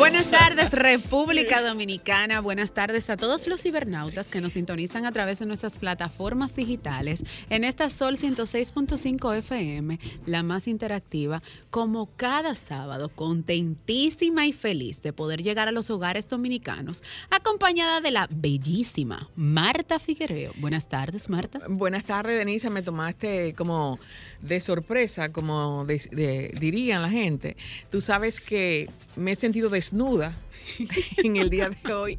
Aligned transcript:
Buenas 0.00 0.30
tardes, 0.30 0.72
República 0.72 1.60
Dominicana. 1.60 2.40
Buenas 2.40 2.72
tardes 2.72 3.10
a 3.10 3.18
todos 3.18 3.46
los 3.46 3.60
cibernautas 3.60 4.30
que 4.30 4.40
nos 4.40 4.54
sintonizan 4.54 5.04
a 5.04 5.12
través 5.12 5.40
de 5.40 5.46
nuestras 5.46 5.76
plataformas 5.76 6.56
digitales 6.56 7.22
en 7.50 7.64
esta 7.64 7.90
Sol 7.90 8.16
106.5 8.16 9.36
FM, 9.36 10.00
la 10.24 10.42
más 10.42 10.68
interactiva, 10.68 11.42
como 11.68 12.08
cada 12.16 12.54
sábado, 12.54 13.10
contentísima 13.10 14.46
y 14.46 14.54
feliz 14.54 15.02
de 15.02 15.12
poder 15.12 15.42
llegar 15.42 15.68
a 15.68 15.72
los 15.72 15.90
hogares 15.90 16.26
dominicanos, 16.26 17.02
acompañada 17.30 18.00
de 18.00 18.10
la 18.10 18.26
bellísima 18.30 19.28
Marta 19.36 19.98
Figuereo. 19.98 20.54
Buenas 20.56 20.88
tardes, 20.88 21.28
Marta. 21.28 21.60
Buenas 21.68 22.04
tardes, 22.04 22.38
Denise. 22.38 22.70
Me 22.70 22.82
tomaste 22.82 23.52
como 23.52 23.98
de 24.40 24.62
sorpresa, 24.62 25.30
como 25.30 25.84
dirían 25.84 27.02
la 27.02 27.10
gente. 27.10 27.58
Tú 27.90 28.00
sabes 28.00 28.40
que 28.40 28.88
me 29.16 29.32
he 29.32 29.36
sentido 29.36 29.68
desnuda 29.90 30.36
en 31.24 31.36
el 31.36 31.50
día 31.50 31.70
de 31.70 31.92
hoy. 31.92 32.18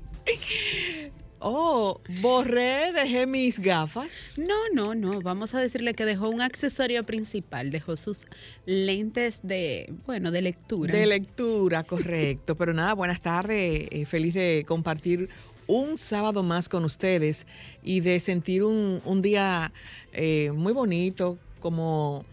Oh, 1.40 2.00
borré, 2.22 2.92
dejé 2.92 3.26
mis 3.26 3.60
gafas. 3.60 4.40
No, 4.40 4.56
no, 4.76 4.94
no. 4.94 5.22
Vamos 5.22 5.56
a 5.56 5.60
decirle 5.60 5.96
que 5.96 6.06
dejó 6.06 6.30
un 6.30 6.42
accesorio 6.42 7.04
principal. 7.04 7.72
Dejó 7.72 7.98
sus 7.98 8.28
lentes 8.66 9.40
de, 9.42 9.92
bueno, 10.06 10.30
de 10.30 10.44
lectura. 10.44 10.94
De 10.94 11.08
lectura, 11.08 11.84
correcto. 11.84 12.56
Pero 12.56 12.74
nada, 12.74 12.94
buenas 12.94 13.22
tardes. 13.22 13.88
Eh, 13.90 14.06
feliz 14.06 14.36
de 14.36 14.66
compartir 14.68 15.30
un 15.66 15.98
sábado 15.98 16.44
más 16.44 16.70
con 16.70 16.86
ustedes 16.86 17.48
y 17.82 18.02
de 18.02 18.20
sentir 18.20 18.64
un, 18.64 19.22
día 19.24 19.72
eh, 20.14 20.52
muy 20.54 20.74
bonito, 20.74 21.40
como 21.60 22.24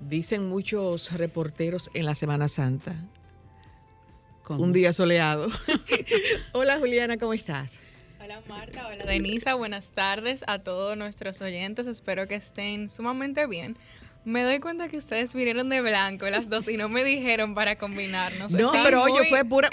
dicen 0.00 0.46
muchos 0.46 1.12
reporteros 1.12 1.90
en 1.94 2.04
la 2.04 2.14
Semana 2.14 2.48
Santa. 2.48 2.96
Un 4.48 4.72
día 4.72 4.92
soleado. 4.92 5.48
Hola 6.52 6.78
Juliana, 6.78 7.16
¿cómo 7.16 7.32
estás? 7.32 7.80
Hola 8.22 8.40
Marta, 8.48 8.86
hola 8.86 9.04
Denisa, 9.04 9.54
buenas 9.54 9.92
tardes 9.92 10.44
a 10.46 10.58
todos 10.58 10.96
nuestros 10.96 11.40
oyentes, 11.40 11.86
espero 11.86 12.26
que 12.28 12.36
estén 12.36 12.88
sumamente 12.88 13.46
bien. 13.46 13.76
Me 14.24 14.42
doy 14.42 14.58
cuenta 14.58 14.88
que 14.88 14.96
ustedes 14.96 15.34
vinieron 15.34 15.68
de 15.68 15.80
blanco 15.80 16.28
las 16.30 16.48
dos 16.48 16.68
y 16.68 16.76
no 16.76 16.88
me 16.88 17.04
dijeron 17.04 17.54
para 17.54 17.76
combinarnos. 17.76 18.52
No, 18.52 18.72
pero 18.84 19.02
oye, 19.02 19.28
fue 19.28 19.44
pura, 19.44 19.70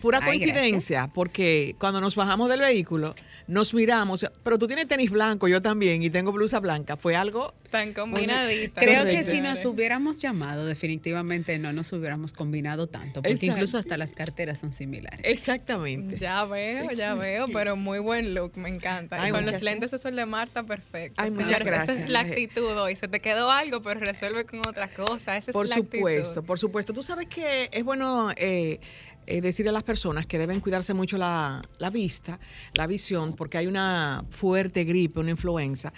pura 0.00 0.20
coincidencia, 0.20 1.10
porque 1.12 1.76
cuando 1.78 2.00
nos 2.00 2.14
bajamos 2.14 2.48
del 2.48 2.60
vehículo, 2.60 3.14
nos 3.50 3.74
miramos, 3.74 4.24
pero 4.44 4.58
tú 4.58 4.66
tienes 4.66 4.86
tenis 4.86 5.10
blanco, 5.10 5.48
yo 5.48 5.60
también, 5.60 6.02
y 6.02 6.10
tengo 6.10 6.30
blusa 6.32 6.60
blanca. 6.60 6.96
Fue 6.96 7.16
algo 7.16 7.52
tan 7.70 7.92
combinadita. 7.92 8.80
Creo 8.80 9.04
que 9.04 9.24
si 9.24 9.40
nos 9.40 9.64
hubiéramos 9.64 10.20
llamado, 10.20 10.64
definitivamente 10.64 11.58
no 11.58 11.72
nos 11.72 11.92
hubiéramos 11.92 12.32
combinado 12.32 12.86
tanto, 12.86 13.22
porque 13.22 13.46
incluso 13.46 13.76
hasta 13.76 13.96
las 13.96 14.12
carteras 14.12 14.60
son 14.60 14.72
similares. 14.72 15.20
Exactamente. 15.24 16.16
Ya 16.16 16.44
veo, 16.44 16.90
ya 16.92 17.14
veo, 17.14 17.46
pero 17.52 17.76
muy 17.76 17.98
buen 17.98 18.34
look, 18.34 18.56
me 18.56 18.68
encanta. 18.68 19.28
y 19.28 19.32
con 19.32 19.44
los 19.44 19.62
lentes 19.62 19.92
eso 19.92 20.10
de 20.10 20.26
Marta, 20.26 20.62
perfecto. 20.62 21.22
Ay, 21.22 21.30
Señores, 21.30 21.66
esa 21.66 21.92
es 21.92 22.08
la 22.08 22.20
actitud 22.20 22.76
hoy. 22.78 22.94
Se 22.94 23.08
te 23.08 23.20
quedó 23.20 23.50
algo, 23.50 23.82
pero 23.82 24.00
resuelve 24.00 24.44
con 24.44 24.60
otra 24.60 24.88
cosa. 24.88 25.36
Esa 25.36 25.52
por 25.52 25.64
es 25.64 25.70
la 25.70 25.76
supuesto, 25.76 26.42
por 26.42 26.58
supuesto. 26.58 26.92
Tú 26.92 27.02
sabes 27.02 27.26
que 27.26 27.68
es 27.72 27.84
bueno 27.84 28.30
eh, 28.36 28.80
eh, 29.26 29.40
decir 29.40 29.68
a 29.68 29.72
las 29.72 29.82
personas 29.82 30.26
que 30.26 30.38
deben 30.38 30.60
cuidarse 30.60 30.94
mucho 30.94 31.18
la, 31.18 31.62
vista, 31.92 32.38
la 32.74 32.86
visión, 32.86 33.34
porque 33.34 33.58
hay 33.58 33.66
una 33.66 34.24
fuerte 34.30 34.84
gripe, 34.84 35.20
una 35.20 35.30
influenza, 35.30 35.92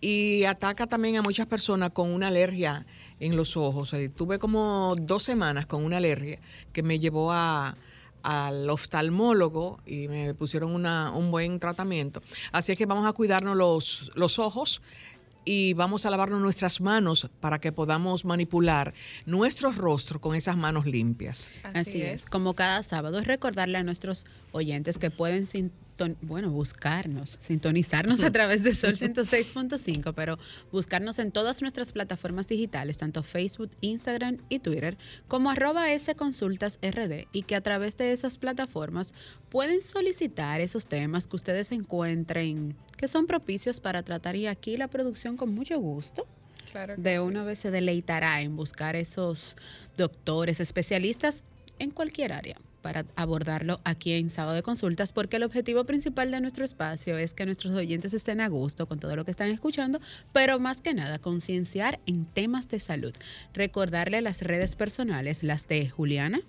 y 0.00 0.44
ataca 0.44 0.86
también 0.86 1.16
a 1.16 1.22
muchas 1.22 1.46
personas 1.46 1.90
con 1.90 2.10
una 2.10 2.28
alergia 2.28 2.86
en 3.18 3.36
los 3.36 3.56
ojos. 3.56 3.94
tuve 4.14 4.38
como 4.38 4.96
dos 4.98 5.22
semanas 5.22 5.66
con 5.66 5.84
una 5.84 5.98
alergia 5.98 6.38
que 6.72 6.82
me 6.82 6.98
llevó 6.98 7.32
a, 7.32 7.76
al 8.22 8.68
oftalmólogo 8.68 9.80
y 9.86 10.08
me 10.08 10.34
pusieron 10.34 10.74
una, 10.74 11.12
un 11.12 11.30
buen 11.30 11.58
tratamiento. 11.58 12.22
Así 12.52 12.72
es 12.72 12.78
que 12.78 12.86
vamos 12.86 13.06
a 13.06 13.12
cuidarnos 13.12 13.56
los, 13.56 14.10
los 14.14 14.38
ojos 14.38 14.82
y 15.44 15.74
vamos 15.74 16.06
a 16.06 16.10
lavarnos 16.10 16.40
nuestras 16.40 16.80
manos 16.80 17.28
para 17.40 17.60
que 17.60 17.72
podamos 17.72 18.24
manipular 18.24 18.94
nuestro 19.26 19.72
rostro 19.72 20.20
con 20.20 20.34
esas 20.34 20.56
manos 20.56 20.86
limpias. 20.86 21.50
Así, 21.74 22.02
es. 22.02 22.28
Como 22.28 22.54
cada 22.54 22.82
sábado, 22.82 23.18
es 23.18 23.26
recordarle 23.26 23.78
a 23.78 23.82
nuestros 23.82 24.26
oyentes 24.52 24.98
que 24.98 25.10
pueden 25.10 25.46
bueno, 26.22 26.50
buscarnos, 26.50 27.38
sintonizarnos 27.40 28.20
a 28.20 28.30
través 28.30 28.62
de 28.62 28.74
Sol 28.74 28.92
106.5, 28.96 30.12
pero 30.14 30.38
buscarnos 30.72 31.18
en 31.18 31.32
todas 31.32 31.60
nuestras 31.62 31.92
plataformas 31.92 32.48
digitales, 32.48 32.98
tanto 32.98 33.22
Facebook, 33.22 33.70
Instagram 33.80 34.38
y 34.48 34.60
Twitter, 34.60 34.96
como 35.28 35.50
arroba 35.50 35.92
S 35.92 36.14
Consultas 36.14 36.78
RD, 36.82 37.26
y 37.32 37.42
que 37.42 37.56
a 37.56 37.60
través 37.60 37.96
de 37.96 38.12
esas 38.12 38.38
plataformas 38.38 39.14
pueden 39.48 39.82
solicitar 39.82 40.60
esos 40.60 40.86
temas 40.86 41.26
que 41.26 41.36
ustedes 41.36 41.72
encuentren 41.72 42.76
que 42.96 43.08
son 43.08 43.26
propicios 43.26 43.80
para 43.80 44.02
tratar 44.02 44.36
y 44.36 44.46
aquí 44.46 44.76
la 44.76 44.88
producción 44.88 45.36
con 45.36 45.54
mucho 45.54 45.78
gusto. 45.78 46.26
de 46.96 47.18
una 47.18 47.42
vez 47.42 47.58
se 47.58 47.70
deleitará 47.70 48.42
en 48.42 48.54
buscar 48.54 48.94
esos 48.94 49.56
doctores, 49.96 50.60
especialistas 50.60 51.42
en 51.78 51.90
cualquier 51.90 52.32
área 52.32 52.56
para 52.80 53.04
abordarlo 53.16 53.80
aquí 53.84 54.12
en 54.12 54.30
Sábado 54.30 54.56
de 54.56 54.62
Consultas, 54.62 55.12
porque 55.12 55.36
el 55.36 55.42
objetivo 55.42 55.84
principal 55.84 56.30
de 56.30 56.40
nuestro 56.40 56.64
espacio 56.64 57.18
es 57.18 57.34
que 57.34 57.46
nuestros 57.46 57.74
oyentes 57.74 58.14
estén 58.14 58.40
a 58.40 58.48
gusto 58.48 58.86
con 58.86 58.98
todo 58.98 59.16
lo 59.16 59.24
que 59.24 59.30
están 59.30 59.50
escuchando, 59.50 60.00
pero 60.32 60.58
más 60.58 60.80
que 60.80 60.94
nada 60.94 61.18
concienciar 61.18 62.00
en 62.06 62.26
temas 62.26 62.68
de 62.68 62.80
salud. 62.80 63.14
Recordarle 63.54 64.20
las 64.20 64.42
redes 64.42 64.76
personales, 64.76 65.42
las 65.42 65.68
de 65.68 65.88
Juliana. 65.88 66.40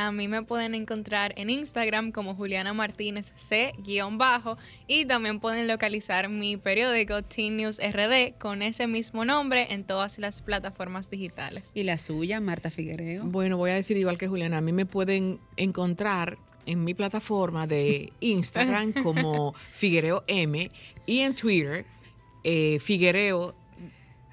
A 0.00 0.12
mí 0.12 0.28
me 0.28 0.42
pueden 0.42 0.74
encontrar 0.74 1.34
en 1.36 1.50
Instagram 1.50 2.10
como 2.10 2.34
Juliana 2.34 2.72
Martínez 2.72 3.34
C-bajo 3.36 4.56
y 4.86 5.04
también 5.04 5.40
pueden 5.40 5.68
localizar 5.68 6.30
mi 6.30 6.56
periódico 6.56 7.22
Teen 7.22 7.58
News 7.58 7.78
RD 7.78 8.38
con 8.38 8.62
ese 8.62 8.86
mismo 8.86 9.26
nombre 9.26 9.66
en 9.74 9.84
todas 9.84 10.18
las 10.18 10.40
plataformas 10.40 11.10
digitales. 11.10 11.72
¿Y 11.74 11.82
la 11.82 11.98
suya, 11.98 12.40
Marta 12.40 12.70
Figuereo? 12.70 13.24
Bueno, 13.24 13.58
voy 13.58 13.72
a 13.72 13.74
decir 13.74 13.98
igual 13.98 14.16
que 14.16 14.26
Juliana, 14.26 14.56
a 14.56 14.60
mí 14.62 14.72
me 14.72 14.86
pueden 14.86 15.38
encontrar 15.58 16.38
en 16.64 16.82
mi 16.82 16.94
plataforma 16.94 17.66
de 17.66 18.10
Instagram 18.20 18.94
como 18.94 19.52
Figuereo 19.52 20.24
M 20.28 20.70
y 21.04 21.18
en 21.18 21.34
Twitter 21.34 21.84
eh, 22.42 22.78
Figuereo 22.80 23.54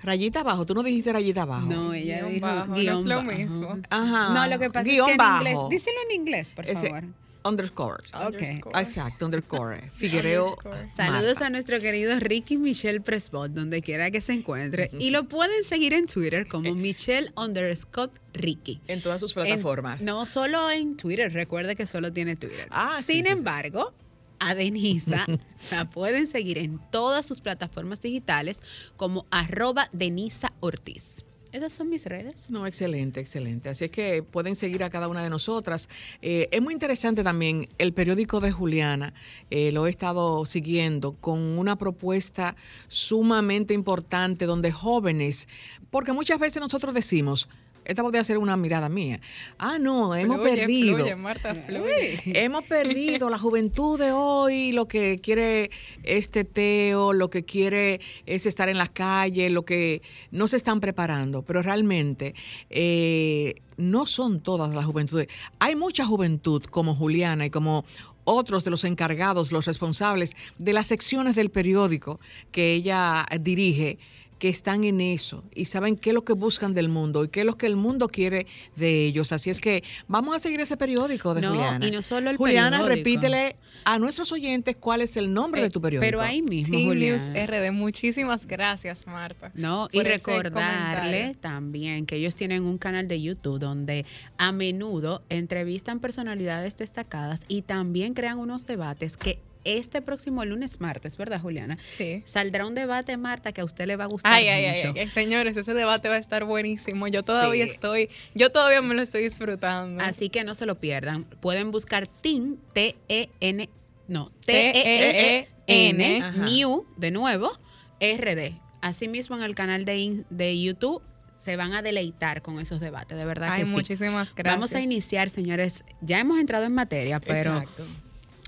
Rayita 0.04 0.42
abajo, 0.42 0.66
tú 0.66 0.74
no 0.74 0.84
dijiste 0.84 1.12
rayita 1.12 1.44
abajo. 1.44 1.66
No, 1.66 1.94
ella 1.94 2.26
dijo 2.26 2.46
bajo, 2.46 2.68
no 2.68 2.78
es 2.78 3.04
lo 3.04 3.24
mismo. 3.24 3.80
Ajá. 3.90 4.34
No, 4.34 4.48
lo 4.48 4.60
que 4.60 4.70
pasa 4.70 4.90
es 4.90 4.96
que 4.96 5.14
en 5.14 5.22
inglés, 5.22 5.58
díselo 5.70 5.98
en 6.10 6.16
inglés, 6.22 6.54
por 6.54 6.66
favor. 6.66 7.04
Underscore. 7.48 8.04
Ok. 8.28 8.42
Exacto, 8.76 9.26
underscore. 9.26 9.92
Figuereo. 9.96 10.58
Saludos 10.96 11.42
a 11.42 11.50
nuestro 11.50 11.80
querido 11.80 12.20
Ricky 12.20 12.58
Michelle 12.58 13.00
Presbot, 13.00 13.52
donde 13.52 13.82
quiera 13.82 14.12
que 14.12 14.20
se 14.22 14.34
encuentre. 14.34 14.92
Y 15.00 15.12
lo 15.12 15.24
pueden 15.26 15.64
seguir 15.64 15.94
en 15.94 16.08
Twitter 16.08 16.48
como 16.48 16.68
eh. 16.68 16.74
Michelle 16.74 17.32
underscore 17.38 18.12
Ricky. 18.34 18.82
En 18.88 19.02
todas 19.02 19.22
sus 19.22 19.34
plataformas. 19.34 20.02
no 20.02 20.26
solo 20.26 20.70
en 20.70 20.98
Twitter, 20.98 21.32
recuerde 21.32 21.76
que 21.76 21.86
solo 21.86 22.12
tiene 22.12 22.36
Twitter. 22.36 22.68
Ah, 22.70 23.00
Sin 23.04 23.26
embargo, 23.28 23.94
a 24.40 24.56
Denisa 24.56 25.26
la 25.72 25.90
pueden 25.90 26.28
seguir 26.28 26.58
en 26.58 26.80
todas 26.92 27.26
sus 27.26 27.42
plataformas 27.42 28.02
digitales 28.02 28.62
como 28.96 29.26
arroba 29.32 29.90
Denisa 29.92 30.54
Ortiz. 30.60 31.24
Esas 31.52 31.74
son 31.74 31.90
mis 31.90 32.06
redes. 32.06 32.52
No, 32.52 32.68
excelente, 32.68 33.20
excelente. 33.20 33.70
Así 33.70 33.86
es 33.86 33.92
que 33.92 34.22
pueden 34.22 34.56
seguir 34.56 34.84
a 34.84 34.90
cada 34.90 35.08
una 35.08 35.24
de 35.24 35.30
nosotras. 35.30 35.90
Eh, 36.22 36.50
es 36.52 36.62
muy 36.62 36.74
interesante 36.74 37.24
también 37.24 37.70
el 37.78 37.94
periódico 37.94 38.40
de 38.42 38.52
Juliana. 38.52 39.14
Eh, 39.50 39.72
lo 39.72 39.88
he 39.88 39.90
estado 39.90 40.46
siguiendo 40.46 41.14
con 41.14 41.40
una 41.40 41.78
propuesta 41.78 42.56
sumamente 42.90 43.74
importante 43.74 44.46
donde 44.46 44.72
jóvenes, 44.72 45.48
porque 45.90 46.12
muchas 46.12 46.40
veces 46.40 46.62
nosotros 46.62 46.94
decimos, 46.94 47.48
esta 47.88 48.04
podría 48.04 48.22
ser 48.26 48.38
una 48.38 48.58
mirada 48.58 48.90
mía. 48.90 49.22
Ah, 49.58 49.80
no, 49.80 50.14
hemos 50.14 50.40
perdido. 50.40 51.08
Hemos 52.26 52.64
perdido 52.66 53.30
la 53.30 53.40
juventud 53.40 53.98
de 53.98 54.12
hoy, 54.12 54.74
lo 54.74 54.90
que 54.90 55.22
quiere 55.22 55.72
este 56.04 56.44
teo, 56.44 57.14
lo 57.14 57.30
que 57.30 57.46
quiere 57.46 58.02
es 58.26 58.46
estar 58.46 58.68
en 58.68 58.78
las 58.78 58.90
calles, 58.90 59.54
lo 59.54 59.64
que 59.64 60.02
no 60.32 60.50
se 60.50 60.58
están 60.58 60.82
preparando. 60.82 61.44
Pero 61.44 61.62
realmente 61.62 62.36
eh, 62.70 63.56
no 63.78 64.06
son 64.06 64.42
todas 64.42 64.76
las 64.76 64.86
juventudes. 64.86 65.30
Hay 65.60 65.78
mucha 65.78 66.06
juventud 66.06 66.64
como 66.64 66.94
Juliana 66.94 67.46
y 67.46 67.50
como 67.50 67.86
otros 68.26 68.66
de 68.66 68.72
los 68.72 68.84
encargados, 68.84 69.54
los 69.54 69.66
responsables 69.66 70.36
de 70.58 70.74
las 70.74 70.88
secciones 70.88 71.36
del 71.36 71.52
periódico 71.52 72.20
que 72.52 72.74
ella 72.74 73.26
dirige 73.40 73.98
que 74.40 74.50
están 74.50 74.84
en 74.84 75.02
eso 75.02 75.44
y 75.56 75.66
saben 75.66 75.96
qué 75.96 76.12
es 76.12 76.14
lo 76.14 76.24
que 76.24 76.34
buscan 76.34 76.74
del 76.74 76.90
mundo 76.90 77.24
y 77.24 77.30
qué 77.30 77.40
es 77.42 77.46
lo 77.46 77.58
que 77.58 77.66
el 77.66 77.76
mundo 77.76 78.08
quiere 78.08 78.46
de 78.76 79.06
ellos. 79.06 79.32
Así 79.32 79.50
es 79.50 79.60
que 79.60 79.84
vamos 80.08 80.36
a 80.36 80.40
seguir 80.40 80.60
ese 80.62 80.78
periódico 80.78 81.34
de 81.34 81.42
No, 81.42 81.50
Juliana. 81.56 81.86
y 81.86 81.92
no 81.92 82.02
solo 82.02 82.30
el 82.30 82.38
Juliana, 82.38 82.78
periódico. 82.84 82.96
repítele 82.96 83.56
a 83.84 84.00
nuestros 84.00 84.32
oyentes 84.32 84.76
cuál 84.80 85.02
es 85.02 85.18
el 85.18 85.34
nombre 85.34 85.62
de 85.62 85.70
tu 85.70 85.82
periódico. 85.82 86.06
Pero 86.08 86.22
ahí 86.22 86.42
mismo, 86.42 86.78
News 86.78 87.24
Juliana. 87.24 87.46
RD. 87.46 87.72
Muchísimas 87.72 88.46
gracias, 88.46 89.08
Marta. 89.08 89.50
No, 89.56 89.88
y 89.92 90.02
recordarle 90.02 91.36
también 91.40 92.06
que 92.06 92.16
ellos 92.18 92.36
tienen 92.36 92.64
un 92.64 92.78
canal 92.78 93.08
de 93.08 93.22
YouTube 93.22 93.60
donde 93.60 94.06
a 94.38 94.52
menudo 94.52 95.22
entrevistan 95.30 96.00
personalidades 96.00 96.76
destacadas 96.78 97.44
y 97.48 97.62
también 97.64 98.14
crean 98.14 98.40
unos 98.40 98.66
debates 98.66 99.18
que 99.18 99.40
este 99.68 100.02
próximo 100.02 100.44
lunes 100.46 100.80
martes, 100.80 101.18
¿verdad, 101.18 101.40
Juliana? 101.42 101.78
Sí. 101.84 102.24
Saldrá 102.26 102.66
un 102.66 102.74
debate, 102.76 103.18
Marta, 103.18 103.52
que 103.52 103.62
a 103.62 103.66
usted 103.66 103.86
le 103.86 103.96
va 103.96 104.06
a 104.06 104.08
gustar 104.08 104.32
Ay, 104.34 104.48
ay, 104.48 104.66
ay, 104.66 104.88
mucho. 104.88 105.00
ay, 105.00 105.10
señores, 105.10 105.58
ese 105.58 105.74
debate 105.74 106.10
va 106.10 106.16
a 106.16 106.20
estar 106.20 106.44
buenísimo. 106.46 107.08
Yo 107.08 107.24
todavía 107.24 107.66
Sí. 107.66 107.72
estoy, 107.72 108.10
yo 108.36 108.50
todavía 108.52 108.82
me 108.82 108.94
lo 108.96 109.02
estoy 109.02 109.24
disfrutando. 109.24 110.04
Así 110.04 110.30
que 110.30 110.44
no 110.44 110.56
se 110.56 110.66
lo 110.66 110.80
pierdan. 110.80 111.26
Pueden 111.26 111.72
buscar 111.72 112.08
TIN, 112.08 112.60
T-E-N, 112.74 113.70
no, 114.08 114.32
T-E-E-N. 114.46 116.32
New, 116.46 116.86
de 116.98 117.12
nuevo, 117.12 117.52
RD. 118.00 118.54
Asimismo, 118.82 119.36
en 119.36 119.44
el 119.44 119.56
canal 119.56 119.86
de, 119.86 120.24
de 120.30 120.62
YouTube 120.62 121.02
se 121.36 121.56
van 121.56 121.74
a 121.74 121.82
deleitar 121.82 122.42
con 122.42 122.60
esos 122.60 122.80
debates, 122.80 123.18
de 123.18 123.24
verdad 123.26 123.50
Ay, 123.52 123.60
que 123.62 123.66
sí. 123.68 123.72
muchísimas 123.72 124.34
gracias. 124.34 124.56
Vamos 124.56 124.74
a 124.74 124.82
iniciar, 124.82 125.30
señores. 125.30 125.84
Ya 126.02 126.20
hemos 126.20 126.40
entrado 126.40 126.66
en 126.66 126.74
materia, 126.74 127.20
pero 127.20 127.58
Exacto. 127.58 127.86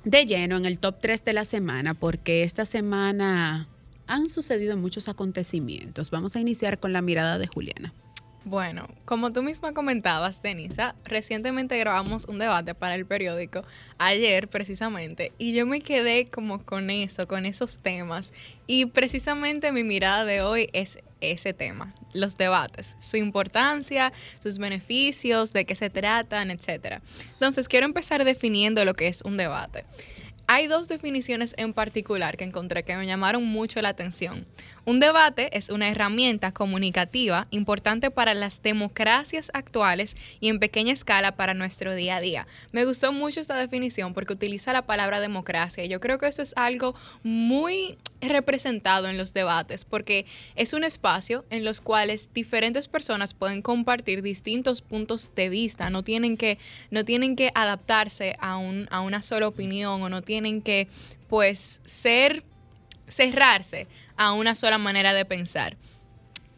De 0.03 0.25
lleno 0.25 0.57
en 0.57 0.65
el 0.65 0.79
top 0.79 0.99
3 1.01 1.23
de 1.25 1.33
la 1.33 1.45
semana, 1.45 1.93
porque 1.93 2.43
esta 2.43 2.65
semana 2.65 3.67
han 4.07 4.29
sucedido 4.29 4.75
muchos 4.77 5.07
acontecimientos. 5.07 6.09
Vamos 6.11 6.35
a 6.35 6.39
iniciar 6.39 6.79
con 6.79 6.93
la 6.93 7.01
mirada 7.01 7.37
de 7.37 7.47
Juliana. 7.47 7.93
Bueno, 8.45 8.87
como 9.03 9.33
tú 9.33 9.43
misma 9.43 9.73
comentabas, 9.73 10.41
Denisa, 10.41 10.95
recientemente 11.03 11.77
grabamos 11.77 12.25
un 12.25 12.39
debate 12.39 12.73
para 12.73 12.95
el 12.95 13.05
periódico, 13.05 13.63
ayer 13.97 14.47
precisamente, 14.47 15.33
y 15.37 15.53
yo 15.53 15.65
me 15.65 15.81
quedé 15.81 16.25
como 16.25 16.63
con 16.63 16.89
eso, 16.89 17.27
con 17.27 17.45
esos 17.45 17.79
temas. 17.79 18.33
Y 18.65 18.85
precisamente 18.85 19.73
mi 19.73 19.83
mirada 19.83 20.23
de 20.23 20.41
hoy 20.41 20.69
es 20.71 20.99
ese 21.19 21.53
tema, 21.53 21.93
los 22.13 22.37
debates, 22.37 22.95
su 22.99 23.17
importancia, 23.17 24.13
sus 24.41 24.57
beneficios, 24.57 25.51
de 25.51 25.65
qué 25.65 25.75
se 25.75 25.89
tratan, 25.89 26.49
etcétera. 26.49 27.01
Entonces, 27.33 27.67
quiero 27.67 27.85
empezar 27.85 28.23
definiendo 28.23 28.85
lo 28.85 28.93
que 28.93 29.09
es 29.09 29.21
un 29.21 29.35
debate. 29.35 29.83
Hay 30.51 30.65
dos 30.65 30.87
definiciones 30.87 31.53
en 31.57 31.73
particular 31.73 32.35
que 32.35 32.43
encontré 32.43 32.81
que 32.81 32.97
me 32.97 33.05
llamaron 33.05 33.45
mucho 33.45 33.83
la 33.83 33.89
atención. 33.89 34.47
Un 34.89 34.99
debate 34.99 35.55
es 35.55 35.69
una 35.69 35.87
herramienta 35.87 36.51
comunicativa 36.51 37.45
importante 37.51 38.09
para 38.09 38.33
las 38.33 38.63
democracias 38.63 39.51
actuales 39.53 40.17
y 40.39 40.49
en 40.49 40.57
pequeña 40.57 40.91
escala 40.93 41.35
para 41.35 41.53
nuestro 41.53 41.93
día 41.93 42.15
a 42.15 42.21
día. 42.21 42.47
Me 42.71 42.85
gustó 42.85 43.13
mucho 43.13 43.39
esta 43.39 43.55
definición 43.55 44.15
porque 44.15 44.33
utiliza 44.33 44.73
la 44.73 44.87
palabra 44.87 45.19
democracia 45.19 45.85
yo 45.85 45.99
creo 45.99 46.17
que 46.17 46.25
eso 46.25 46.41
es 46.41 46.55
algo 46.57 46.95
muy 47.21 47.99
representado 48.19 49.07
en 49.07 49.19
los 49.19 49.35
debates 49.35 49.85
porque 49.85 50.25
es 50.55 50.73
un 50.73 50.83
espacio 50.83 51.45
en 51.51 51.65
los 51.65 51.81
cuales 51.81 52.31
diferentes 52.33 52.87
personas 52.87 53.35
pueden 53.35 53.61
compartir 53.61 54.23
distintos 54.23 54.81
puntos 54.81 55.35
de 55.35 55.49
vista, 55.49 55.91
no 55.91 56.03
tienen 56.03 56.35
que 56.35 56.57
no 56.89 57.05
tienen 57.05 57.35
que 57.35 57.51
adaptarse 57.53 58.37
a 58.39 58.57
un 58.57 58.87
a 58.89 59.01
una 59.01 59.21
sola 59.21 59.49
opinión 59.49 60.01
o 60.01 60.09
no 60.09 60.23
tienen 60.23 60.63
que 60.63 60.87
pues 61.27 61.79
ser 61.85 62.43
cerrarse 63.07 63.87
a 64.19 64.33
una 64.33 64.53
sola 64.53 64.77
manera 64.77 65.13
de 65.13 65.25
pensar. 65.25 65.77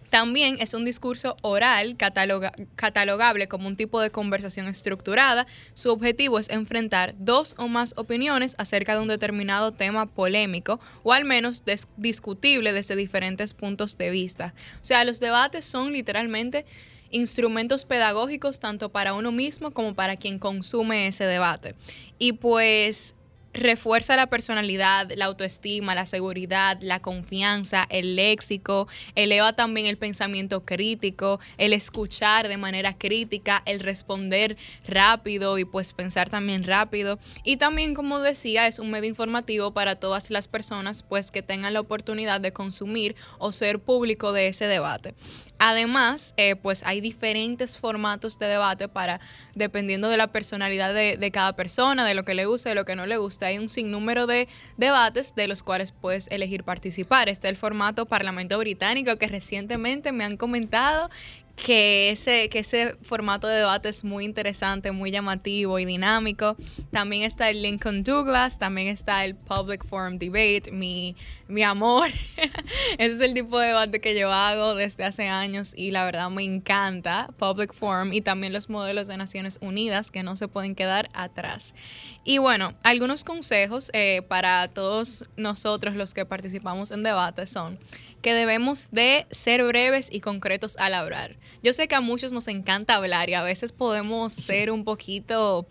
También 0.09 0.57
es 0.59 0.73
un 0.73 0.83
discurso 0.83 1.37
oral 1.41 1.95
cataloga- 1.95 2.51
catalogable 2.75 3.47
como 3.47 3.67
un 3.67 3.77
tipo 3.77 4.01
de 4.01 4.09
conversación 4.09 4.67
estructurada. 4.67 5.47
Su 5.73 5.89
objetivo 5.89 6.37
es 6.37 6.49
enfrentar 6.49 7.13
dos 7.17 7.55
o 7.57 7.69
más 7.69 7.93
opiniones 7.95 8.55
acerca 8.57 8.95
de 8.95 9.01
un 9.01 9.07
determinado 9.07 9.71
tema 9.71 10.07
polémico 10.07 10.81
o 11.03 11.13
al 11.13 11.23
menos 11.23 11.63
discutible 11.95 12.73
desde 12.73 12.97
diferentes 12.97 13.53
puntos 13.53 13.97
de 13.97 14.09
vista. 14.09 14.53
O 14.81 14.83
sea, 14.83 15.05
los 15.05 15.21
debates 15.21 15.63
son 15.63 15.93
literalmente 15.93 16.65
instrumentos 17.11 17.85
pedagógicos 17.85 18.59
tanto 18.59 18.89
para 18.89 19.13
uno 19.13 19.31
mismo 19.31 19.71
como 19.71 19.93
para 19.93 20.17
quien 20.17 20.39
consume 20.39 21.07
ese 21.07 21.25
debate. 21.25 21.75
Y 22.17 22.33
pues 22.33 23.15
refuerza 23.53 24.15
la 24.15 24.27
personalidad, 24.27 25.12
la 25.15 25.25
autoestima, 25.25 25.95
la 25.95 26.06
seguridad, 26.06 26.77
la 26.81 27.01
confianza, 27.01 27.86
el 27.89 28.15
léxico, 28.15 28.88
eleva 29.15 29.53
también 29.53 29.88
el 29.88 29.98
pensamiento 29.98 30.65
crítico, 30.65 31.39
el 31.57 31.74
escuchar 31.74 32.48
de 32.48 32.57
manera 32.57 32.98
crítica, 32.98 33.62
el 33.65 33.80
responder 33.80 34.57
rápido 34.88 35.57
y 35.57 35.65
pues 35.65 35.94
pensar 35.94 36.30
también 36.30 36.63
rápido. 36.63 37.19
Y 37.44 37.57
también, 37.57 37.94
como 37.94 38.19
decía, 38.19 38.68
es 38.68 38.80
un 38.80 38.92
medio 38.92 39.09
informativo 39.09 39.74
para 39.74 39.95
todas 39.95 40.31
las 40.31 40.47
personas 40.47 41.04
pues 41.04 41.31
que 41.31 41.42
tengan 41.42 41.74
la 41.74 41.81
oportunidad 41.81 42.39
de 42.42 42.54
consumir 42.54 43.15
o 43.38 43.51
ser 43.51 43.80
público 43.80 44.31
de 44.31 44.47
ese 44.47 44.68
debate. 44.68 45.13
Además, 45.59 46.33
eh, 46.38 46.56
pues 46.56 46.83
hay 46.86 47.01
diferentes 47.01 47.77
formatos 47.77 48.39
de 48.39 48.47
debate 48.47 48.88
para, 48.88 49.19
dependiendo 49.54 50.09
de 50.09 50.18
la 50.18 50.27
personalidad 50.27 50.92
de, 50.94 51.18
de 51.18 51.31
cada 51.31 51.56
persona, 51.56 52.04
de 52.06 52.15
lo 52.15 52.25
que 52.25 52.33
le 52.33 52.45
gusta, 52.45 52.69
de 52.69 52.75
lo 52.75 52.86
que 52.86 52.95
no 52.95 53.06
le 53.06 53.18
gusta. 53.18 53.40
Hay 53.45 53.57
un 53.57 53.69
sinnúmero 53.69 54.27
de 54.27 54.47
debates 54.77 55.35
de 55.35 55.47
los 55.47 55.63
cuales 55.63 55.91
puedes 55.91 56.27
elegir 56.29 56.63
participar. 56.63 57.29
Está 57.29 57.49
el 57.49 57.57
formato 57.57 58.05
Parlamento 58.05 58.57
Británico, 58.57 59.17
que 59.17 59.27
recientemente 59.27 60.11
me 60.11 60.23
han 60.23 60.38
comentado 60.38 61.09
que 61.56 62.09
ese, 62.09 62.50
que 62.50 62.59
ese 62.59 62.95
formato 63.01 63.48
de 63.48 63.57
debate 63.57 63.89
es 63.89 64.03
muy 64.03 64.25
interesante, 64.25 64.92
muy 64.92 65.12
llamativo 65.12 65.80
y 65.80 65.86
dinámico. 65.86 66.56
También 66.92 67.24
está 67.24 67.50
el 67.50 67.62
Lincoln 67.62 68.03
Douglas, 68.03 68.57
también 68.57 68.88
está 68.88 69.25
el 69.25 69.36
Public 69.36 69.86
Forum 69.86 70.18
Debate, 70.18 70.71
mi, 70.71 71.15
mi 71.48 71.63
amor. 71.63 72.09
Ese 72.98 73.15
es 73.15 73.21
el 73.21 73.33
tipo 73.33 73.59
de 73.59 73.68
debate 73.68 74.01
que 74.01 74.18
yo 74.18 74.31
hago 74.31 74.75
desde 74.75 75.03
hace 75.03 75.27
años 75.27 75.74
y 75.75 75.92
la 75.92 76.06
verdad 76.06 76.30
me 76.30 76.44
encanta 76.44 77.30
Public 77.38 77.74
Forum 77.74 78.13
y 78.13 78.21
también 78.21 78.54
los 78.54 78.69
modelos 78.69 79.07
de 79.07 79.18
Naciones 79.18 79.59
Unidas 79.62 80.12
que 80.12 80.24
no 80.24 80.36
se 80.36 80.47
pueden 80.47 80.75
quedar 80.75 81.09
atrás. 81.13 81.75
Y 82.24 82.38
bueno, 82.38 82.74
algunos 82.83 83.24
consejos 83.24 83.89
eh, 83.94 84.21
para 84.27 84.68
todos 84.68 85.30
nosotros 85.38 85.95
los 85.95 86.13
que 86.13 86.25
participamos 86.25 86.92
en 86.92 87.04
debates 87.04 87.50
son 87.50 87.80
que 88.21 88.33
debemos 88.33 88.89
de 88.91 89.25
ser 89.31 89.63
breves 89.63 90.07
y 90.12 90.19
concretos 90.19 90.77
al 90.77 90.94
hablar. 90.94 91.35
Yo 91.63 91.73
sé 91.73 91.88
que 91.88 91.95
a 91.95 92.01
muchos 92.01 92.33
nos 92.33 92.47
encanta 92.47 92.95
hablar 92.95 93.29
y 93.29 93.33
a 93.33 93.44
veces 93.44 93.71
podemos 93.71 94.33
ser 94.33 94.71
un 94.71 94.83
poquito 94.83 95.68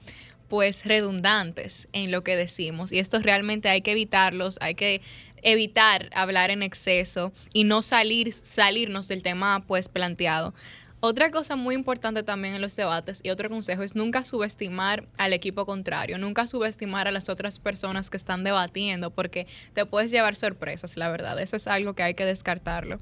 pues 0.48 0.84
redundantes 0.84 1.88
en 1.92 2.10
lo 2.10 2.24
que 2.24 2.36
decimos 2.36 2.90
y 2.90 2.98
esto 2.98 3.20
realmente 3.20 3.68
hay 3.68 3.82
que 3.82 3.92
evitarlos, 3.92 4.58
hay 4.60 4.74
que 4.74 5.00
evitar 5.42 6.10
hablar 6.12 6.50
en 6.50 6.62
exceso 6.62 7.32
y 7.52 7.64
no 7.64 7.82
salir 7.82 8.32
salirnos 8.32 9.08
del 9.08 9.22
tema 9.22 9.64
pues 9.66 9.88
planteado. 9.88 10.52
Otra 11.02 11.30
cosa 11.30 11.56
muy 11.56 11.74
importante 11.74 12.22
también 12.22 12.54
en 12.54 12.60
los 12.60 12.76
debates 12.76 13.20
y 13.22 13.30
otro 13.30 13.48
consejo 13.48 13.82
es 13.82 13.94
nunca 13.94 14.22
subestimar 14.22 15.08
al 15.16 15.32
equipo 15.32 15.64
contrario, 15.64 16.18
nunca 16.18 16.46
subestimar 16.46 17.08
a 17.08 17.10
las 17.10 17.30
otras 17.30 17.58
personas 17.58 18.10
que 18.10 18.18
están 18.18 18.44
debatiendo 18.44 19.10
porque 19.10 19.46
te 19.72 19.86
puedes 19.86 20.10
llevar 20.10 20.36
sorpresas, 20.36 20.98
la 20.98 21.08
verdad. 21.08 21.40
Eso 21.40 21.56
es 21.56 21.66
algo 21.68 21.94
que 21.94 22.02
hay 22.02 22.12
que 22.12 22.26
descartarlo 22.26 23.00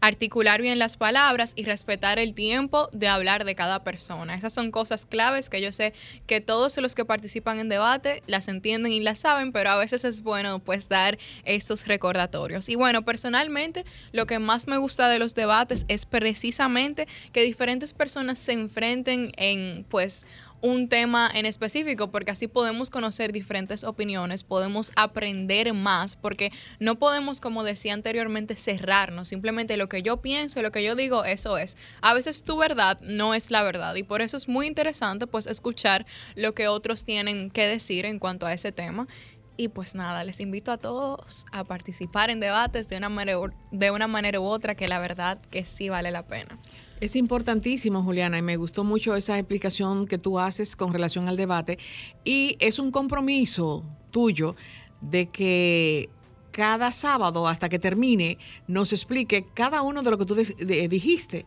articular 0.00 0.60
bien 0.60 0.78
las 0.78 0.96
palabras 0.96 1.52
y 1.56 1.64
respetar 1.64 2.18
el 2.18 2.34
tiempo 2.34 2.88
de 2.92 3.08
hablar 3.08 3.44
de 3.44 3.54
cada 3.54 3.84
persona. 3.84 4.34
Esas 4.34 4.52
son 4.52 4.70
cosas 4.70 5.06
claves 5.06 5.48
que 5.48 5.60
yo 5.60 5.72
sé 5.72 5.92
que 6.26 6.40
todos 6.40 6.76
los 6.78 6.94
que 6.94 7.04
participan 7.04 7.58
en 7.58 7.68
debate 7.68 8.22
las 8.26 8.48
entienden 8.48 8.92
y 8.92 9.00
las 9.00 9.18
saben, 9.18 9.52
pero 9.52 9.70
a 9.70 9.76
veces 9.76 10.04
es 10.04 10.22
bueno 10.22 10.58
pues 10.58 10.88
dar 10.88 11.18
estos 11.44 11.86
recordatorios. 11.86 12.68
Y 12.68 12.74
bueno, 12.74 13.04
personalmente 13.04 13.84
lo 14.12 14.26
que 14.26 14.38
más 14.38 14.66
me 14.66 14.78
gusta 14.78 15.08
de 15.08 15.18
los 15.18 15.34
debates 15.34 15.84
es 15.88 16.06
precisamente 16.06 17.06
que 17.32 17.42
diferentes 17.42 17.92
personas 17.92 18.38
se 18.38 18.52
enfrenten 18.52 19.32
en 19.36 19.84
pues 19.88 20.26
un 20.62 20.88
tema 20.88 21.30
en 21.34 21.44
específico, 21.44 22.10
porque 22.10 22.30
así 22.30 22.48
podemos 22.48 22.88
conocer 22.88 23.32
diferentes 23.32 23.84
opiniones, 23.84 24.44
podemos 24.44 24.92
aprender 24.96 25.74
más, 25.74 26.16
porque 26.16 26.50
no 26.78 26.98
podemos, 26.98 27.40
como 27.40 27.64
decía 27.64 27.92
anteriormente, 27.92 28.56
cerrarnos. 28.56 29.28
Simplemente 29.28 29.76
lo 29.76 29.88
que 29.88 30.02
yo 30.02 30.22
pienso, 30.22 30.62
lo 30.62 30.72
que 30.72 30.82
yo 30.82 30.94
digo, 30.94 31.24
eso 31.24 31.58
es. 31.58 31.76
A 32.00 32.14
veces 32.14 32.44
tu 32.44 32.56
verdad 32.56 33.00
no 33.02 33.34
es 33.34 33.50
la 33.50 33.62
verdad 33.62 33.94
y 33.96 34.04
por 34.04 34.22
eso 34.22 34.36
es 34.36 34.48
muy 34.48 34.66
interesante 34.66 35.26
pues 35.26 35.46
escuchar 35.46 36.06
lo 36.36 36.54
que 36.54 36.68
otros 36.68 37.04
tienen 37.04 37.50
que 37.50 37.66
decir 37.66 38.06
en 38.06 38.18
cuanto 38.18 38.46
a 38.46 38.52
ese 38.52 38.72
tema. 38.72 39.06
Y 39.56 39.68
pues 39.68 39.94
nada, 39.94 40.24
les 40.24 40.40
invito 40.40 40.72
a 40.72 40.78
todos 40.78 41.44
a 41.52 41.64
participar 41.64 42.30
en 42.30 42.40
debates 42.40 42.88
de 42.88 42.96
una 42.96 43.08
manera, 43.08 43.38
u- 43.38 43.50
de 43.70 43.90
una 43.90 44.08
manera 44.08 44.40
u 44.40 44.44
otra 44.44 44.74
que 44.74 44.88
la 44.88 44.98
verdad 44.98 45.38
que 45.50 45.64
sí 45.64 45.88
vale 45.88 46.10
la 46.10 46.26
pena. 46.26 46.58
Es 47.00 47.16
importantísimo, 47.16 48.02
Juliana, 48.02 48.38
y 48.38 48.42
me 48.42 48.56
gustó 48.56 48.82
mucho 48.84 49.14
esa 49.16 49.38
explicación 49.38 50.06
que 50.06 50.18
tú 50.18 50.38
haces 50.38 50.74
con 50.76 50.92
relación 50.92 51.28
al 51.28 51.36
debate. 51.36 51.78
Y 52.24 52.56
es 52.60 52.78
un 52.78 52.90
compromiso 52.92 53.84
tuyo 54.10 54.56
de 55.00 55.28
que 55.28 56.08
cada 56.52 56.92
sábado 56.92 57.48
hasta 57.48 57.68
que 57.68 57.78
termine 57.78 58.38
nos 58.68 58.92
explique 58.92 59.46
cada 59.52 59.82
uno 59.82 60.02
de 60.02 60.10
lo 60.10 60.18
que 60.18 60.26
tú 60.26 60.34
dijiste 60.34 61.44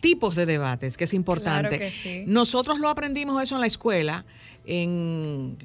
tipos 0.00 0.34
de 0.36 0.46
debates, 0.46 0.96
que 0.96 1.04
es 1.04 1.12
importante. 1.14 1.76
Nosotros 2.26 2.78
lo 2.80 2.88
aprendimos 2.88 3.42
eso 3.42 3.54
en 3.56 3.60
la 3.60 3.66
escuela, 3.66 4.24
en, 4.66 5.56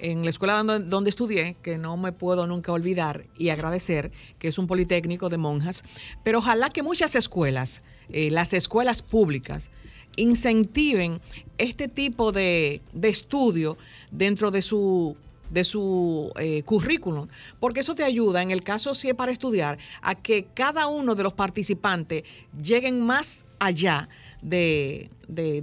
en 0.00 0.24
la 0.24 0.30
escuela 0.30 0.62
donde, 0.62 0.80
donde, 0.80 1.10
estudié, 1.10 1.56
que 1.62 1.78
no 1.78 1.96
me 1.96 2.12
puedo 2.12 2.46
nunca 2.46 2.72
olvidar 2.72 3.24
y 3.36 3.50
agradecer, 3.50 4.12
que 4.38 4.48
es 4.48 4.58
un 4.58 4.66
politécnico 4.66 5.28
de 5.28 5.38
monjas, 5.38 5.82
pero 6.22 6.38
ojalá 6.38 6.70
que 6.70 6.82
muchas 6.82 7.14
escuelas, 7.14 7.82
eh, 8.10 8.30
las 8.30 8.52
escuelas 8.52 9.02
públicas, 9.02 9.70
incentiven 10.16 11.20
este 11.58 11.88
tipo 11.88 12.32
de, 12.32 12.80
de 12.92 13.08
estudio 13.08 13.78
dentro 14.10 14.50
de 14.50 14.62
su 14.62 15.16
de 15.50 15.64
su 15.64 16.32
eh, 16.38 16.62
currículum, 16.62 17.26
porque 17.58 17.80
eso 17.80 17.94
te 17.94 18.04
ayuda, 18.04 18.40
en 18.42 18.50
el 18.50 18.62
caso 18.62 18.94
si 18.94 19.08
es 19.08 19.14
para 19.14 19.32
estudiar, 19.32 19.78
a 20.00 20.14
que 20.14 20.44
cada 20.54 20.86
uno 20.86 21.14
de 21.14 21.24
los 21.24 21.32
participantes 21.32 22.22
lleguen 22.62 23.00
más 23.00 23.44
allá 23.58 24.08
de, 24.42 25.10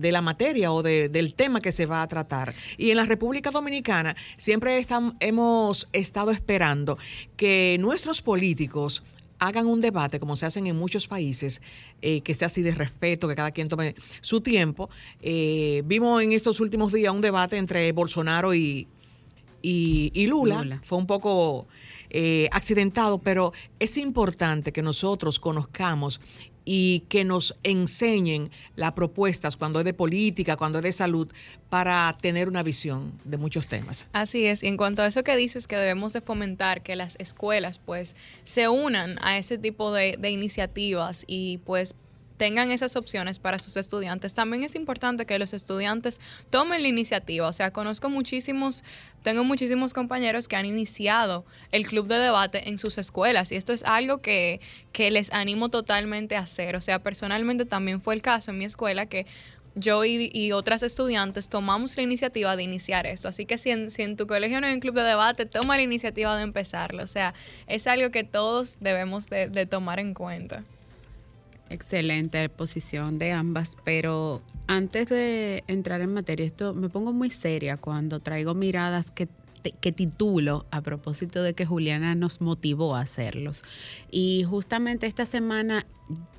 la 0.01 0.21
materia 0.21 0.71
o 0.71 0.83
del 0.83 1.35
tema 1.35 1.61
que 1.61 1.71
se 1.71 1.85
va 1.85 2.01
a 2.01 2.07
tratar. 2.07 2.53
Y 2.77 2.91
en 2.91 2.97
la 2.97 3.05
República 3.05 3.51
Dominicana 3.51 4.15
siempre 4.37 4.85
hemos 5.19 5.87
estado 5.93 6.31
esperando 6.31 6.97
que 7.35 7.77
nuestros 7.79 8.21
políticos 8.21 9.03
hagan 9.39 9.67
un 9.67 9.81
debate, 9.81 10.19
como 10.19 10.35
se 10.35 10.45
hacen 10.45 10.67
en 10.67 10.75
muchos 10.75 11.07
países, 11.07 11.61
eh, 12.01 12.21
que 12.21 12.33
sea 12.33 12.47
así 12.47 12.61
de 12.61 12.71
respeto, 12.71 13.27
que 13.27 13.35
cada 13.35 13.51
quien 13.51 13.69
tome 13.69 13.95
su 14.21 14.41
tiempo. 14.41 14.89
Eh, 15.21 15.83
vimos 15.85 16.21
en 16.23 16.31
estos 16.31 16.59
últimos 16.59 16.91
días 16.91 17.13
un 17.13 17.21
debate 17.21 17.57
entre 17.57 17.91
Bolsonaro 17.91 18.53
y, 18.53 18.87
y, 19.61 20.27
Lula. 20.27 20.81
Fue 20.83 20.97
un 20.97 21.07
poco 21.07 21.67
eh, 22.09 22.47
accidentado, 22.51 23.19
pero 23.19 23.53
es 23.79 23.97
importante 23.97 24.71
que 24.71 24.81
nosotros 24.81 25.39
conozcamos 25.39 26.21
y 26.69 27.05
que 27.07 27.23
nos 27.23 27.55
enseñen 27.63 28.51
las 28.75 28.91
propuestas 28.91 29.55
cuando 29.55 29.79
es 29.79 29.85
de 29.85 29.93
política, 29.93 30.57
cuando 30.57 30.79
es 30.79 30.83
de 30.83 30.91
salud, 30.91 31.31
para 31.69 32.15
tener 32.21 32.49
una 32.49 32.61
visión 32.61 33.13
de 33.23 33.37
muchos 33.37 33.67
temas. 33.67 34.07
Así 34.11 34.45
es, 34.45 34.63
y 34.63 34.67
en 34.67 34.75
cuanto 34.75 35.01
a 35.01 35.07
eso 35.07 35.23
que 35.23 35.37
dices 35.37 35.65
que 35.65 35.77
debemos 35.77 36.11
de 36.11 36.19
fomentar 36.19 36.83
que 36.83 36.97
las 36.97 37.15
escuelas 37.19 37.79
pues 37.79 38.17
se 38.43 38.67
unan 38.67 39.17
a 39.21 39.37
ese 39.37 39.57
tipo 39.57 39.93
de, 39.93 40.17
de 40.19 40.29
iniciativas 40.29 41.23
y 41.25 41.59
pues 41.59 41.95
tengan 42.37 42.71
esas 42.71 42.95
opciones 42.95 43.39
para 43.39 43.59
sus 43.59 43.75
estudiantes. 43.77 44.33
También 44.33 44.63
es 44.63 44.75
importante 44.75 45.25
que 45.25 45.37
los 45.39 45.53
estudiantes 45.53 46.19
tomen 46.49 46.81
la 46.83 46.87
iniciativa. 46.87 47.47
O 47.47 47.53
sea, 47.53 47.71
conozco 47.71 48.09
muchísimos, 48.09 48.83
tengo 49.23 49.43
muchísimos 49.43 49.93
compañeros 49.93 50.47
que 50.47 50.55
han 50.55 50.65
iniciado 50.65 51.45
el 51.71 51.85
club 51.87 52.07
de 52.07 52.19
debate 52.19 52.69
en 52.69 52.77
sus 52.77 52.97
escuelas 52.97 53.51
y 53.51 53.55
esto 53.55 53.73
es 53.73 53.83
algo 53.83 54.19
que, 54.19 54.61
que 54.93 55.11
les 55.11 55.33
animo 55.33 55.69
totalmente 55.69 56.35
a 56.35 56.41
hacer. 56.41 56.75
O 56.75 56.81
sea, 56.81 56.99
personalmente 56.99 57.65
también 57.65 58.01
fue 58.01 58.13
el 58.15 58.21
caso 58.21 58.51
en 58.51 58.59
mi 58.59 58.65
escuela 58.65 59.07
que 59.07 59.25
yo 59.75 60.03
y, 60.05 60.51
otras 60.53 60.81
estudiantes 60.81 61.49
tomamos 61.49 61.97
la 61.97 62.03
iniciativa 62.03 62.55
de 62.55 62.63
iniciar 62.63 63.05
esto. 63.05 63.27
Así 63.27 63.45
que 63.45 63.59
si 63.59 63.69
en, 63.69 63.91
si 63.91 64.01
en, 64.01 64.17
tu 64.17 64.25
colegio 64.25 64.59
no 64.59 64.65
hay 64.65 64.73
un 64.73 64.79
club 64.79 64.95
de 64.95 65.03
debate, 65.03 65.45
toma 65.45 65.77
la 65.77 65.83
iniciativa 65.83 66.35
de 66.35 66.41
empezarlo. 66.43 67.03
O 67.03 67.07
sea, 67.07 67.35
es 67.67 67.85
algo 67.85 68.09
que 68.09 68.23
todos 68.23 68.77
debemos 68.79 69.27
de 69.27 69.67
tomar 69.67 69.99
en 69.99 70.15
cuenta. 70.15 70.63
Excelente 71.69 72.47
posición 72.49 73.19
de 73.19 73.33
ambas, 73.33 73.77
pero 73.83 74.41
antes 74.67 75.09
de 75.09 75.63
entrar 75.67 76.01
en 76.01 76.13
materia, 76.13 76.45
esto 76.45 76.73
me 76.73 76.89
pongo 76.89 77.13
muy 77.13 77.29
seria 77.29 77.77
cuando 77.77 78.19
traigo 78.19 78.53
miradas 78.53 79.11
que, 79.11 79.27
que 79.81 79.91
titulo 79.91 80.65
a 80.71 80.81
propósito 80.81 81.43
de 81.43 81.53
que 81.53 81.65
Juliana 81.65 82.15
nos 82.15 82.41
motivó 82.41 82.95
a 82.95 83.01
hacerlos. 83.01 83.63
Y 84.11 84.45
justamente 84.47 85.07
esta 85.07 85.25
semana 85.25 85.85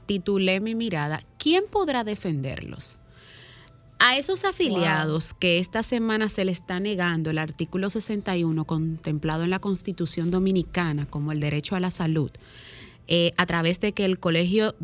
titulé 0.06 0.61
mi 0.61 0.75
mirada, 0.75 1.20
¿quién 1.38 1.64
podrá 1.70 2.04
defenderlos? 2.04 2.99
A 4.00 4.16
esos 4.16 4.44
afiliados 4.44 5.35
que 5.35 5.58
esta 5.58 5.82
semana 5.82 6.28
se 6.28 6.44
le 6.44 6.52
está 6.52 6.78
negando 6.78 7.30
el 7.30 7.38
artículo 7.38 7.90
61 7.90 8.64
contemplado 8.64 9.42
en 9.42 9.50
la 9.50 9.58
Constitución 9.58 10.30
Dominicana 10.30 11.06
como 11.06 11.32
el 11.32 11.40
derecho 11.40 11.75
a 11.75 11.80
la 11.80 11.90
salud, 11.90 12.30
eh, 13.10 13.32
a 13.38 13.46
través 13.46 13.80
de 13.80 13.92
que 13.92 14.04
el 14.04 14.20
Colegio, 14.20 14.76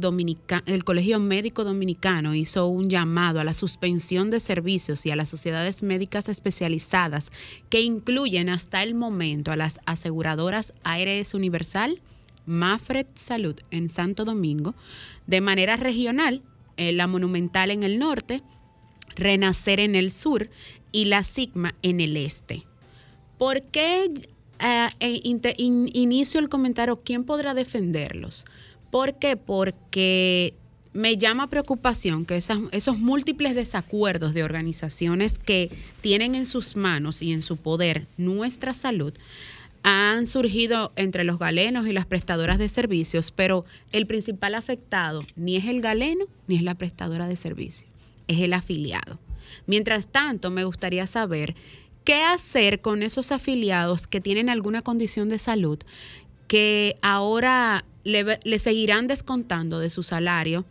el 0.65 0.85
Colegio 0.85 1.21
Médico 1.21 1.63
Dominicano 1.63 2.35
hizo 2.35 2.67
un 2.69 2.89
llamado 2.89 3.39
a 3.39 3.45
la 3.45 3.53
suspensión 3.53 4.31
de 4.31 4.41
servicios 4.41 5.05
y 5.05 5.11
a 5.11 5.17
las 5.17 5.29
sociedades 5.29 5.83
médicas 5.83 6.31
especializadas 6.31 7.31
que 7.69 7.83
incluyen 7.83 8.49
hasta 8.49 8.83
el 8.83 8.95
momento 8.95 9.53
a 9.53 9.57
las 9.57 9.79
aseguradoras 9.85 10.73
ARS 10.85 11.35
Universal, 11.35 12.01
Mafred 12.47 13.07
Salud 13.15 13.61
en 13.71 13.91
Santo 13.91 14.25
Domingo, 14.25 14.75
de 15.27 15.43
manera 15.43 15.77
regional, 15.77 16.41
eh, 16.79 16.93
la 16.93 17.07
Monumental 17.07 17.71
en 17.71 17.83
el 17.83 17.99
norte, 17.99 18.43
Renacer 19.17 19.81
en 19.81 19.95
el 19.95 20.11
sur 20.11 20.49
y 20.93 21.05
la 21.05 21.25
Sigma 21.25 21.75
en 21.83 22.01
el 22.01 22.17
este. 22.17 22.65
¿Por 23.37 23.61
qué 23.63 24.11
eh, 24.61 24.89
e 25.01 25.21
inicio 25.25 26.41
el 26.41 26.49
comentario, 26.49 27.01
¿quién 27.05 27.25
podrá 27.25 27.55
defenderlos? 27.55 28.47
¿Por 28.91 29.15
qué? 29.15 29.37
Porque 29.37 30.55
me 30.93 31.17
llama 31.19 31.51
preocupación 31.51 32.25
que 32.25 32.37
esos 32.37 32.99
múltiples 32.99 33.55
desacuerdos 33.55 34.33
de 34.33 34.45
organizaciones 34.45 35.39
que 35.39 35.71
tienen 36.01 36.37
en 36.37 36.47
sus 36.47 36.77
manos 36.77 37.21
y 37.21 37.33
en 37.33 37.43
su 37.43 37.57
poder 37.57 38.07
nuestra 38.17 38.73
salud 38.73 39.13
han 39.83 40.27
surgido 40.27 40.93
entre 40.97 41.25
los 41.25 41.39
galenos 41.39 41.87
y 41.87 41.93
las 41.93 42.07
prestadoras 42.07 42.59
de 42.59 42.69
servicios, 42.71 43.33
pero 43.33 43.67
el 43.93 44.07
principal 44.07 44.55
afectado 44.55 45.23
ni 45.37 45.57
es 45.57 45.67
el 45.67 45.83
galeno 45.83 46.25
ni 46.47 46.57
es 46.57 46.63
la 46.63 46.75
prestadora 46.75 47.29
de 47.29 47.37
servicios, 47.37 47.91
es 48.29 48.39
el 48.39 48.55
afiliado. 48.55 49.19
Mientras 49.67 50.07
tanto, 50.07 50.51
me 50.51 50.65
gustaría 50.65 51.07
saber 51.07 51.55
¿Qué 52.05 52.23
hacer 52.23 52.83
con 52.83 53.03
esos 53.03 53.33
afiliados 53.33 54.07
que 54.07 54.21
tienen 54.21 54.51
alguna 54.51 54.83
condición 54.83 55.31
de 55.31 55.39
salud 55.39 55.79
que 56.49 56.99
ahora 57.01 57.87
le, 58.05 58.59
seguirán 58.59 59.07
descontando 59.07 59.79
de 59.79 59.89
su 59.89 60.03
salario 60.03 60.67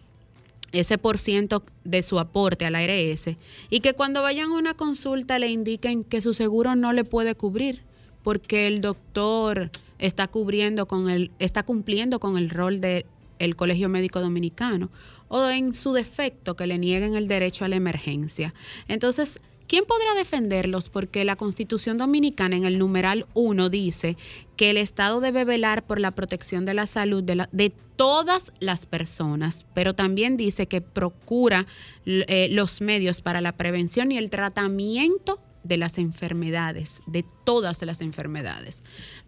ese 0.71 0.99
por 0.99 1.17
ciento 1.17 1.63
de 1.83 2.03
su 2.03 2.19
aporte 2.19 2.65
al 2.65 2.75
ARS 2.75 3.29
y 3.71 3.79
que 3.79 3.93
cuando 3.93 4.21
vayan 4.21 4.51
a 4.51 4.57
una 4.57 4.75
consulta 4.75 5.39
le 5.39 5.49
indiquen 5.49 6.03
que 6.03 6.21
su 6.21 6.33
seguro 6.33 6.75
no 6.75 6.93
le 6.93 7.03
puede 7.03 7.33
cubrir 7.33 7.81
porque 8.23 8.67
el 8.67 8.81
doctor 8.81 9.71
está 9.97 10.27
cubriendo 10.27 10.87
con 10.87 11.09
el 11.09 11.31
está 11.39 11.63
cumpliendo 11.63 12.19
con 12.19 12.37
el 12.37 12.51
rol 12.51 12.79
del 12.79 13.55
Colegio 13.55 13.89
Médico 13.89 14.19
Dominicano 14.19 14.89
o 15.29 15.49
en 15.49 15.73
su 15.73 15.93
defecto 15.93 16.55
que 16.55 16.67
le 16.67 16.77
nieguen 16.77 17.15
el 17.15 17.27
derecho 17.27 17.65
a 17.65 17.67
la 17.67 17.75
emergencia. 17.75 18.53
Entonces, 18.87 19.39
¿Quién 19.67 19.85
podrá 19.85 20.13
defenderlos? 20.15 20.89
Porque 20.89 21.25
la 21.25 21.35
Constitución 21.35 21.97
Dominicana 21.97 22.55
en 22.55 22.65
el 22.65 22.79
numeral 22.79 23.25
1 23.33 23.69
dice 23.69 24.17
que 24.55 24.69
el 24.69 24.77
Estado 24.77 25.21
debe 25.21 25.45
velar 25.45 25.85
por 25.85 25.99
la 25.99 26.11
protección 26.11 26.65
de 26.65 26.73
la 26.73 26.87
salud 26.87 27.23
de, 27.23 27.73
todas 27.95 28.53
las 28.59 28.87
personas, 28.87 29.67
pero 29.75 29.93
también 29.93 30.35
dice 30.35 30.67
que 30.67 30.81
procura 30.81 31.67
eh, 32.05 32.47
los 32.51 32.81
medios 32.81 33.21
para 33.21 33.39
la 33.39 33.55
prevención 33.55 34.11
y 34.11 34.17
el 34.17 34.31
tratamiento 34.31 35.39
de 35.63 35.77
las 35.77 35.97
enfermedades, 35.97 37.01
de 37.07 37.23
todas 37.43 37.81
las 37.83 38.01
enfermedades. 38.01 38.81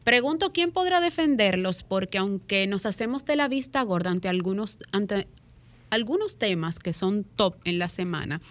Pregunto 0.03 0.51
quién 0.51 0.71
podrá 0.71 0.99
defenderlos 0.99 1.83
porque 1.83 2.17
aunque 2.17 2.67
nos 2.67 2.85
hacemos 2.85 3.25
de 3.25 3.35
la 3.35 3.47
vista 3.47 3.81
gorda 3.83 4.11
ante 4.11 4.29
algunos, 4.29 4.79
ante 4.91 5.27
algunos 5.89 6.37
temas 6.37 6.79
que 6.79 6.93
son 6.93 7.23
top 7.23 7.55
en 7.63 7.79
la 7.79 7.89
semana, 7.89 8.41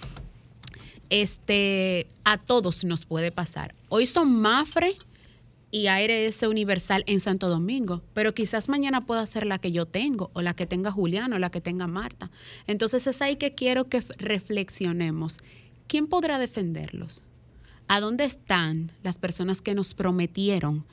este, 1.23 2.09
a 2.25 2.39
todos 2.39 2.85
nos 2.85 3.05
puede 3.05 3.31
pasar. 3.31 3.73
Hoy 3.89 4.07
son 4.07 4.33
Mafre 4.41 4.97
y 5.71 5.87
ARS 5.87 6.43
Universal 6.43 7.05
en 7.07 7.21
Santo 7.21 7.49
Domingo, 7.49 8.03
pero 8.15 8.35
quizás 8.35 8.69
mañana 8.69 9.07
pueda 9.07 9.25
ser 9.27 9.47
la 9.47 9.59
que 9.59 9.71
yo 9.71 9.87
tengo, 9.87 10.33
o 10.33 10.43
la 10.43 10.55
que 10.55 10.67
tenga 10.67 10.91
Julián, 10.91 11.33
o 11.33 11.39
la 11.39 11.51
que 11.51 11.61
tenga 11.61 11.87
Marta. 11.87 12.33
Entonces 12.67 13.07
es 13.07 13.23
ahí 13.23 13.37
que 13.37 13.55
quiero 13.55 13.89
que 13.89 14.03
reflexionemos. 14.19 15.39
¿Quién 15.87 16.09
podrá 16.09 16.39
defenderlos? 16.39 17.23
¿A 17.87 18.01
dónde 18.01 18.25
están 18.25 18.91
las 19.05 19.19
personas 19.19 19.61
que 19.61 19.75
nos 19.75 19.95
prometieron, 19.95 20.85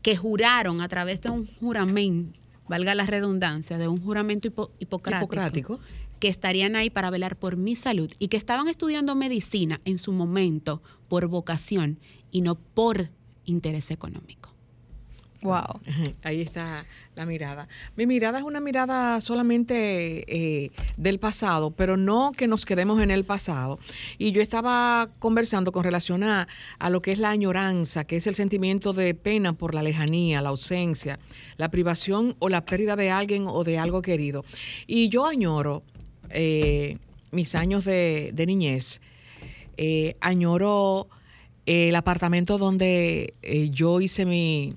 que 0.00 0.16
juraron 0.16 0.80
a 0.80 0.88
través 0.88 1.20
de 1.20 1.28
un 1.28 1.46
juramento, 1.60 2.38
valga 2.68 2.94
la 2.94 3.04
redundancia, 3.04 3.76
de 3.76 3.86
un 3.86 4.02
juramento 4.02 4.70
hipocrático 4.78 5.78
que 6.18 6.28
estarían 6.28 6.76
ahí 6.76 6.90
para 6.90 7.10
velar 7.10 7.36
por 7.36 7.56
mi 7.56 7.76
salud 7.76 8.10
y 8.18 8.28
que 8.28 8.36
estaban 8.36 8.68
estudiando 8.68 9.14
medicina 9.14 9.80
en 9.84 9.98
su 9.98 10.12
momento 10.12 10.82
por 11.08 11.26
vocación 11.26 11.98
y 12.30 12.40
no 12.40 12.54
por 12.54 13.10
interés 13.44 13.90
económico. 13.90 14.56
Wow. 15.42 15.80
Ahí 16.22 16.40
está 16.40 16.84
la 17.14 17.26
mirada. 17.26 17.68
Mi 17.94 18.06
mirada 18.06 18.38
es 18.38 18.44
una 18.44 18.58
mirada 18.58 19.20
solamente 19.20 20.24
eh, 20.26 20.70
del 20.96 21.18
pasado, 21.18 21.70
pero 21.70 21.96
no 21.96 22.32
que 22.32 22.48
nos 22.48 22.64
quedemos 22.64 23.00
en 23.00 23.10
el 23.10 23.24
pasado. 23.24 23.78
Y 24.18 24.32
yo 24.32 24.42
estaba 24.42 25.08
conversando 25.18 25.72
con 25.72 25.84
relación 25.84 26.24
a, 26.24 26.48
a 26.78 26.90
lo 26.90 27.00
que 27.00 27.12
es 27.12 27.18
la 27.18 27.30
añoranza, 27.30 28.04
que 28.04 28.16
es 28.16 28.26
el 28.26 28.34
sentimiento 28.34 28.92
de 28.92 29.14
pena 29.14 29.52
por 29.52 29.74
la 29.74 29.82
lejanía, 29.82 30.40
la 30.40 30.48
ausencia, 30.48 31.18
la 31.58 31.70
privación 31.70 32.34
o 32.38 32.48
la 32.48 32.64
pérdida 32.64 32.96
de 32.96 33.10
alguien 33.10 33.44
o 33.46 33.62
de 33.62 33.78
algo 33.78 34.02
querido. 34.02 34.44
Y 34.86 35.10
yo 35.10 35.26
añoro 35.26 35.84
eh, 36.30 36.98
mis 37.30 37.54
años 37.54 37.84
de, 37.84 38.32
niñez, 38.46 39.00
eh, 39.76 40.16
añoro 40.20 41.08
el 41.66 41.94
apartamento 41.96 42.58
donde 42.58 43.34
eh, 43.42 43.70
yo 43.70 44.00
hice 44.00 44.24
mi 44.24 44.74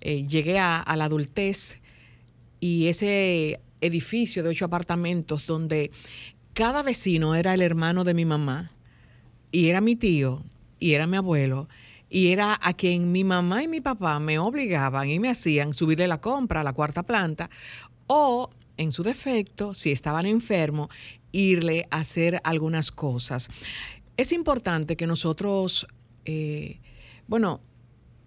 eh, 0.00 0.26
llegué 0.26 0.58
a, 0.58 0.80
a, 0.80 0.96
la 0.96 1.04
adultez 1.04 1.80
y 2.58 2.88
ese 2.88 3.60
edificio 3.80 4.42
de 4.42 4.48
ocho 4.48 4.64
apartamentos 4.64 5.46
donde 5.46 5.90
cada 6.54 6.82
vecino 6.82 7.34
era 7.34 7.54
el 7.54 7.60
hermano 7.60 8.02
de 8.02 8.14
mi 8.14 8.24
mamá 8.24 8.70
y 9.52 9.68
era 9.68 9.80
mi 9.80 9.94
tío 9.94 10.42
y 10.80 10.94
era 10.94 11.06
mi 11.06 11.18
abuelo 11.18 11.68
y 12.08 12.28
era 12.28 12.58
a 12.62 12.72
quien 12.72 13.12
mi 13.12 13.24
mamá 13.24 13.62
y 13.62 13.68
mi 13.68 13.80
papá 13.80 14.18
me 14.18 14.38
obligaban 14.38 15.10
y 15.10 15.20
me 15.20 15.28
hacían 15.28 15.74
subirle 15.74 16.08
la 16.08 16.20
compra 16.20 16.62
a 16.62 16.64
la 16.64 16.72
cuarta 16.72 17.02
planta 17.02 17.50
o 18.06 18.50
en 18.76 18.92
su 18.92 19.02
defecto, 19.02 19.74
si 19.74 19.92
estaban 19.92 20.26
enfermos, 20.26 20.88
irle 21.32 21.86
a 21.90 21.98
hacer 21.98 22.40
algunas 22.44 22.90
cosas. 22.90 23.48
Es 24.16 24.32
importante 24.32 24.96
que 24.96 25.06
nosotros, 25.06 25.86
eh, 26.24 26.80
bueno, 27.26 27.60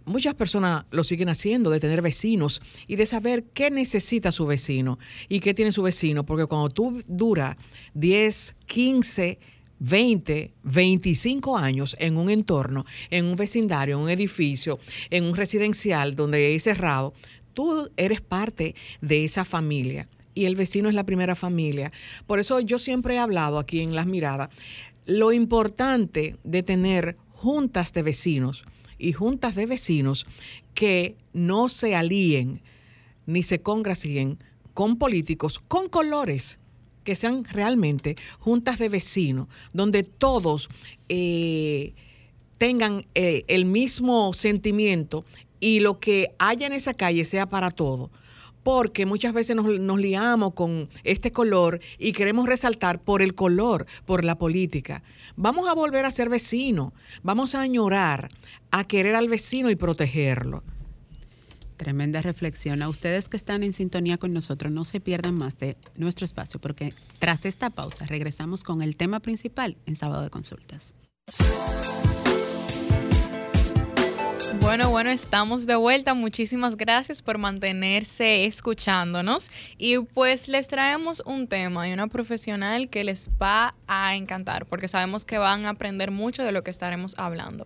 muchas 0.05 0.33
personas 0.33 0.85
lo 0.91 1.03
siguen 1.03 1.29
haciendo, 1.29 1.69
de 1.69 1.79
tener 1.79 2.01
vecinos 2.01 2.61
y 2.87 2.95
de 2.95 3.05
saber 3.05 3.45
qué 3.53 3.71
necesita 3.71 4.31
su 4.31 4.45
vecino 4.45 4.99
y 5.27 5.39
qué 5.39 5.53
tiene 5.53 5.71
su 5.71 5.83
vecino, 5.83 6.25
porque 6.25 6.45
cuando 6.45 6.69
tú 6.69 7.03
dura 7.07 7.57
10, 7.93 8.55
15, 8.65 9.39
20, 9.79 10.53
25 10.63 11.57
años 11.57 11.95
en 11.99 12.17
un 12.17 12.29
entorno, 12.29 12.85
en 13.09 13.25
un 13.25 13.35
vecindario, 13.35 13.97
en 13.97 14.03
un 14.03 14.09
edificio, 14.09 14.79
en 15.09 15.23
un 15.23 15.35
residencial 15.35 16.15
donde 16.15 16.55
es 16.55 16.63
cerrado, 16.63 17.13
tú 17.53 17.89
eres 17.97 18.21
parte 18.21 18.75
de 19.01 19.23
esa 19.23 19.45
familia 19.45 20.07
y 20.33 20.45
el 20.45 20.55
vecino 20.55 20.89
es 20.89 20.95
la 20.95 21.05
primera 21.05 21.35
familia. 21.35 21.91
Por 22.27 22.39
eso 22.39 22.59
yo 22.59 22.79
siempre 22.79 23.15
he 23.15 23.19
hablado 23.19 23.59
aquí 23.59 23.81
en 23.81 23.95
Las 23.95 24.05
Miradas, 24.05 24.49
lo 25.05 25.31
importante 25.31 26.35
de 26.43 26.63
tener 26.63 27.17
juntas 27.31 27.93
de 27.93 28.03
vecinos 28.03 28.63
y 28.97 29.13
juntas 29.13 29.55
de 29.55 29.65
vecinos 29.65 30.25
que 30.73 31.15
no 31.33 31.69
se 31.69 31.95
alíen 31.95 32.61
ni 33.25 33.43
se 33.43 33.61
congracien 33.61 34.37
con 34.73 34.97
políticos 34.97 35.59
con 35.67 35.89
colores 35.89 36.59
que 37.03 37.15
sean 37.15 37.43
realmente 37.43 38.15
juntas 38.39 38.77
de 38.77 38.89
vecinos, 38.89 39.47
donde 39.73 40.03
todos 40.03 40.69
eh, 41.07 41.93
tengan 42.57 43.07
eh, 43.15 43.45
el 43.47 43.65
mismo 43.65 44.33
sentimiento 44.33 45.25
y 45.59 45.79
lo 45.79 45.99
que 45.99 46.35
haya 46.37 46.67
en 46.67 46.73
esa 46.73 46.93
calle 46.93 47.23
sea 47.23 47.47
para 47.49 47.71
todos. 47.71 48.11
Porque 48.69 49.07
muchas 49.07 49.33
veces 49.33 49.55
nos, 49.55 49.65
nos, 49.79 49.99
liamos 49.99 50.53
con 50.53 50.89
este 51.03 51.31
color 51.31 51.79
y 51.97 52.11
queremos 52.11 52.45
resaltar 52.45 53.01
por 53.01 53.23
el 53.23 53.33
color, 53.33 53.87
por 54.05 54.23
la 54.23 54.37
política. 54.37 55.01
Vamos 55.35 55.67
a 55.67 55.73
volver 55.73 56.05
a 56.05 56.11
ser 56.11 56.29
vecinos, 56.29 56.93
vamos 57.23 57.55
a 57.55 57.61
añorar, 57.61 58.29
a 58.69 58.83
querer 58.83 59.15
al 59.15 59.27
vecino 59.27 59.71
y 59.71 59.75
protegerlo. 59.75 60.63
Tremenda 61.77 62.21
reflexión. 62.21 62.83
A 62.83 62.89
ustedes 62.89 63.27
que 63.27 63.37
están 63.37 63.63
en 63.63 63.73
sintonía 63.73 64.17
con 64.17 64.33
nosotros, 64.33 64.71
no 64.71 64.85
se 64.85 64.99
pierdan 64.99 65.33
más 65.33 65.57
de 65.57 65.75
nuestro 65.95 66.25
espacio, 66.25 66.61
porque 66.61 66.93
tras 67.17 67.45
esta 67.45 67.71
pausa 67.71 68.05
regresamos 68.05 68.63
con 68.63 68.83
el 68.83 68.97
tema 68.97 69.19
principal 69.19 69.77
en 69.87 69.95
sábado 69.95 70.21
de 70.21 70.29
consultas. 70.29 70.93
Bueno, 74.69 74.91
bueno, 74.91 75.09
estamos 75.09 75.65
de 75.65 75.75
vuelta. 75.75 76.13
Muchísimas 76.13 76.77
gracias 76.77 77.23
por 77.23 77.39
mantenerse 77.39 78.45
escuchándonos. 78.45 79.49
Y 79.79 79.97
pues 79.97 80.47
les 80.47 80.67
traemos 80.67 81.23
un 81.25 81.47
tema 81.47 81.89
y 81.89 81.93
una 81.93 82.05
profesional 82.05 82.87
que 82.87 83.03
les 83.03 83.31
va 83.41 83.73
a 83.87 84.15
encantar, 84.15 84.67
porque 84.67 84.87
sabemos 84.87 85.25
que 85.25 85.39
van 85.39 85.65
a 85.65 85.69
aprender 85.69 86.11
mucho 86.11 86.43
de 86.43 86.51
lo 86.51 86.63
que 86.63 86.69
estaremos 86.69 87.15
hablando. 87.17 87.65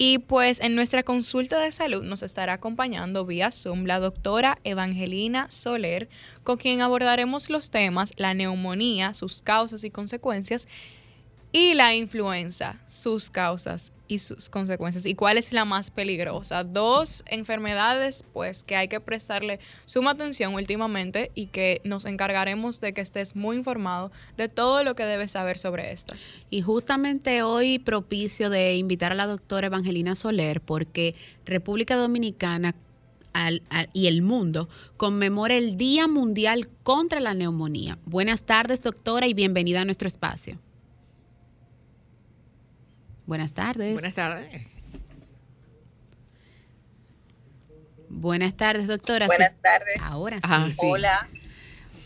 Y 0.00 0.18
pues 0.18 0.60
en 0.60 0.76
nuestra 0.76 1.02
consulta 1.02 1.58
de 1.58 1.72
salud 1.72 2.04
nos 2.04 2.22
estará 2.22 2.52
acompañando 2.52 3.26
vía 3.26 3.50
Zoom 3.50 3.84
la 3.84 3.98
doctora 3.98 4.60
Evangelina 4.62 5.50
Soler, 5.50 6.08
con 6.44 6.56
quien 6.56 6.82
abordaremos 6.82 7.50
los 7.50 7.72
temas 7.72 8.12
la 8.16 8.32
neumonía, 8.32 9.12
sus 9.12 9.42
causas 9.42 9.82
y 9.82 9.90
consecuencias, 9.90 10.68
y 11.52 11.74
la 11.74 11.94
influenza, 11.94 12.78
sus 12.86 13.30
causas 13.30 13.92
y 14.06 14.18
sus 14.18 14.48
consecuencias 14.48 15.06
y 15.06 15.14
cuál 15.14 15.38
es 15.38 15.52
la 15.52 15.64
más 15.64 15.90
peligrosa. 15.90 16.64
Dos 16.64 17.22
enfermedades 17.26 18.24
pues 18.32 18.64
que 18.64 18.76
hay 18.76 18.88
que 18.88 19.00
prestarle 19.00 19.60
suma 19.84 20.12
atención 20.12 20.54
últimamente 20.54 21.30
y 21.34 21.46
que 21.46 21.80
nos 21.84 22.06
encargaremos 22.06 22.80
de 22.80 22.92
que 22.92 23.00
estés 23.00 23.36
muy 23.36 23.56
informado 23.56 24.10
de 24.36 24.48
todo 24.48 24.82
lo 24.82 24.94
que 24.94 25.04
debes 25.04 25.32
saber 25.32 25.58
sobre 25.58 25.92
estas. 25.92 26.32
Y 26.50 26.62
justamente 26.62 27.42
hoy 27.42 27.78
propicio 27.78 28.50
de 28.50 28.76
invitar 28.76 29.12
a 29.12 29.14
la 29.14 29.26
doctora 29.26 29.66
Evangelina 29.66 30.14
Soler 30.14 30.60
porque 30.60 31.14
República 31.44 31.96
Dominicana 31.96 32.74
y 33.92 34.06
el 34.08 34.22
mundo 34.22 34.68
conmemora 34.96 35.54
el 35.54 35.76
Día 35.76 36.08
Mundial 36.08 36.68
contra 36.82 37.20
la 37.20 37.34
Neumonía. 37.34 37.98
Buenas 38.04 38.42
tardes 38.44 38.82
doctora 38.82 39.28
y 39.28 39.34
bienvenida 39.34 39.82
a 39.82 39.84
nuestro 39.84 40.08
espacio. 40.08 40.58
Buenas 43.28 43.52
tardes. 43.52 43.92
Buenas 43.92 44.14
tardes. 44.14 44.66
Buenas 48.08 48.56
tardes, 48.56 48.86
doctora. 48.86 49.26
Buenas 49.26 49.54
tardes. 49.60 49.98
Ahora 50.00 50.38
sí. 50.38 50.42
Ah, 50.44 50.68
sí. 50.70 50.78
Hola. 50.80 51.28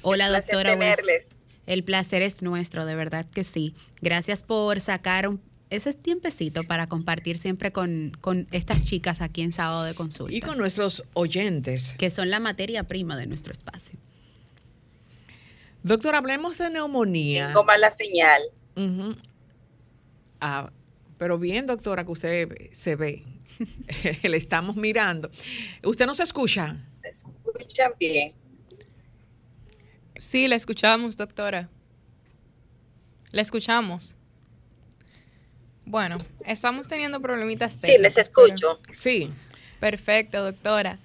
Hola, 0.02 0.26
Un 0.26 0.32
doctora. 0.32 0.72
Tenerles. 0.72 1.36
El 1.66 1.84
placer 1.84 2.22
es 2.22 2.42
nuestro, 2.42 2.86
de 2.86 2.96
verdad 2.96 3.24
que 3.24 3.44
sí. 3.44 3.72
Gracias 4.00 4.42
por 4.42 4.80
sacar 4.80 5.28
un, 5.28 5.40
ese 5.70 5.94
tiempecito 5.94 6.64
para 6.64 6.88
compartir 6.88 7.38
siempre 7.38 7.70
con, 7.70 8.10
con, 8.20 8.48
estas 8.50 8.82
chicas 8.82 9.20
aquí 9.20 9.42
en 9.42 9.52
Sábado 9.52 9.84
de 9.84 9.94
Consulta. 9.94 10.34
Y 10.34 10.40
con 10.40 10.58
nuestros 10.58 11.04
oyentes. 11.12 11.94
Que 11.98 12.10
son 12.10 12.30
la 12.30 12.40
materia 12.40 12.82
prima 12.82 13.16
de 13.16 13.26
nuestro 13.26 13.52
espacio. 13.52 13.96
Doctor, 15.84 16.16
hablemos 16.16 16.58
de 16.58 16.68
neumonía. 16.70 17.46
Tengo 17.46 17.62
mala 17.62 17.92
señal. 17.92 18.42
Uh 18.74 18.80
-huh. 18.80 19.16
ah, 20.40 20.72
pero 21.22 21.38
bien, 21.38 21.66
doctora, 21.66 22.04
que 22.04 22.10
usted 22.10 22.48
se 22.72 22.96
ve. 22.96 23.22
Le 24.24 24.36
estamos 24.36 24.74
mirando. 24.74 25.30
¿Usted 25.84 26.04
nos 26.04 26.18
escucha? 26.18 26.76
¿Me 27.00 27.10
escuchan 27.10 27.92
bien? 28.00 28.32
Sí, 30.16 30.48
la 30.48 30.56
escuchamos, 30.56 31.16
doctora. 31.16 31.68
La 33.30 33.40
escuchamos. 33.40 34.18
Bueno, 35.84 36.18
estamos 36.44 36.88
teniendo 36.88 37.20
problemitas 37.20 37.78
técnicos. 37.78 37.96
Sí, 37.96 38.02
les 38.02 38.18
escucho. 38.18 38.80
Pero... 38.82 38.94
Sí. 38.98 39.30
Perfecto, 39.78 40.42
doctora. 40.42 40.98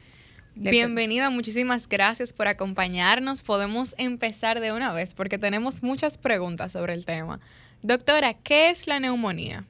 Bienvenida, 0.55 1.29
muchísimas 1.29 1.87
gracias 1.87 2.33
por 2.33 2.47
acompañarnos. 2.47 3.43
Podemos 3.43 3.93
empezar 3.99 4.61
de 4.61 4.71
una 4.71 4.93
vez 4.93 5.13
porque 5.13 5.37
tenemos 5.37 5.83
muchas 5.83 6.17
preguntas 6.17 6.71
sobre 6.71 6.93
el 6.93 7.05
tema. 7.05 7.39
Doctora, 7.83 8.33
¿qué 8.33 8.71
es 8.71 8.87
la 8.87 8.99
neumonía? 8.99 9.67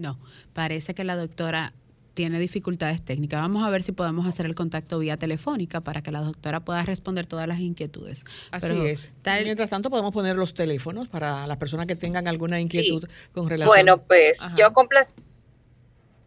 No, 0.00 0.18
parece 0.52 0.94
que 0.94 1.04
la 1.04 1.16
doctora 1.16 1.72
tiene 2.14 2.38
dificultades 2.38 3.02
técnicas. 3.02 3.40
Vamos 3.40 3.64
a 3.64 3.70
ver 3.70 3.82
si 3.82 3.92
podemos 3.92 4.26
hacer 4.26 4.46
el 4.46 4.54
contacto 4.54 4.98
vía 4.98 5.16
telefónica 5.16 5.80
para 5.80 6.02
que 6.02 6.10
la 6.10 6.20
doctora 6.20 6.60
pueda 6.60 6.82
responder 6.82 7.26
todas 7.26 7.46
las 7.46 7.60
inquietudes. 7.60 8.24
Así 8.50 8.66
Pero, 8.68 8.84
es. 8.84 9.10
Tal... 9.22 9.44
Mientras 9.44 9.70
tanto, 9.70 9.90
podemos 9.90 10.12
poner 10.12 10.36
los 10.36 10.54
teléfonos 10.54 11.08
para 11.08 11.46
las 11.46 11.56
personas 11.56 11.86
que 11.86 11.96
tengan 11.96 12.28
alguna 12.28 12.60
inquietud 12.60 13.06
sí. 13.06 13.14
con 13.32 13.48
relación. 13.48 13.68
Bueno, 13.68 14.02
pues 14.02 14.40
Ajá. 14.42 14.54
yo 14.56 14.72
complacida 14.72 15.14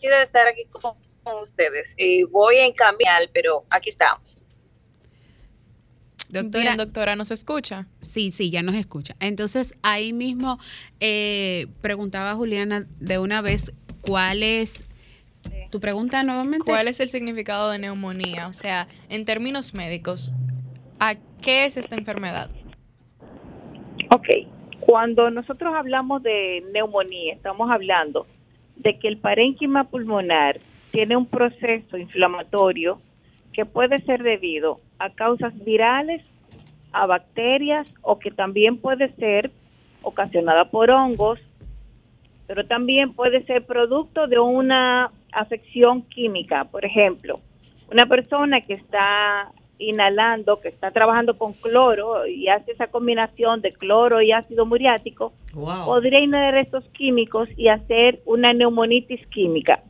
de 0.01 0.23
estar 0.23 0.47
aquí 0.47 0.63
con, 0.71 0.93
con 1.23 1.41
ustedes. 1.41 1.93
Eh, 1.97 2.25
voy 2.31 2.55
en 2.57 2.73
cambiar, 2.73 3.29
pero 3.33 3.65
aquí 3.69 3.89
estamos. 3.89 4.45
Doctora, 6.33 6.63
Bien, 6.63 6.77
doctora, 6.77 7.15
¿nos 7.15 7.29
escucha? 7.29 7.85
Sí, 8.01 8.31
sí, 8.31 8.49
ya 8.49 8.63
nos 8.63 8.73
escucha. 8.73 9.15
Entonces, 9.19 9.77
ahí 9.83 10.13
mismo 10.13 10.57
eh, 10.99 11.67
preguntaba 11.81 12.33
Juliana 12.33 12.87
de 12.99 13.19
una 13.19 13.41
vez 13.41 13.71
cuál 14.01 14.41
es 14.41 14.83
tu 15.69 15.79
pregunta 15.79 16.23
nuevamente. 16.23 16.65
¿Cuál 16.65 16.87
es 16.87 16.99
el 16.99 17.09
significado 17.09 17.69
de 17.69 17.77
neumonía? 17.77 18.47
O 18.47 18.53
sea, 18.53 18.87
en 19.09 19.25
términos 19.25 19.75
médicos, 19.75 20.33
¿a 20.99 21.15
qué 21.43 21.65
es 21.65 21.77
esta 21.77 21.95
enfermedad? 21.95 22.49
Ok. 24.09 24.27
cuando 24.79 25.29
nosotros 25.29 25.73
hablamos 25.75 26.21
de 26.23 26.63
neumonía, 26.73 27.33
estamos 27.33 27.71
hablando 27.71 28.27
de 28.75 28.97
que 28.99 29.07
el 29.07 29.17
parénquima 29.17 29.85
pulmonar 29.85 30.59
tiene 30.91 31.15
un 31.15 31.25
proceso 31.25 31.97
inflamatorio 31.97 32.99
que 33.53 33.65
puede 33.65 34.01
ser 34.03 34.23
debido 34.23 34.79
a 34.99 35.09
causas 35.09 35.53
virales, 35.63 36.21
a 36.91 37.05
bacterias 37.05 37.87
o 38.01 38.19
que 38.19 38.31
también 38.31 38.77
puede 38.77 39.13
ser 39.15 39.51
ocasionada 40.01 40.65
por 40.65 40.91
hongos, 40.91 41.39
pero 42.47 42.65
también 42.65 43.13
puede 43.13 43.43
ser 43.45 43.65
producto 43.65 44.27
de 44.27 44.39
una 44.39 45.11
afección 45.31 46.03
química. 46.03 46.65
Por 46.65 46.85
ejemplo, 46.85 47.39
una 47.91 48.05
persona 48.05 48.61
que 48.61 48.73
está 48.73 49.51
inhalando, 49.79 50.59
que 50.59 50.69
está 50.69 50.91
trabajando 50.91 51.37
con 51.37 51.53
cloro 51.53 52.27
y 52.27 52.47
hace 52.47 52.71
esa 52.71 52.87
combinación 52.87 53.61
de 53.61 53.71
cloro 53.71 54.21
y 54.21 54.31
ácido 54.31 54.65
muriático, 54.65 55.33
podría 55.53 56.19
inhalar 56.19 56.57
estos 56.57 56.83
químicos 56.89 57.49
y 57.57 57.67
hacer 57.67 58.19
una 58.25 58.53
neumonitis 58.53 59.25
química. 59.27 59.81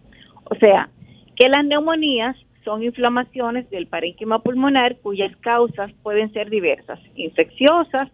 O 0.45 0.55
sea, 0.55 0.89
que 1.35 1.49
las 1.49 1.65
neumonías 1.65 2.35
son 2.63 2.83
inflamaciones 2.83 3.69
del 3.69 3.87
parénquima 3.87 4.39
pulmonar 4.39 4.97
cuyas 4.97 5.35
causas 5.37 5.91
pueden 6.03 6.31
ser 6.33 6.49
diversas, 6.49 6.99
infecciosas, 7.15 8.09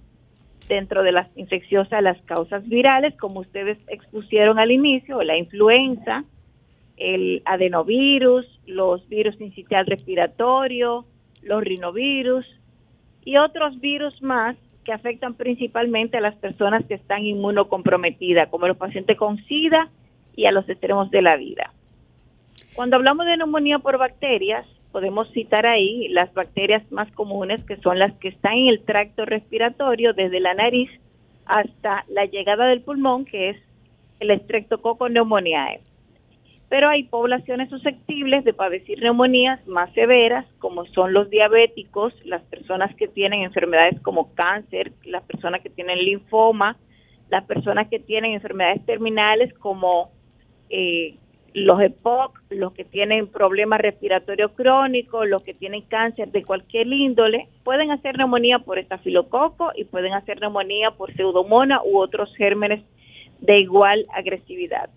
dentro 0.67 1.03
de 1.03 1.11
las 1.11 1.27
infecciosas 1.35 2.01
las 2.03 2.21
causas 2.21 2.67
virales, 2.67 3.15
como 3.17 3.41
ustedes 3.41 3.77
expusieron 3.87 4.59
al 4.59 4.71
inicio, 4.71 5.21
la 5.23 5.37
influenza, 5.37 6.23
el 6.97 7.41
adenovirus, 7.45 8.45
los 8.67 9.07
virus 9.09 9.39
incitial 9.41 9.85
respiratorio, 9.87 11.05
los 11.41 11.63
rinovirus 11.63 12.45
y 13.25 13.37
otros 13.37 13.79
virus 13.79 14.21
más 14.21 14.55
que 14.85 14.93
afectan 14.93 15.33
principalmente 15.33 16.17
a 16.17 16.21
las 16.21 16.35
personas 16.35 16.85
que 16.85 16.93
están 16.93 17.25
inmunocomprometidas, 17.25 18.49
como 18.49 18.67
los 18.67 18.77
pacientes 18.77 19.17
con 19.17 19.37
SIDA 19.45 19.89
y 20.35 20.45
a 20.45 20.51
los 20.51 20.67
extremos 20.69 21.09
de 21.11 21.21
la 21.21 21.35
vida. 21.35 21.73
Cuando 22.79 22.95
hablamos 22.95 23.25
de 23.25 23.35
neumonía 23.35 23.79
por 23.79 23.97
bacterias, 23.97 24.65
podemos 24.93 25.29
citar 25.33 25.65
ahí 25.65 26.07
las 26.07 26.33
bacterias 26.33 26.89
más 26.93 27.11
comunes, 27.11 27.61
que 27.65 27.75
son 27.75 27.99
las 27.99 28.13
que 28.19 28.29
están 28.29 28.53
en 28.53 28.69
el 28.69 28.85
tracto 28.85 29.25
respiratorio, 29.25 30.13
desde 30.13 30.39
la 30.39 30.53
nariz 30.53 30.89
hasta 31.45 32.05
la 32.07 32.23
llegada 32.23 32.67
del 32.67 32.79
pulmón, 32.79 33.25
que 33.25 33.49
es 33.49 33.57
el 34.21 34.29
Streptococcus 34.39 35.09
pneumoniae 35.09 35.81
pero 36.69 36.87
hay 36.87 37.03
poblaciones 37.03 37.69
susceptibles 37.69 38.45
de 38.45 38.53
padecer 38.53 39.01
neumonías 39.01 39.67
más 39.67 39.91
severas, 39.93 40.45
como 40.59 40.85
son 40.85 41.11
los 41.11 41.29
diabéticos, 41.29 42.13
las 42.23 42.43
personas 42.43 42.95
que 42.95 43.09
tienen 43.09 43.41
enfermedades 43.41 43.99
como 43.99 44.33
cáncer, 44.35 44.93
las 45.03 45.23
personas 45.23 45.59
que 45.61 45.69
tienen 45.69 45.99
linfoma, 45.99 46.77
las 47.29 47.43
personas 47.43 47.89
que 47.89 47.99
tienen 47.99 48.31
enfermedades 48.31 48.85
terminales 48.85 49.53
como 49.55 50.11
eh, 50.69 51.17
los 51.53 51.81
EPOC, 51.81 52.39
los 52.49 52.73
que 52.73 52.83
tienen 52.83 53.27
problemas 53.27 53.81
respiratorios 53.81 54.51
crónicos, 54.51 55.27
los 55.27 55.43
que 55.43 55.53
tienen 55.53 55.81
cáncer 55.83 56.31
de 56.31 56.43
cualquier 56.43 56.87
índole, 56.87 57.47
pueden 57.63 57.91
hacer 57.91 58.17
neumonía 58.17 58.59
por 58.59 58.79
estafilococo 58.79 59.71
y 59.75 59.85
pueden 59.85 60.13
hacer 60.13 60.39
neumonía 60.39 60.91
por 60.91 61.13
pseudomonas 61.13 61.81
u 61.85 61.97
otros 61.97 62.33
gérmenes 62.35 62.83
de 63.39 63.59
igual 63.59 64.05
agresividad. 64.13 64.89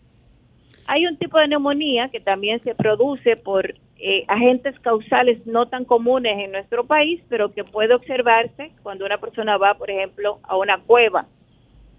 Hay 0.87 1.07
un 1.07 1.17
tipo 1.17 1.39
de 1.39 1.49
neumonía 1.49 2.09
que 2.09 2.21
también 2.21 2.63
se 2.65 2.75
produce 2.75 3.37
por 3.37 3.75
eh, 3.99 4.25
agentes 4.27 4.79
causales 4.81 5.47
no 5.47 5.67
tan 5.69 5.85
comunes 5.85 6.37
en 6.39 6.51
nuestro 6.53 6.85
país, 6.85 7.23
pero 7.29 7.53
que 7.53 7.63
puede 7.63 7.95
observarse 7.95 8.73
cuando 8.83 9.07
una 9.07 9.19
persona 9.19 9.57
va, 9.59 9.75
por 9.75 9.91
ejemplo, 9.91 10.41
a 10.43 10.57
una 10.57 10.79
cueva 10.79 11.27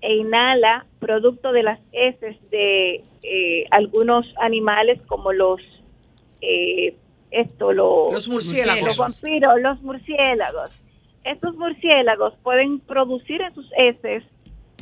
e 0.03 0.17
inhala 0.17 0.85
producto 0.99 1.53
de 1.53 1.63
las 1.63 1.79
heces 1.93 2.35
de 2.51 3.05
eh, 3.23 3.65
algunos 3.71 4.25
animales 4.37 4.99
como 5.07 5.31
los 5.31 5.61
eh, 6.41 6.97
esto 7.31 7.71
los, 7.71 8.27
murciélagos. 8.27 8.83
los 8.85 8.97
vampiros 8.97 9.61
los 9.61 9.81
murciélagos. 9.81 10.83
Estos 11.23 11.55
murciélagos 11.55 12.33
pueden 12.43 12.81
producir 12.81 13.41
en 13.41 13.55
sus 13.55 13.65
heces 13.77 14.23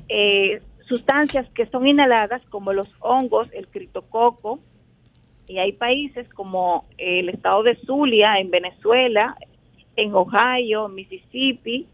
eh, 0.10 0.60
sustancias 0.90 1.48
que 1.52 1.68
son 1.68 1.88
inhaladas 1.88 2.42
como 2.50 2.74
los 2.74 2.90
hongos, 3.00 3.48
el 3.54 3.68
critococo, 3.68 4.60
y 5.48 5.60
hay 5.60 5.74
países 5.74 6.28
como 6.30 6.86
el 6.98 7.30
estado 7.30 7.62
de 7.62 7.76
Zulia 7.86 8.40
en 8.40 8.50
Venezuela, 8.50 9.38
en 9.96 10.16
Ohio, 10.16 10.88
Mississippi, 10.88 11.88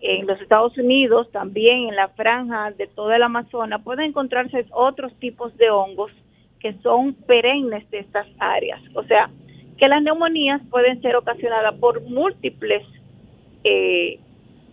en 0.00 0.26
los 0.26 0.40
Estados 0.40 0.76
Unidos, 0.78 1.30
también 1.32 1.88
en 1.88 1.96
la 1.96 2.08
franja 2.08 2.70
de 2.72 2.86
toda 2.86 3.16
el 3.16 3.22
Amazonas, 3.22 3.82
pueden 3.82 4.06
encontrarse 4.06 4.66
otros 4.70 5.12
tipos 5.18 5.56
de 5.56 5.70
hongos 5.70 6.12
que 6.60 6.74
son 6.82 7.14
perennes 7.14 7.88
de 7.90 7.98
estas 8.00 8.26
áreas. 8.38 8.80
O 8.94 9.02
sea, 9.04 9.30
que 9.76 9.88
las 9.88 10.02
neumonías 10.02 10.60
pueden 10.70 11.00
ser 11.02 11.16
ocasionadas 11.16 11.74
por 11.76 12.02
múltiples 12.02 12.82
eh, 13.64 14.18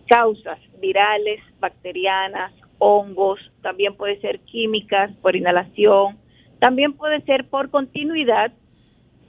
causas 0.08 0.58
virales, 0.80 1.40
bacterianas, 1.60 2.52
hongos, 2.78 3.40
también 3.62 3.94
puede 3.94 4.20
ser 4.20 4.40
químicas 4.40 5.10
por 5.22 5.36
inhalación, 5.36 6.18
también 6.58 6.92
puede 6.92 7.20
ser 7.22 7.48
por 7.48 7.70
continuidad 7.70 8.52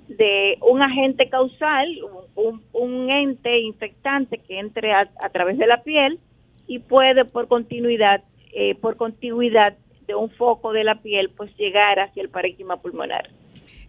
de 0.08 0.58
un 0.62 0.82
agente 0.82 1.30
causal, 1.30 1.88
un, 2.36 3.10
ente 3.10 3.60
infectante 3.60 4.38
que 4.38 4.60
entre 4.60 4.94
a, 4.94 5.06
través 5.32 5.58
de 5.58 5.68
la 5.68 5.84
piel 5.84 6.20
y 6.68 6.80
puede 6.80 7.26
por 7.26 7.48
continuidad, 7.48 8.24
eh, 8.54 8.76
por 8.76 8.96
continuidad 8.96 9.76
de 10.08 10.16
un 10.16 10.30
foco 10.30 10.72
de 10.72 10.84
la 10.84 11.02
piel, 11.02 11.30
pues 11.36 11.56
llegar 11.58 12.00
hacia 12.00 12.24
el 12.24 12.30
parénquima 12.30 12.78
pulmonar. 12.78 13.30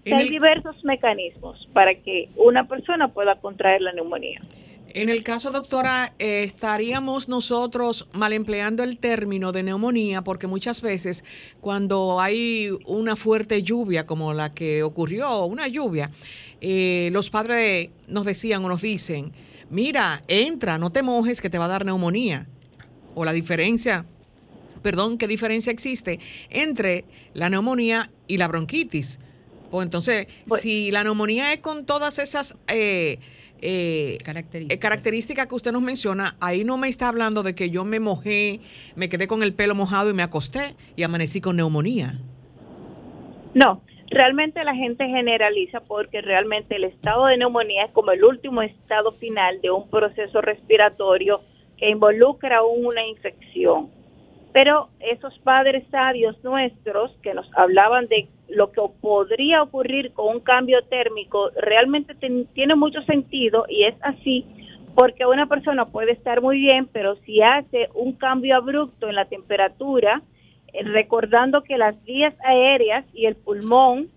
Hay 0.07 0.29
diversos 0.29 0.83
mecanismos 0.85 1.69
para 1.73 1.95
que 1.95 2.29
una 2.37 2.65
persona 2.67 3.09
pueda 3.09 3.37
contraer 3.37 3.83
la 3.83 3.93
neumonía. 3.93 4.41
En 4.95 5.11
el 5.11 5.23
caso, 5.23 5.51
doctora, 5.51 6.15
eh, 6.19 6.45
estaríamos 6.45 7.29
nosotros 7.29 8.09
mal 8.13 8.33
empleando 8.33 8.83
el 8.83 8.99
término 8.99 9.53
de 9.53 9.63
neumonía 9.63 10.23
porque 10.23 10.47
muchas 10.47 10.81
veces 10.81 11.25
cuando 11.61 12.21
hay 12.21 12.71
una 12.87 13.15
fuerte 13.15 13.63
lluvia 13.63 14.07
como 14.07 14.33
la 14.33 14.55
que 14.55 14.83
ocurrió, 14.83 15.45
una 15.45 15.69
lluvia, 15.69 16.11
eh, 16.63 17.11
los 17.13 17.29
padres 17.29 17.91
nos 18.07 18.25
decían 18.25 18.65
o 18.65 18.69
nos 18.69 18.81
dicen, 18.81 19.33
mira, 19.69 20.23
entra, 20.27 20.79
no 20.79 20.91
te 20.91 21.03
mojes 21.03 21.43
que 21.43 21.51
te 21.51 21.59
va 21.59 21.67
a 21.67 21.69
dar 21.69 21.85
neumonía. 21.85 22.49
O 23.15 23.27
la 23.27 23.35
diferencia, 23.35 24.07
perdón, 24.81 25.19
¿qué 25.19 25.29
diferencia 25.29 25.71
existe 25.71 26.19
entre 26.49 27.05
la 27.35 27.51
neumonía 27.51 28.11
y 28.27 28.39
la 28.39 28.49
bronquitis? 28.49 29.19
Pues 29.71 29.85
entonces, 29.85 30.29
pues 30.47 30.63
si 30.63 30.91
la 30.93 31.05
neumonía 31.05 31.53
es 31.53 31.61
con 31.61 31.85
todas 31.85 32.19
esas... 32.19 32.57
Eh, 32.69 33.19
eh, 33.63 34.19
características. 34.79 35.47
que 35.47 35.55
usted 35.55 35.73
nos 35.73 35.83
menciona, 35.83 36.37
ahí 36.41 36.65
no 36.65 36.77
me 36.77 36.89
está 36.89 37.09
hablando 37.09 37.43
de 37.43 37.55
que 37.55 37.71
yo 37.71 37.85
me 37.85 38.01
mojé, 38.01 38.61
me 38.97 39.09
quedé 39.09 39.27
con 39.27 39.43
el 39.43 39.55
pelo 39.55 39.75
mojado 39.75 40.11
y 40.11 40.15
me 40.15 40.23
acosté 40.23 40.75
y 40.97 41.03
amanecí 41.03 41.41
con 41.41 41.57
neumonía. 41.57 42.19
No, 43.55 43.83
realmente 44.11 44.63
la 44.65 44.75
gente 44.75 45.07
generaliza 45.07 45.81
porque 45.81 46.21
realmente 46.21 46.77
el 46.77 46.85
estado 46.85 47.27
de 47.27 47.37
neumonía 47.37 47.87
es 47.87 47.93
como 47.93 48.13
el 48.13 48.25
último 48.25 48.63
estado 48.63 49.13
final 49.13 49.61
de 49.61 49.71
un 49.71 49.89
proceso 49.89 50.41
respiratorio 50.41 51.41
que 51.77 51.89
involucra 51.91 52.63
una 52.63 53.07
infección. 53.07 53.91
Pero 54.53 54.89
esos 55.01 55.39
padres 55.41 55.85
sabios 55.91 56.43
nuestros 56.43 57.13
que 57.23 57.35
nos 57.35 57.49
hablaban 57.57 58.07
de 58.09 58.29
lo 58.49 58.73
que 58.73 58.81
podría 59.01 59.63
ocurrir 59.63 60.13
con 60.13 60.37
un 60.37 60.41
cambio 60.41 60.83
térmico 60.85 61.51
realmente 61.57 62.15
tiene 62.55 62.75
mucho 62.75 63.03
sentido 63.03 63.67
y 63.69 63.85
es 63.85 63.95
así 64.01 64.47
porque 64.99 65.27
una 65.27 65.47
persona 65.47 65.87
puede 65.87 66.11
estar 66.11 66.43
muy 66.43 66.59
bien, 66.59 66.89
pero 66.93 67.15
si 67.25 67.41
hace 67.41 67.89
un 67.95 68.15
cambio 68.15 68.57
abrupto 68.57 69.09
en 69.09 69.15
la 69.15 69.27
temperatura, 69.27 70.23
eh, 70.73 70.83
recordando 70.83 71.63
que 71.63 71.79
las 71.79 72.03
vías 72.05 72.35
aéreas 72.45 73.05
y 73.15 73.27
el 73.27 73.37
pulmón 73.37 74.09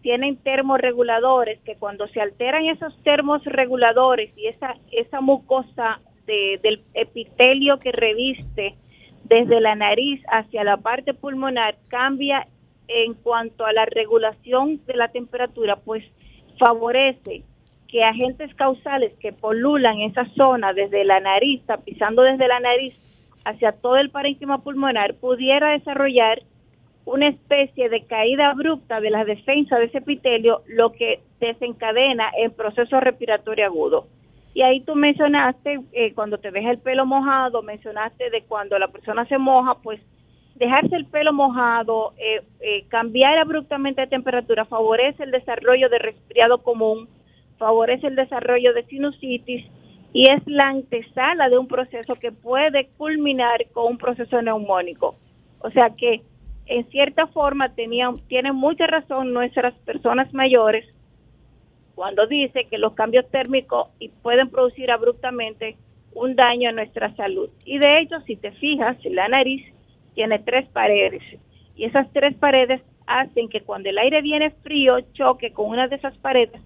tienen 0.00 0.38
termorreguladores, 0.38 1.60
que 1.60 1.76
cuando 1.76 2.08
se 2.08 2.22
alteran 2.22 2.64
esos 2.64 2.96
termorreguladores 3.02 4.32
y 4.34 4.46
esa, 4.46 4.76
esa 4.92 5.20
mucosa 5.20 6.00
del 6.26 6.80
epitelio 6.94 7.78
que 7.78 7.92
reviste 7.92 8.76
desde 9.24 9.60
la 9.60 9.74
nariz 9.74 10.22
hacia 10.28 10.64
la 10.64 10.76
parte 10.78 11.14
pulmonar 11.14 11.76
cambia 11.88 12.46
en 12.88 13.14
cuanto 13.14 13.64
a 13.64 13.72
la 13.72 13.86
regulación 13.86 14.80
de 14.86 14.94
la 14.94 15.08
temperatura, 15.08 15.76
pues 15.76 16.04
favorece 16.58 17.44
que 17.88 18.04
agentes 18.04 18.54
causales 18.54 19.12
que 19.20 19.32
polulan 19.32 20.00
esa 20.00 20.24
zona 20.36 20.72
desde 20.72 21.04
la 21.04 21.20
nariz, 21.20 21.62
pisando 21.84 22.22
desde 22.22 22.48
la 22.48 22.60
nariz 22.60 22.94
hacia 23.44 23.72
todo 23.72 23.96
el 23.96 24.10
parénquima 24.10 24.62
pulmonar, 24.62 25.14
pudiera 25.14 25.70
desarrollar 25.70 26.42
una 27.04 27.28
especie 27.28 27.88
de 27.88 28.04
caída 28.04 28.50
abrupta 28.50 29.00
de 29.00 29.10
la 29.10 29.24
defensa 29.24 29.78
de 29.78 29.86
ese 29.86 29.98
epitelio, 29.98 30.62
lo 30.68 30.92
que 30.92 31.20
desencadena 31.40 32.30
el 32.38 32.52
proceso 32.52 33.00
respiratorio 33.00 33.66
agudo. 33.66 34.06
Y 34.52 34.62
ahí 34.62 34.80
tú 34.80 34.94
mencionaste, 34.94 35.80
eh, 35.92 36.12
cuando 36.14 36.38
te 36.38 36.50
deja 36.50 36.70
el 36.70 36.78
pelo 36.78 37.06
mojado, 37.06 37.62
mencionaste 37.62 38.30
de 38.30 38.42
cuando 38.42 38.78
la 38.78 38.88
persona 38.88 39.24
se 39.26 39.38
moja, 39.38 39.76
pues 39.82 40.00
dejarse 40.56 40.96
el 40.96 41.06
pelo 41.06 41.32
mojado, 41.32 42.12
eh, 42.18 42.42
eh, 42.60 42.84
cambiar 42.88 43.38
abruptamente 43.38 44.02
de 44.02 44.06
temperatura 44.08 44.64
favorece 44.64 45.22
el 45.22 45.30
desarrollo 45.30 45.88
de 45.88 45.98
resfriado 45.98 46.58
común, 46.62 47.08
favorece 47.58 48.08
el 48.08 48.16
desarrollo 48.16 48.74
de 48.74 48.84
sinusitis 48.86 49.64
y 50.12 50.30
es 50.30 50.42
la 50.46 50.68
antesala 50.68 51.48
de 51.48 51.56
un 51.56 51.68
proceso 51.68 52.16
que 52.16 52.32
puede 52.32 52.88
culminar 52.96 53.64
con 53.72 53.92
un 53.92 53.98
proceso 53.98 54.42
neumónico. 54.42 55.14
O 55.60 55.70
sea 55.70 55.90
que 55.90 56.22
en 56.66 56.88
cierta 56.90 57.26
forma 57.28 57.74
tenían, 57.74 58.14
tienen 58.28 58.54
mucha 58.54 58.86
razón 58.86 59.32
nuestras 59.32 59.74
personas 59.80 60.32
mayores 60.34 60.84
cuando 62.00 62.26
dice 62.26 62.64
que 62.64 62.78
los 62.78 62.94
cambios 62.94 63.30
térmicos 63.30 63.88
pueden 64.22 64.48
producir 64.48 64.90
abruptamente 64.90 65.76
un 66.14 66.34
daño 66.34 66.70
a 66.70 66.72
nuestra 66.72 67.14
salud. 67.14 67.50
Y 67.66 67.76
de 67.76 68.00
hecho, 68.00 68.18
si 68.22 68.36
te 68.36 68.52
fijas, 68.52 68.96
la 69.04 69.28
nariz 69.28 69.62
tiene 70.14 70.38
tres 70.38 70.66
paredes 70.70 71.22
y 71.76 71.84
esas 71.84 72.10
tres 72.14 72.34
paredes 72.36 72.80
hacen 73.06 73.50
que 73.50 73.60
cuando 73.60 73.90
el 73.90 73.98
aire 73.98 74.22
viene 74.22 74.48
frío 74.62 74.98
choque 75.12 75.52
con 75.52 75.68
una 75.68 75.88
de 75.88 75.96
esas 75.96 76.16
paredes, 76.16 76.62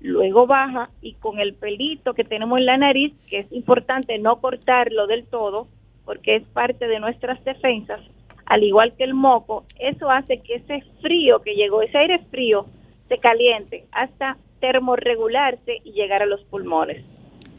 luego 0.00 0.46
baja 0.46 0.88
y 1.02 1.12
con 1.16 1.38
el 1.38 1.52
pelito 1.52 2.14
que 2.14 2.24
tenemos 2.24 2.58
en 2.58 2.64
la 2.64 2.78
nariz, 2.78 3.12
que 3.28 3.40
es 3.40 3.52
importante 3.52 4.16
no 4.16 4.40
cortarlo 4.40 5.06
del 5.06 5.26
todo 5.26 5.68
porque 6.06 6.36
es 6.36 6.44
parte 6.54 6.88
de 6.88 6.98
nuestras 6.98 7.44
defensas, 7.44 8.00
al 8.46 8.64
igual 8.64 8.94
que 8.96 9.04
el 9.04 9.12
moco, 9.12 9.66
eso 9.78 10.10
hace 10.10 10.40
que 10.40 10.54
ese 10.54 10.82
frío 11.02 11.42
que 11.42 11.56
llegó, 11.56 11.82
ese 11.82 11.98
aire 11.98 12.20
frío, 12.30 12.64
se 13.06 13.18
caliente 13.18 13.84
hasta 13.92 14.38
termorregularse 14.60 15.80
y 15.84 15.92
llegar 15.92 16.22
a 16.22 16.26
los 16.26 16.42
pulmones. 16.44 17.04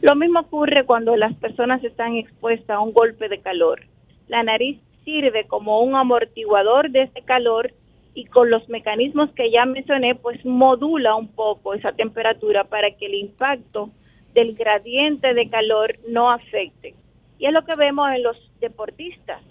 Lo 0.00 0.14
mismo 0.14 0.40
ocurre 0.40 0.84
cuando 0.84 1.16
las 1.16 1.34
personas 1.34 1.84
están 1.84 2.16
expuestas 2.16 2.76
a 2.76 2.80
un 2.80 2.92
golpe 2.92 3.28
de 3.28 3.40
calor. 3.40 3.82
La 4.28 4.42
nariz 4.42 4.78
sirve 5.04 5.46
como 5.46 5.80
un 5.80 5.94
amortiguador 5.94 6.90
de 6.90 7.02
ese 7.02 7.22
calor 7.22 7.72
y 8.14 8.24
con 8.24 8.50
los 8.50 8.68
mecanismos 8.68 9.30
que 9.32 9.50
ya 9.50 9.64
mencioné, 9.66 10.14
pues 10.14 10.44
modula 10.44 11.14
un 11.14 11.28
poco 11.28 11.74
esa 11.74 11.92
temperatura 11.92 12.64
para 12.64 12.90
que 12.92 13.06
el 13.06 13.14
impacto 13.14 13.90
del 14.34 14.54
gradiente 14.54 15.34
de 15.34 15.48
calor 15.48 15.96
no 16.08 16.30
afecte. 16.30 16.94
Y 17.38 17.46
es 17.46 17.54
lo 17.54 17.64
que 17.64 17.74
vemos 17.74 18.10
en 18.10 18.22
los 18.22 18.36
deportistas. 18.60 19.42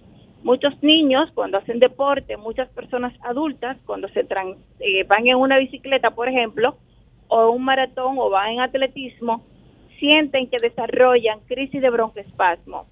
Muchos 0.44 0.82
niños 0.82 1.30
cuando 1.34 1.58
hacen 1.58 1.80
deporte, 1.80 2.38
muchas 2.38 2.70
personas 2.70 3.14
adultas 3.22 3.78
cuando 3.86 4.08
se 4.10 4.22
eh, 4.80 5.04
van 5.04 5.28
en 5.28 5.36
una 5.36 5.58
bicicleta, 5.58 6.12
por 6.12 6.30
ejemplo, 6.30 6.78
o 7.30 7.52
un 7.52 7.64
maratón 7.64 8.18
o 8.18 8.30
van 8.30 8.54
en 8.54 8.60
atletismo, 8.60 9.46
sienten 10.00 10.50
que 10.50 10.58
desarrollan 10.62 11.40
crisis 11.42 11.82
de 11.82 11.90
broncoespasmo. 11.90 12.88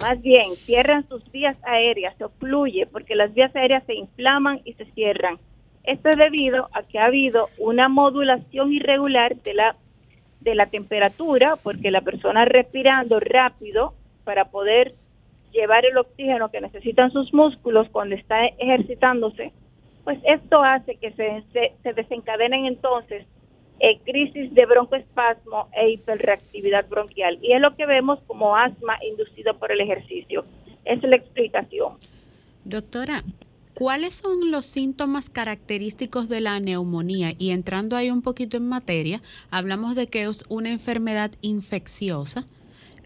Más 0.00 0.20
bien, 0.22 0.54
cierran 0.54 1.08
sus 1.08 1.28
vías 1.32 1.60
aéreas, 1.64 2.16
se 2.18 2.24
ocluye 2.24 2.86
porque 2.86 3.16
las 3.16 3.34
vías 3.34 3.54
aéreas 3.56 3.82
se 3.84 3.94
inflaman 3.94 4.60
y 4.64 4.74
se 4.74 4.84
cierran. 4.92 5.38
Esto 5.82 6.10
es 6.10 6.16
debido 6.16 6.68
a 6.72 6.82
que 6.82 6.98
ha 6.98 7.06
habido 7.06 7.46
una 7.58 7.88
modulación 7.88 8.72
irregular 8.72 9.36
de 9.36 9.54
la, 9.54 9.76
de 10.40 10.54
la 10.54 10.66
temperatura, 10.66 11.56
porque 11.56 11.90
la 11.90 12.02
persona 12.02 12.44
respirando 12.44 13.18
rápido 13.18 13.94
para 14.24 14.50
poder 14.50 14.94
llevar 15.52 15.86
el 15.86 15.96
oxígeno 15.96 16.50
que 16.50 16.60
necesitan 16.60 17.10
sus 17.10 17.32
músculos 17.32 17.88
cuando 17.90 18.14
está 18.14 18.46
ejercitándose, 18.46 19.52
pues 20.04 20.18
esto 20.24 20.62
hace 20.62 20.96
que 20.96 21.10
se, 21.12 21.42
se 21.82 21.92
desencadenen 21.94 22.66
entonces 22.66 23.26
eh, 23.80 24.00
crisis 24.04 24.52
de 24.54 24.66
broncoespasmo 24.66 25.68
e 25.72 25.90
hiperreactividad 25.90 26.88
bronquial. 26.88 27.38
Y 27.42 27.52
es 27.52 27.60
lo 27.60 27.76
que 27.76 27.86
vemos 27.86 28.18
como 28.26 28.56
asma 28.56 28.98
inducido 29.08 29.56
por 29.58 29.70
el 29.70 29.80
ejercicio. 29.80 30.42
Esa 30.84 31.06
es 31.06 31.10
la 31.10 31.16
explicación. 31.16 31.94
Doctora, 32.64 33.22
¿cuáles 33.74 34.14
son 34.14 34.50
los 34.50 34.64
síntomas 34.64 35.30
característicos 35.30 36.28
de 36.28 36.40
la 36.40 36.58
neumonía? 36.58 37.32
Y 37.38 37.50
entrando 37.50 37.96
ahí 37.96 38.10
un 38.10 38.22
poquito 38.22 38.56
en 38.56 38.68
materia, 38.68 39.20
hablamos 39.50 39.94
de 39.94 40.08
que 40.08 40.24
es 40.24 40.44
una 40.48 40.70
enfermedad 40.70 41.30
infecciosa. 41.40 42.44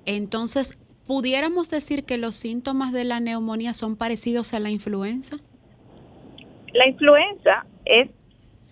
Entonces, 0.07 0.79
¿pudiéramos 1.07 1.71
decir 1.71 2.05
que 2.05 2.17
los 2.17 2.35
síntomas 2.35 2.93
de 2.93 3.05
la 3.05 3.21
neumonía 3.21 3.75
son 3.75 3.97
parecidos 3.97 4.55
a 4.55 4.61
la 4.61 4.71
influenza? 4.71 5.37
La 6.73 6.89
influenza 6.89 7.67
es 7.85 8.09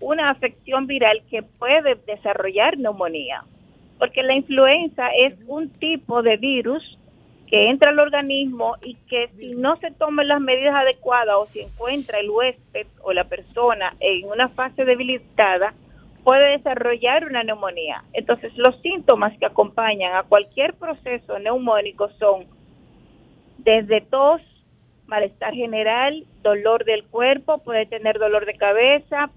una 0.01 0.31
afección 0.31 0.87
viral 0.87 1.23
que 1.31 1.43
puede 1.43 1.95
desarrollar 2.07 2.79
neumonía, 2.79 3.45
porque 3.99 4.23
la 4.23 4.35
influenza 4.35 5.09
es 5.09 5.35
un 5.47 5.71
tipo 5.71 6.23
de 6.23 6.37
virus 6.37 6.99
que 7.49 7.69
entra 7.69 7.91
al 7.91 7.99
organismo 7.99 8.77
y 8.83 8.95
que 9.09 9.29
si 9.37 9.55
no 9.55 9.77
se 9.77 9.91
toman 9.91 10.29
las 10.29 10.41
medidas 10.41 10.75
adecuadas 10.75 11.35
o 11.37 11.47
si 11.47 11.61
encuentra 11.61 12.21
el 12.21 12.31
huésped 12.31 12.87
o 13.03 13.13
la 13.13 13.25
persona 13.25 13.95
en 13.99 14.29
una 14.29 14.49
fase 14.49 14.85
debilitada, 14.85 15.75
puede 16.23 16.59
desarrollar 16.59 17.25
una 17.27 17.43
neumonía. 17.43 18.05
Entonces, 18.13 18.53
los 18.57 18.81
síntomas 18.83 19.37
que 19.39 19.47
acompañan 19.47 20.15
a 20.15 20.23
cualquier 20.23 20.75
proceso 20.75 21.39
neumónico 21.39 22.09
son 22.19 22.45
desde 23.59 24.01
tos, 24.01 24.41
malestar 25.07 25.53
general, 25.55 26.25
dolor 26.43 26.85
del 26.85 27.05
cuerpo, 27.05 27.59
puede 27.59 27.87
tener 27.87 28.19
dolor 28.19 28.47
de 28.47 28.55
cabeza, 28.55 29.31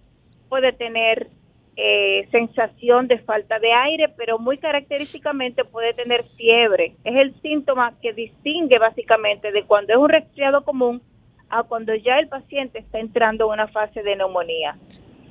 puede 0.53 0.71
tener 0.71 1.29
eh, 1.77 2.27
sensación 2.29 3.07
de 3.07 3.17
falta 3.17 3.57
de 3.57 3.73
aire, 3.73 4.07
pero 4.15 4.37
muy 4.37 4.59
característicamente 4.59 5.65
puede 5.65 5.95
tener 5.95 6.21
fiebre. 6.37 6.93
Es 7.03 7.15
el 7.15 7.33
síntoma 7.41 7.95
que 8.03 8.13
distingue 8.13 8.77
básicamente 8.77 9.51
de 9.51 9.63
cuando 9.63 9.93
es 9.93 9.97
un 9.97 10.09
resfriado 10.09 10.63
común 10.63 11.01
a 11.49 11.63
cuando 11.63 11.95
ya 11.95 12.19
el 12.19 12.27
paciente 12.27 12.77
está 12.77 12.99
entrando 12.99 13.45
en 13.45 13.53
una 13.53 13.67
fase 13.67 14.03
de 14.03 14.15
neumonía. 14.15 14.77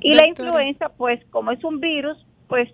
Y 0.00 0.16
la 0.16 0.26
influenza, 0.26 0.88
pues 0.88 1.24
como 1.26 1.52
es 1.52 1.62
un 1.62 1.78
virus, 1.78 2.18
pues 2.48 2.68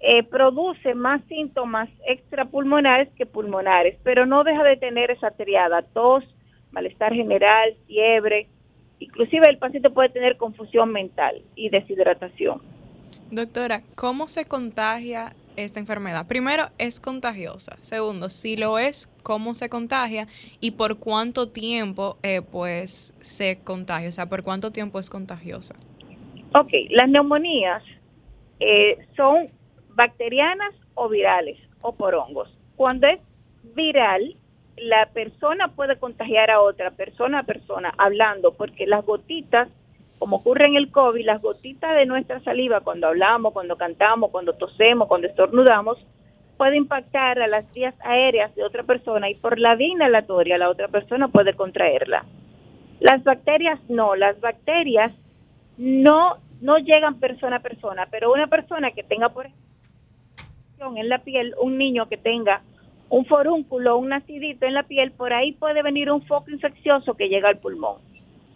eh, 0.00 0.22
produce 0.22 0.94
más 0.94 1.22
síntomas 1.24 1.90
extrapulmonares 2.06 3.10
que 3.18 3.26
pulmonares, 3.26 3.98
pero 4.02 4.24
no 4.24 4.44
deja 4.44 4.64
de 4.64 4.78
tener 4.78 5.10
esa 5.10 5.30
triada, 5.32 5.82
tos, 5.82 6.24
malestar 6.70 7.12
general, 7.12 7.74
fiebre, 7.86 8.48
Inclusive 9.02 9.48
el 9.48 9.58
paciente 9.58 9.90
puede 9.90 10.08
tener 10.10 10.36
confusión 10.36 10.92
mental 10.92 11.42
y 11.56 11.70
deshidratación. 11.70 12.60
Doctora, 13.30 13.82
¿cómo 13.94 14.28
se 14.28 14.44
contagia 14.44 15.32
esta 15.56 15.80
enfermedad? 15.80 16.26
Primero, 16.28 16.64
¿es 16.78 17.00
contagiosa? 17.00 17.76
Segundo, 17.80 18.28
si 18.28 18.56
lo 18.56 18.78
es, 18.78 19.08
¿cómo 19.22 19.54
se 19.54 19.68
contagia? 19.68 20.26
¿Y 20.60 20.72
por 20.72 20.98
cuánto 20.98 21.48
tiempo 21.48 22.18
eh, 22.22 22.42
pues 22.42 23.14
se 23.20 23.58
contagia? 23.64 24.08
O 24.08 24.12
sea, 24.12 24.26
¿por 24.26 24.42
cuánto 24.42 24.70
tiempo 24.70 24.98
es 24.98 25.08
contagiosa? 25.08 25.74
Ok, 26.54 26.72
las 26.90 27.08
neumonías 27.08 27.82
eh, 28.60 28.98
son 29.16 29.48
bacterianas 29.94 30.74
o 30.94 31.08
virales 31.08 31.58
o 31.80 31.94
por 31.94 32.14
hongos. 32.14 32.48
Cuando 32.76 33.06
es 33.06 33.20
viral, 33.74 34.36
la 34.76 35.06
persona 35.06 35.68
puede 35.68 35.96
contagiar 35.96 36.50
a 36.50 36.60
otra 36.60 36.90
persona 36.90 37.40
a 37.40 37.42
persona 37.44 37.92
hablando, 37.98 38.52
porque 38.52 38.86
las 38.86 39.04
gotitas, 39.04 39.68
como 40.18 40.36
ocurre 40.36 40.66
en 40.66 40.76
el 40.76 40.90
COVID, 40.90 41.24
las 41.24 41.42
gotitas 41.42 41.94
de 41.94 42.06
nuestra 42.06 42.40
saliva 42.40 42.80
cuando 42.80 43.08
hablamos, 43.08 43.52
cuando 43.52 43.76
cantamos, 43.76 44.30
cuando 44.30 44.54
tosemos, 44.54 45.08
cuando 45.08 45.28
estornudamos, 45.28 45.98
puede 46.56 46.76
impactar 46.76 47.40
a 47.40 47.48
las 47.48 47.70
vías 47.72 47.94
aéreas 48.00 48.54
de 48.54 48.64
otra 48.64 48.82
persona 48.82 49.28
y 49.28 49.34
por 49.34 49.58
la 49.58 49.74
vía 49.74 49.88
inhalatoria 49.88 50.58
la 50.58 50.70
otra 50.70 50.88
persona 50.88 51.28
puede 51.28 51.54
contraerla. 51.54 52.24
Las 53.00 53.24
bacterias 53.24 53.80
no, 53.88 54.14
las 54.14 54.40
bacterias 54.40 55.12
no 55.76 56.36
no 56.60 56.78
llegan 56.78 57.18
persona 57.18 57.56
a 57.56 57.60
persona, 57.60 58.06
pero 58.10 58.32
una 58.32 58.46
persona 58.46 58.92
que 58.92 59.02
tenga 59.02 59.30
por 59.30 59.46
ejemplo 59.46 60.96
en 60.96 61.08
la 61.08 61.18
piel, 61.18 61.54
un 61.60 61.76
niño 61.76 62.08
que 62.08 62.16
tenga 62.16 62.62
un 63.12 63.26
forúnculo, 63.26 63.98
un 63.98 64.08
nacidito 64.08 64.64
en 64.64 64.72
la 64.72 64.84
piel, 64.84 65.12
por 65.12 65.34
ahí 65.34 65.52
puede 65.52 65.82
venir 65.82 66.10
un 66.10 66.22
foco 66.22 66.50
infeccioso 66.50 67.12
que 67.12 67.28
llega 67.28 67.50
al 67.50 67.58
pulmón. 67.58 67.98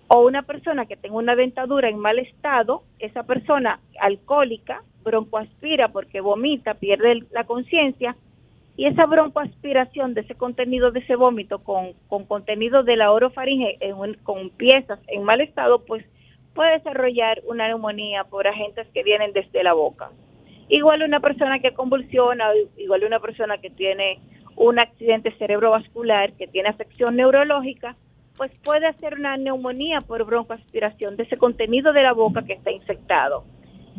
O 0.08 0.26
una 0.26 0.40
persona 0.44 0.86
que 0.86 0.96
tenga 0.96 1.16
una 1.16 1.36
dentadura 1.36 1.90
en 1.90 1.98
mal 1.98 2.18
estado, 2.18 2.82
esa 2.98 3.24
persona 3.24 3.80
alcohólica, 4.00 4.82
broncoaspira 5.04 5.88
porque 5.88 6.22
vomita, 6.22 6.72
pierde 6.72 7.24
la 7.32 7.44
conciencia, 7.44 8.16
y 8.78 8.86
esa 8.86 9.04
broncoaspiración 9.04 10.14
de 10.14 10.22
ese 10.22 10.36
contenido 10.36 10.90
de 10.90 11.00
ese 11.00 11.16
vómito 11.16 11.58
con, 11.58 11.92
contenido 12.24 12.82
de 12.82 12.96
la 12.96 13.12
orofaringe 13.12 13.78
con 14.22 14.48
piezas 14.48 15.00
en 15.08 15.22
mal 15.22 15.42
estado, 15.42 15.84
pues 15.84 16.02
puede 16.54 16.78
desarrollar 16.78 17.42
una 17.46 17.66
neumonía 17.66 18.24
por 18.24 18.46
agentes 18.46 18.86
que 18.94 19.02
vienen 19.02 19.34
desde 19.34 19.62
la 19.62 19.74
boca. 19.74 20.12
Igual 20.70 21.02
una 21.02 21.20
persona 21.20 21.58
que 21.58 21.74
convulsiona, 21.74 22.46
igual 22.78 23.04
una 23.04 23.20
persona 23.20 23.58
que 23.58 23.68
tiene 23.68 24.18
un 24.56 24.78
accidente 24.78 25.32
cerebrovascular 25.38 26.32
que 26.32 26.46
tiene 26.46 26.70
afección 26.70 27.16
neurológica, 27.16 27.96
pues 28.36 28.50
puede 28.64 28.86
hacer 28.86 29.14
una 29.14 29.36
neumonía 29.36 30.00
por 30.00 30.24
broncoaspiración 30.24 31.16
de 31.16 31.24
ese 31.24 31.36
contenido 31.36 31.92
de 31.92 32.02
la 32.02 32.12
boca 32.12 32.44
que 32.44 32.54
está 32.54 32.70
infectado. 32.70 33.44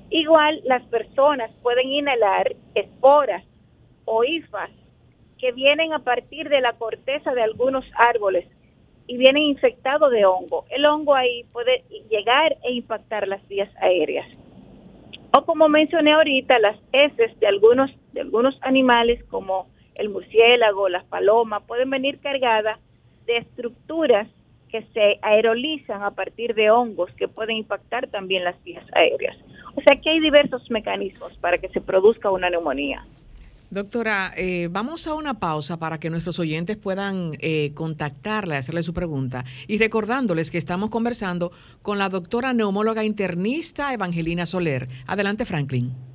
Igual 0.09 0.61
las 0.63 0.83
personas 0.83 1.51
pueden 1.61 1.91
inhalar 1.91 2.55
esporas 2.75 3.43
o 4.05 4.23
hifas 4.23 4.69
que 5.37 5.51
vienen 5.51 5.93
a 5.93 5.99
partir 5.99 6.49
de 6.49 6.61
la 6.61 6.73
corteza 6.73 7.33
de 7.33 7.43
algunos 7.43 7.85
árboles 7.95 8.47
y 9.05 9.17
vienen 9.17 9.43
infectados 9.43 10.11
de 10.11 10.25
hongo. 10.25 10.65
El 10.69 10.85
hongo 10.85 11.15
ahí 11.15 11.43
puede 11.51 11.83
llegar 12.09 12.57
e 12.63 12.73
impactar 12.73 13.27
las 13.27 13.45
vías 13.47 13.69
aéreas. 13.79 14.27
O 15.37 15.45
como 15.45 15.69
mencioné 15.69 16.13
ahorita, 16.13 16.57
las 16.59 16.77
heces 16.91 17.37
de 17.39 17.47
algunos, 17.47 17.91
de 18.13 18.21
algunos 18.21 18.57
animales 18.61 19.23
como 19.25 19.67
el 19.97 20.09
murciélago, 20.09 20.89
las 20.89 21.03
palomas, 21.05 21.63
pueden 21.63 21.89
venir 21.89 22.19
cargadas 22.19 22.79
de 23.25 23.37
estructuras 23.37 24.27
que 24.69 24.83
se 24.93 25.19
aerolizan 25.21 26.03
a 26.03 26.11
partir 26.11 26.53
de 26.53 26.69
hongos 26.69 27.11
que 27.13 27.27
pueden 27.27 27.57
impactar 27.57 28.07
también 28.07 28.43
las 28.43 28.61
vías 28.63 28.85
aéreas. 28.93 29.37
O 29.75 29.81
sea 29.81 29.99
que 30.01 30.09
hay 30.09 30.19
diversos 30.19 30.69
mecanismos 30.69 31.33
para 31.37 31.57
que 31.57 31.69
se 31.69 31.81
produzca 31.81 32.31
una 32.31 32.49
neumonía. 32.49 33.05
Doctora, 33.69 34.31
eh, 34.37 34.69
vamos 34.71 35.07
a 35.07 35.13
una 35.13 35.39
pausa 35.39 35.77
para 35.77 35.99
que 35.99 36.09
nuestros 36.09 36.39
oyentes 36.39 36.77
puedan 36.77 37.31
eh, 37.39 37.73
contactarle, 37.73 38.55
hacerle 38.55 38.81
su 38.81 38.93
pregunta. 38.93 39.43
Y 39.67 39.77
recordándoles 39.77 40.51
que 40.51 40.57
estamos 40.57 40.89
conversando 40.89 41.51
con 41.81 41.97
la 41.97 42.07
doctora 42.07 42.53
neumóloga 42.53 43.03
internista 43.03 43.93
Evangelina 43.93 44.45
Soler. 44.45 44.87
Adelante, 45.05 45.45
Franklin. 45.45 46.06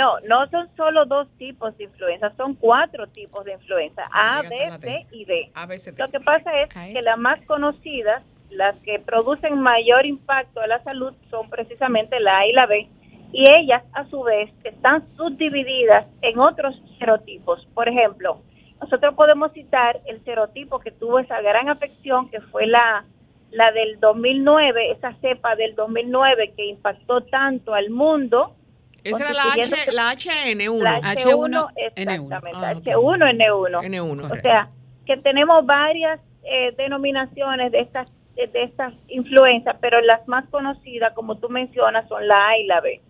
No, 0.00 0.18
no 0.20 0.48
son 0.48 0.66
solo 0.78 1.04
dos 1.04 1.28
tipos 1.36 1.76
de 1.76 1.84
influenza, 1.84 2.32
son 2.38 2.54
cuatro 2.54 3.06
tipos 3.08 3.44
de 3.44 3.52
influenza, 3.52 4.02
A, 4.10 4.40
B, 4.40 4.70
C 4.80 5.06
y 5.10 5.26
D. 5.26 5.50
Lo 5.98 6.08
que 6.08 6.20
pasa 6.20 6.58
es 6.58 6.68
que 6.68 7.02
las 7.02 7.18
más 7.18 7.38
conocidas, 7.44 8.22
las 8.48 8.74
que 8.78 8.98
producen 8.98 9.60
mayor 9.60 10.06
impacto 10.06 10.62
a 10.62 10.66
la 10.66 10.82
salud, 10.84 11.12
son 11.28 11.50
precisamente 11.50 12.18
la 12.18 12.38
A 12.38 12.46
y 12.46 12.52
la 12.54 12.64
B, 12.64 12.88
y 13.34 13.44
ellas 13.58 13.82
a 13.92 14.06
su 14.06 14.22
vez 14.22 14.50
están 14.64 15.06
subdivididas 15.18 16.06
en 16.22 16.38
otros 16.38 16.80
serotipos. 16.98 17.66
Por 17.74 17.86
ejemplo, 17.86 18.40
nosotros 18.80 19.14
podemos 19.14 19.52
citar 19.52 20.00
el 20.06 20.24
serotipo 20.24 20.78
que 20.78 20.92
tuvo 20.92 21.18
esa 21.18 21.42
gran 21.42 21.68
afección, 21.68 22.30
que 22.30 22.40
fue 22.40 22.66
la, 22.66 23.04
la 23.50 23.70
del 23.72 24.00
2009, 24.00 24.92
esa 24.92 25.12
cepa 25.20 25.56
del 25.56 25.74
2009 25.74 26.54
que 26.56 26.64
impactó 26.64 27.20
tanto 27.20 27.74
al 27.74 27.90
mundo, 27.90 28.56
esa 29.04 29.24
era 29.24 29.32
la, 29.32 29.52
H, 29.52 29.92
la 29.92 30.12
HN1. 30.12 30.82
La 30.82 31.00
H1, 31.00 31.72
exactamente, 31.76 32.94
H1N1. 32.94 33.82
N1. 33.84 34.38
O 34.38 34.40
sea, 34.40 34.68
que 35.06 35.16
tenemos 35.18 35.64
varias 35.66 36.20
eh, 36.44 36.74
denominaciones 36.76 37.72
de 37.72 37.80
estas 37.80 38.08
de 38.36 38.62
estas 38.62 38.94
influencias, 39.08 39.76
pero 39.80 40.00
las 40.00 40.26
más 40.26 40.48
conocidas, 40.48 41.12
como 41.12 41.36
tú 41.36 41.50
mencionas, 41.50 42.08
son 42.08 42.26
la 42.26 42.48
A 42.48 42.58
y 42.58 42.66
la 42.66 42.80
B. 42.80 43.00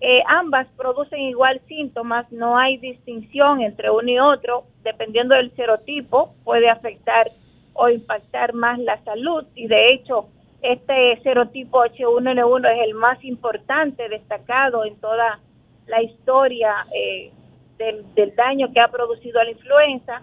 Eh, 0.00 0.22
ambas 0.28 0.68
producen 0.76 1.20
igual 1.22 1.60
síntomas, 1.66 2.30
no 2.30 2.56
hay 2.56 2.76
distinción 2.76 3.60
entre 3.60 3.90
uno 3.90 4.08
y 4.08 4.18
otro, 4.20 4.66
dependiendo 4.84 5.34
del 5.34 5.50
serotipo, 5.56 6.34
puede 6.44 6.70
afectar 6.70 7.32
o 7.72 7.88
impactar 7.88 8.54
más 8.54 8.78
la 8.78 9.02
salud 9.02 9.44
y 9.54 9.66
de 9.66 9.92
hecho 9.92 10.28
este 10.62 11.20
serotipo 11.22 11.84
H1N1 11.84 12.72
es 12.72 12.86
el 12.86 12.94
más 12.94 13.22
importante, 13.24 14.08
destacado 14.08 14.84
en 14.84 14.96
toda 14.96 15.38
la 15.86 16.02
historia 16.02 16.74
eh, 16.94 17.30
del, 17.78 18.34
daño 18.34 18.72
que 18.72 18.80
ha 18.80 18.88
producido 18.88 19.42
la 19.42 19.50
influenza, 19.50 20.22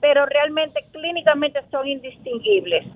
pero 0.00 0.24
realmente 0.26 0.86
clínicamente 0.92 1.60
son 1.70 1.86
indistinguibles. 1.86 2.86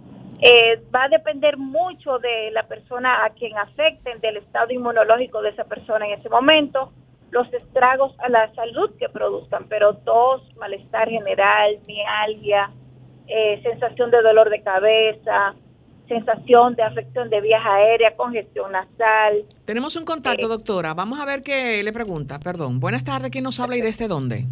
Eh, 0.42 0.82
va 0.94 1.04
a 1.04 1.08
depender 1.08 1.58
mucho 1.58 2.18
de 2.18 2.50
la 2.52 2.62
persona 2.62 3.24
a 3.26 3.30
quien 3.30 3.56
afecten, 3.58 4.20
del 4.20 4.38
estado 4.38 4.72
inmunológico 4.72 5.42
de 5.42 5.50
esa 5.50 5.64
persona 5.64 6.06
en 6.06 6.18
ese 6.18 6.30
momento, 6.30 6.92
los 7.30 7.52
estragos 7.52 8.18
a 8.20 8.28
la 8.30 8.52
salud 8.54 8.90
que 8.98 9.08
produzcan, 9.08 9.66
pero 9.68 9.98
tos, 9.98 10.42
malestar 10.56 11.08
general, 11.08 11.78
mialgia, 11.86 12.70
eh, 13.26 13.60
sensación 13.62 14.10
de 14.10 14.22
dolor 14.22 14.48
de 14.48 14.62
cabeza, 14.62 15.54
sensación 16.10 16.74
de 16.74 16.82
afección 16.82 17.30
de 17.30 17.40
vías 17.40 17.62
aéreas, 17.64 18.14
congestión 18.16 18.72
nasal. 18.72 19.44
Tenemos 19.64 19.94
un 19.96 20.04
contacto, 20.04 20.46
eh, 20.46 20.48
doctora. 20.48 20.92
Vamos 20.92 21.20
a 21.20 21.24
ver 21.24 21.42
qué 21.42 21.82
le 21.82 21.92
pregunta. 21.92 22.40
Perdón. 22.40 22.80
Buenas 22.80 23.04
tardes. 23.04 23.30
¿Quién 23.30 23.44
nos 23.44 23.60
habla 23.60 23.76
y 23.76 23.80
desde 23.80 24.08
dónde? 24.08 24.44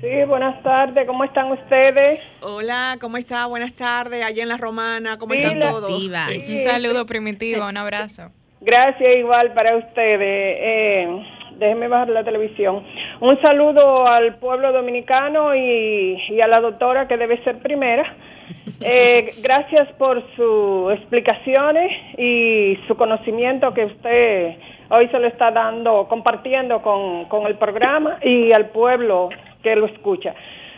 Sí, 0.00 0.24
buenas 0.26 0.62
tardes. 0.62 1.06
¿Cómo 1.06 1.24
están 1.24 1.50
ustedes? 1.52 2.20
Hola, 2.42 2.98
¿cómo 3.00 3.16
está? 3.16 3.46
Buenas 3.46 3.72
tardes. 3.72 4.24
Allá 4.24 4.42
en 4.42 4.48
La 4.48 4.56
Romana, 4.56 5.18
¿cómo 5.18 5.32
están 5.34 5.60
todos? 5.60 5.90
Un 5.90 6.62
saludo 6.62 7.06
primitivo, 7.06 7.66
un 7.66 7.76
abrazo. 7.76 8.30
Gracias 8.60 9.16
igual 9.16 9.54
para 9.54 9.76
ustedes. 9.76 10.56
Eh, 10.60 11.22
déjenme 11.58 11.88
bajar 11.88 12.08
la 12.10 12.24
televisión. 12.24 12.82
Un 13.20 13.40
saludo 13.40 14.06
al 14.06 14.36
pueblo 14.36 14.72
dominicano 14.72 15.54
y, 15.54 16.18
y 16.28 16.40
a 16.40 16.46
la 16.46 16.60
doctora 16.60 17.08
que 17.08 17.16
debe 17.16 17.42
ser 17.44 17.58
primera 17.58 18.04
eh, 18.80 19.30
gracias 19.42 19.88
por 19.94 20.22
sus 20.36 20.92
explicaciones 20.92 21.90
y 22.18 22.78
su 22.86 22.96
conocimiento 22.96 23.72
que 23.72 23.86
usted 23.86 24.56
hoy 24.90 25.08
se 25.08 25.18
lo 25.18 25.26
está 25.26 25.50
dando, 25.50 26.06
compartiendo 26.08 26.82
con, 26.82 27.26
con 27.26 27.46
el 27.46 27.56
programa 27.56 28.18
y 28.22 28.52
al 28.52 28.68
pueblo 28.70 29.30
que 29.62 29.76
lo 29.76 29.86
escucha. 29.86 30.34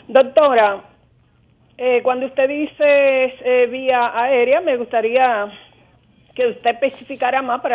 Doctora, 0.08 0.80
eh, 1.76 2.00
cuando 2.02 2.26
usted 2.26 2.48
dice 2.48 3.34
eh, 3.44 3.66
vía 3.70 4.12
aérea, 4.14 4.60
me 4.60 4.76
gustaría 4.76 5.46
que 6.34 6.48
usted 6.48 6.70
especificara 6.70 7.42
más 7.42 7.60
para 7.60 7.74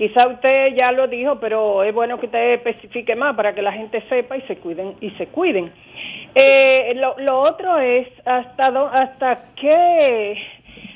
Quizá 0.00 0.28
usted 0.28 0.74
ya 0.74 0.92
lo 0.92 1.08
dijo, 1.08 1.38
pero 1.40 1.84
es 1.84 1.92
bueno 1.92 2.18
que 2.18 2.24
usted 2.24 2.54
especifique 2.54 3.14
más 3.14 3.36
para 3.36 3.54
que 3.54 3.60
la 3.60 3.70
gente 3.70 4.02
sepa 4.08 4.34
y 4.34 4.40
se 4.48 4.56
cuiden 4.56 4.94
y 4.98 5.10
se 5.10 5.26
cuiden. 5.26 5.70
Eh, 6.34 6.94
lo, 7.18 7.42
otro 7.42 7.78
es 7.78 8.08
hasta 8.24 8.68
hasta 8.94 9.44
qué 9.56 10.38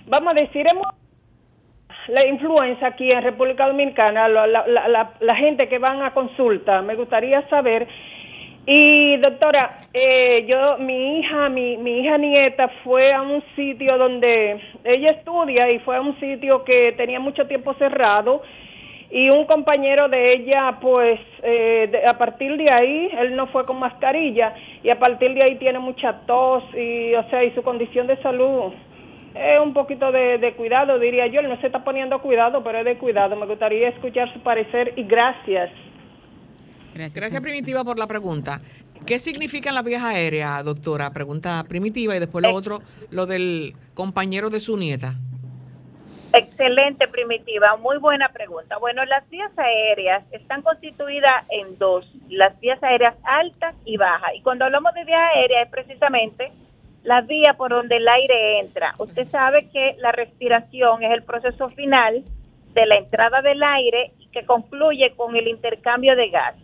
vamos 0.06 0.32
a 0.32 0.40
decir 0.40 0.66
hemos 0.66 0.86
la 2.08 2.24
influencia 2.24 2.88
aquí 2.88 3.12
en 3.12 3.22
República 3.22 3.66
Dominicana, 3.66 4.26
la, 4.26 4.46
la, 4.46 5.10
la, 5.20 5.36
gente 5.36 5.68
que 5.68 5.76
van 5.76 6.00
a 6.00 6.14
consulta, 6.14 6.80
me 6.80 6.94
gustaría 6.94 7.46
saber. 7.50 7.86
Y 8.64 9.18
doctora, 9.18 9.80
eh, 9.92 10.46
yo, 10.48 10.78
mi 10.78 11.18
hija, 11.18 11.50
mi, 11.50 11.76
mi 11.76 12.00
hija 12.00 12.16
nieta 12.16 12.68
fue 12.82 13.12
a 13.12 13.20
un 13.20 13.42
sitio 13.54 13.98
donde 13.98 14.58
ella 14.82 15.10
estudia 15.10 15.70
y 15.70 15.78
fue 15.80 15.96
a 15.96 16.00
un 16.00 16.18
sitio 16.18 16.64
que 16.64 16.92
tenía 16.92 17.20
mucho 17.20 17.46
tiempo 17.46 17.74
cerrado 17.74 18.40
y 19.10 19.30
un 19.30 19.46
compañero 19.46 20.08
de 20.08 20.34
ella, 20.34 20.78
pues 20.80 21.20
eh, 21.42 22.02
a 22.06 22.18
partir 22.18 22.56
de 22.56 22.70
ahí, 22.70 23.10
él 23.18 23.36
no 23.36 23.46
fue 23.48 23.64
con 23.66 23.78
mascarilla 23.78 24.54
y 24.82 24.90
a 24.90 24.98
partir 24.98 25.34
de 25.34 25.42
ahí 25.42 25.56
tiene 25.56 25.78
mucha 25.78 26.20
tos 26.26 26.64
y, 26.74 27.14
o 27.14 27.28
sea, 27.30 27.44
y 27.44 27.52
su 27.52 27.62
condición 27.62 28.06
de 28.06 28.20
salud 28.22 28.72
es 29.34 29.60
un 29.60 29.74
poquito 29.74 30.12
de, 30.12 30.54
cuidado, 30.56 30.98
diría 30.98 31.26
yo. 31.26 31.40
Él 31.40 31.48
no 31.48 31.60
se 31.60 31.66
está 31.66 31.82
poniendo 31.82 32.20
cuidado, 32.22 32.62
pero 32.62 32.78
es 32.78 32.84
de 32.84 32.98
cuidado. 32.98 33.34
Me 33.36 33.46
gustaría 33.46 33.88
escuchar 33.88 34.32
su 34.32 34.40
parecer 34.40 34.92
y 34.96 35.02
gracias. 35.02 35.70
Gracias, 36.94 37.14
gracias 37.14 37.42
Primitiva 37.42 37.82
por 37.82 37.98
la 37.98 38.06
pregunta. 38.06 38.60
¿Qué 39.04 39.18
significan 39.18 39.74
las 39.74 39.82
vías 39.82 40.04
aéreas, 40.04 40.64
doctora? 40.64 41.10
Pregunta 41.10 41.64
Primitiva 41.68 42.14
y 42.16 42.20
después 42.20 42.42
lo 42.42 42.50
eh. 42.50 42.54
otro, 42.54 42.82
lo 43.10 43.26
del 43.26 43.74
compañero 43.94 44.48
de 44.48 44.60
su 44.60 44.76
nieta. 44.76 45.16
Excelente, 46.36 47.06
Primitiva. 47.06 47.76
Muy 47.76 47.98
buena 47.98 48.28
pregunta. 48.30 48.76
Bueno, 48.78 49.04
las 49.04 49.28
vías 49.30 49.56
aéreas 49.56 50.24
están 50.32 50.62
constituidas 50.62 51.44
en 51.48 51.78
dos, 51.78 52.10
las 52.28 52.58
vías 52.58 52.82
aéreas 52.82 53.14
altas 53.22 53.76
y 53.84 53.96
bajas. 53.96 54.34
Y 54.34 54.42
cuando 54.42 54.64
hablamos 54.64 54.92
de 54.94 55.04
vías 55.04 55.20
aéreas 55.32 55.66
es 55.66 55.70
precisamente 55.70 56.50
la 57.04 57.20
vía 57.20 57.54
por 57.56 57.70
donde 57.70 57.98
el 57.98 58.08
aire 58.08 58.58
entra. 58.58 58.94
Usted 58.98 59.28
sabe 59.28 59.70
que 59.70 59.94
la 59.98 60.10
respiración 60.10 61.04
es 61.04 61.12
el 61.12 61.22
proceso 61.22 61.68
final 61.68 62.24
de 62.72 62.86
la 62.86 62.96
entrada 62.96 63.40
del 63.40 63.62
aire 63.62 64.12
que 64.32 64.44
concluye 64.44 65.14
con 65.14 65.36
el 65.36 65.46
intercambio 65.46 66.16
de 66.16 66.30
gas. 66.30 66.56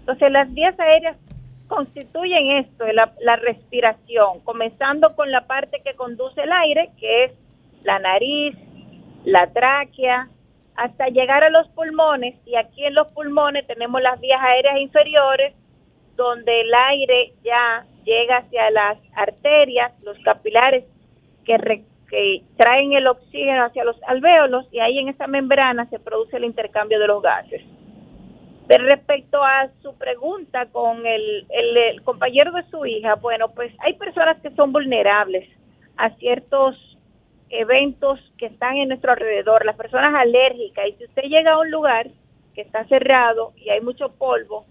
Entonces, 0.00 0.32
las 0.32 0.50
vías 0.54 0.78
aéreas 0.80 1.18
constituyen 1.66 2.64
esto, 2.64 2.86
la, 2.94 3.12
la 3.20 3.36
respiración, 3.36 4.40
comenzando 4.44 5.14
con 5.14 5.30
la 5.30 5.46
parte 5.46 5.82
que 5.84 5.92
conduce 5.96 6.40
el 6.40 6.50
aire, 6.50 6.88
que 6.98 7.24
es 7.24 7.32
la 7.82 7.98
nariz, 7.98 8.56
la 9.28 9.46
tráquea, 9.52 10.28
hasta 10.74 11.08
llegar 11.08 11.44
a 11.44 11.50
los 11.50 11.68
pulmones 11.68 12.34
y 12.46 12.56
aquí 12.56 12.84
en 12.84 12.94
los 12.94 13.08
pulmones 13.08 13.66
tenemos 13.66 14.00
las 14.00 14.18
vías 14.20 14.40
aéreas 14.40 14.78
inferiores 14.78 15.54
donde 16.16 16.62
el 16.62 16.72
aire 16.74 17.34
ya 17.44 17.84
llega 18.04 18.38
hacia 18.38 18.70
las 18.70 18.98
arterias, 19.14 19.92
los 20.02 20.18
capilares 20.20 20.84
que, 21.44 21.84
traen 22.56 22.94
el 22.94 23.06
oxígeno 23.06 23.66
hacia 23.66 23.84
los 23.84 24.02
alvéolos 24.04 24.66
y 24.72 24.80
ahí 24.80 24.98
en 24.98 25.08
esa 25.08 25.26
membrana 25.26 25.84
se 25.90 25.98
produce 25.98 26.38
el 26.38 26.44
intercambio 26.44 26.98
de 26.98 27.06
los 27.06 27.22
gases. 27.22 27.62
De 28.66 28.78
respecto 28.78 29.44
a 29.44 29.68
su 29.82 29.94
pregunta 29.98 30.66
con 30.72 31.06
el, 31.06 31.46
el 31.50 32.02
compañero 32.02 32.52
de 32.52 32.62
su 32.70 32.86
hija, 32.86 33.16
bueno, 33.16 33.48
pues 33.50 33.74
hay 33.80 33.92
personas 33.94 34.40
que 34.40 34.50
son 34.52 34.72
vulnerables 34.72 35.46
a 35.98 36.10
ciertos 36.16 36.87
eventos 37.50 38.20
que 38.36 38.46
están 38.46 38.76
en 38.76 38.88
nuestro 38.88 39.12
alrededor, 39.12 39.64
las 39.64 39.76
personas 39.76 40.14
alérgicas, 40.14 40.86
y 40.88 40.92
si 40.92 41.04
usted 41.04 41.22
llega 41.22 41.52
a 41.52 41.58
un 41.58 41.70
lugar 41.70 42.08
que 42.54 42.62
está 42.62 42.84
cerrado 42.86 43.52
y 43.56 43.70
hay 43.70 43.80
mucho 43.80 44.10
polvo, 44.10 44.66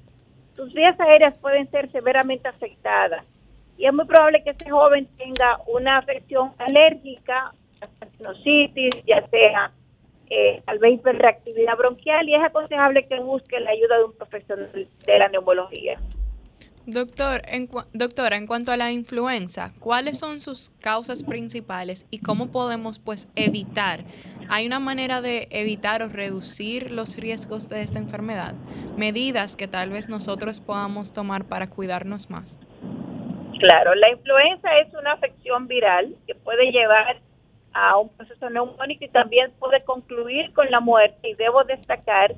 sus 0.53 0.73
vías 0.73 0.99
aéreas 0.99 1.37
pueden 1.39 1.69
ser 1.69 1.91
severamente 1.91 2.47
afectadas 2.47 3.25
y 3.77 3.85
es 3.85 3.93
muy 3.93 4.05
probable 4.05 4.43
que 4.43 4.51
ese 4.51 4.69
joven 4.69 5.07
tenga 5.17 5.59
una 5.67 5.99
afección 5.99 6.51
alérgica, 6.57 7.51
sinusitis, 8.17 9.03
ya 9.05 9.25
sea 9.27 9.71
eh, 10.29 10.61
tal 10.65 10.79
vez 10.79 10.95
hiperreactividad 10.95 11.77
bronquial 11.77 12.27
y 12.27 12.35
es 12.35 12.41
aconsejable 12.41 13.07
que 13.07 13.19
busque 13.19 13.59
la 13.59 13.69
ayuda 13.69 13.97
de 13.99 14.03
un 14.05 14.13
profesional 14.13 14.69
de 14.73 15.19
la 15.19 15.29
neumología. 15.29 15.99
Doctor, 16.89 17.41
en 17.49 17.67
doctora, 17.91 18.37
en 18.37 18.47
cuanto 18.47 18.71
a 18.71 18.77
la 18.77 18.93
influenza, 18.93 19.73
¿cuáles 19.81 20.19
son 20.19 20.39
sus 20.39 20.69
causas 20.81 21.21
principales 21.21 22.07
y 22.11 22.19
cómo 22.19 22.49
podemos 22.49 22.97
pues 22.97 23.29
evitar? 23.35 24.05
¿Hay 24.47 24.65
una 24.65 24.79
manera 24.79 25.19
de 25.19 25.49
evitar 25.51 26.01
o 26.01 26.07
reducir 26.07 26.91
los 26.91 27.17
riesgos 27.17 27.67
de 27.67 27.81
esta 27.81 27.99
enfermedad? 27.99 28.53
Medidas 28.95 29.57
que 29.57 29.67
tal 29.67 29.89
vez 29.89 30.07
nosotros 30.07 30.61
podamos 30.61 31.11
tomar 31.11 31.43
para 31.43 31.69
cuidarnos 31.69 32.29
más. 32.29 32.61
Claro, 33.59 33.93
la 33.93 34.09
influenza 34.09 34.69
es 34.79 34.93
una 34.93 35.11
afección 35.11 35.67
viral 35.67 36.15
que 36.25 36.35
puede 36.35 36.71
llevar 36.71 37.17
a 37.73 37.97
un 37.97 38.07
proceso 38.15 38.49
neumónico 38.49 39.03
y 39.03 39.09
también 39.09 39.51
puede 39.59 39.83
concluir 39.83 40.53
con 40.53 40.71
la 40.71 40.79
muerte. 40.79 41.31
Y 41.31 41.33
debo 41.33 41.65
destacar 41.65 42.33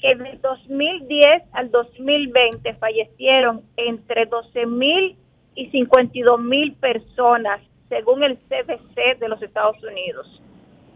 que 0.00 0.14
de 0.14 0.38
2010 0.42 1.42
al 1.52 1.70
2020 1.70 2.74
fallecieron 2.74 3.62
entre 3.76 4.26
12 4.26 4.66
mil 4.66 5.16
y 5.54 5.70
52 5.70 6.40
mil 6.40 6.74
personas, 6.74 7.60
según 7.88 8.22
el 8.22 8.36
CDC 8.36 9.18
de 9.18 9.28
los 9.28 9.42
Estados 9.42 9.82
Unidos. 9.82 10.42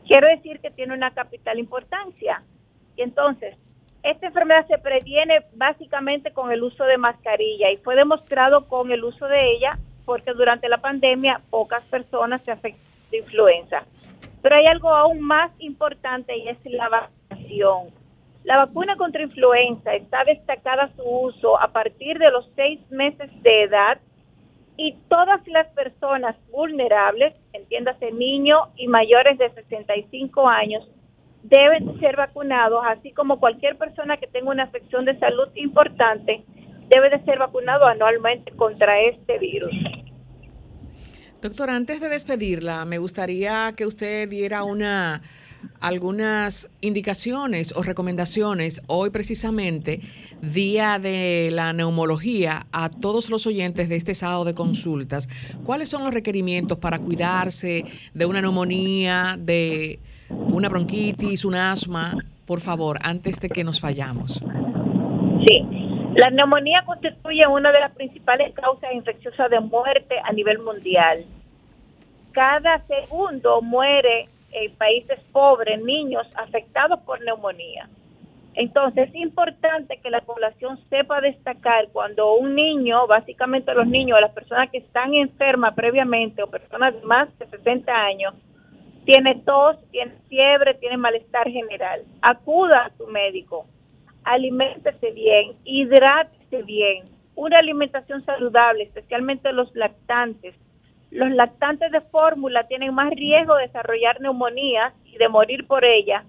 Quiero 0.07 0.29
decir 0.29 0.61
que 0.61 0.71
tiene 0.71 0.95
una 0.95 1.13
capital 1.13 1.59
importancia. 1.59 2.43
Y 2.97 3.03
entonces, 3.03 3.57
esta 4.03 4.27
enfermedad 4.27 4.67
se 4.67 4.79
previene 4.79 5.45
básicamente 5.55 6.33
con 6.33 6.51
el 6.53 6.63
uso 6.63 6.85
de 6.85 6.99
mascarilla 6.99 7.71
y 7.71 7.77
fue 7.79 7.97
demostrado 7.97 8.67
con 8.67 8.91
el 8.91 9.05
uso 9.05 9.27
de 9.27 9.39
ella 9.53 9.71
porque 10.05 10.33
durante 10.33 10.69
la 10.69 10.79
pandemia 10.79 11.41
pocas 11.51 11.83
personas 11.85 12.43
se 12.43 12.51
afectaron 12.51 12.91
de 13.11 13.19
influenza. 13.19 13.85
Pero 14.43 14.57
hay 14.57 14.67
algo 14.67 14.89
aún 14.89 15.21
más 15.21 15.51
importante 15.59 16.37
y 16.37 16.49
es 16.49 16.59
la 16.65 16.89
vacunación. 16.89 18.00
La 18.45 18.57
vacuna 18.57 18.97
contra 18.97 19.23
influenza 19.23 19.95
está 19.95 20.25
destacada 20.25 20.91
su 20.97 21.03
uso 21.03 21.61
a 21.61 21.69
partir 21.69 22.19
de 22.19 22.31
los 22.31 22.51
seis 22.57 22.81
meses 22.91 23.31
de 23.43 23.63
edad 23.65 23.99
y 24.77 24.95
todas 25.09 25.47
las 25.47 25.67
personas 25.69 26.37
vulnerables, 26.51 27.39
entiéndase 27.53 28.13
niños 28.13 28.61
y 28.77 28.89
mayores 28.89 29.37
de 29.37 29.51
65 29.51 30.49
años, 30.49 30.89
deben 31.43 31.99
ser 32.01 32.17
vacunados, 32.17 32.83
así 32.87 33.13
como 33.13 33.39
cualquier 33.41 33.77
persona 33.77 34.17
que 34.17 34.27
tenga 34.27 34.51
una 34.51 34.65
afección 34.65 35.05
de 35.05 35.19
salud 35.19 35.49
importante 35.55 36.45
debe 36.89 37.09
de 37.09 37.25
ser 37.25 37.39
vacunado 37.39 37.87
anualmente 37.87 38.51
contra 38.53 39.01
este 39.01 39.39
virus. 39.39 39.73
Doctora, 41.41 41.75
antes 41.75 42.01
de 42.01 42.09
despedirla, 42.09 42.85
me 42.85 42.99
gustaría 42.99 43.73
que 43.77 43.87
usted 43.87 44.29
diera 44.29 44.65
una 44.65 45.23
algunas 45.81 46.71
indicaciones 46.81 47.75
o 47.77 47.83
recomendaciones 47.83 48.83
hoy 48.87 49.11
precisamente, 49.11 50.01
día 50.43 50.99
de 50.99 51.51
la 51.53 51.73
neumología, 51.73 52.67
a 52.73 52.91
todos 52.91 53.31
los 53.31 53.47
oyentes 53.47 53.89
de 53.89 53.97
este 53.97 54.15
sábado 54.15 54.45
de 54.45 54.55
consultas. 54.55 55.29
¿Cuáles 55.65 55.89
son 55.89 56.05
los 56.05 56.15
requerimientos 56.15 56.79
para 56.79 56.99
cuidarse 56.99 57.85
de 58.15 58.27
una 58.27 58.41
neumonía, 58.41 59.37
de 59.39 59.99
una 60.29 60.69
bronquitis, 60.69 61.45
un 61.45 61.55
asma? 61.55 62.15
Por 62.47 62.61
favor, 62.61 62.99
antes 63.03 63.41
de 63.41 63.49
que 63.49 63.65
nos 63.65 63.81
vayamos. 63.81 64.43
Sí, 65.47 65.67
la 66.15 66.31
neumonía 66.31 66.83
constituye 66.85 67.47
una 67.47 67.73
de 67.73 67.81
las 67.81 67.93
principales 67.93 68.53
causas 68.55 68.93
infecciosas 68.93 69.51
de 69.51 69.61
muerte 69.61 70.17
a 70.25 70.33
nivel 70.33 70.59
mundial. 70.59 71.25
Cada 72.33 72.85
segundo 72.87 73.63
muere 73.63 74.29
en 74.53 74.75
países 74.77 75.19
pobres 75.33 75.83
niños 75.83 76.27
afectados 76.37 77.01
por 77.01 77.21
neumonía. 77.23 77.89
Entonces 78.55 79.09
es 79.09 79.15
importante 79.15 79.99
que 79.99 80.11
la 80.11 80.23
población 80.23 80.79
sepa 80.89 81.21
destacar 81.21 81.89
cuando 81.93 82.35
un 82.35 82.55
niño, 82.55 83.07
básicamente 83.07 83.73
los 83.75 83.87
niños, 83.87 84.21
las 84.21 84.33
personas 84.33 84.71
que 84.71 84.79
están 84.79 85.15
enfermas 85.15 85.75
previamente 85.75 86.43
o 86.43 86.49
personas 86.49 86.95
de 86.95 87.01
más 87.03 87.29
de 87.39 87.47
60 87.47 87.93
años, 87.93 88.35
tiene 89.05 89.37
tos, 89.47 89.77
tiene 89.91 90.13
fiebre, 90.29 90.75
tiene 90.75 90.97
malestar 90.97 91.49
general. 91.49 92.03
Acuda 92.23 92.87
a 92.87 92.97
su 92.97 93.07
médico, 93.07 93.67
aliméntese 94.25 95.11
bien, 95.13 95.57
hidrátese 95.65 96.63
bien, 96.63 97.05
una 97.37 97.59
alimentación 97.59 98.25
saludable, 98.25 98.85
especialmente 98.85 99.53
los 99.53 99.75
lactantes, 99.75 100.55
los 101.11 101.31
lactantes 101.31 101.91
de 101.91 102.01
fórmula 102.01 102.67
tienen 102.69 102.95
más 102.95 103.11
riesgo 103.11 103.57
de 103.57 103.67
desarrollar 103.67 104.21
neumonía 104.21 104.93
y 105.05 105.19
de 105.19 105.29
morir 105.29 105.67
por 105.67 105.85
ella 105.85 106.25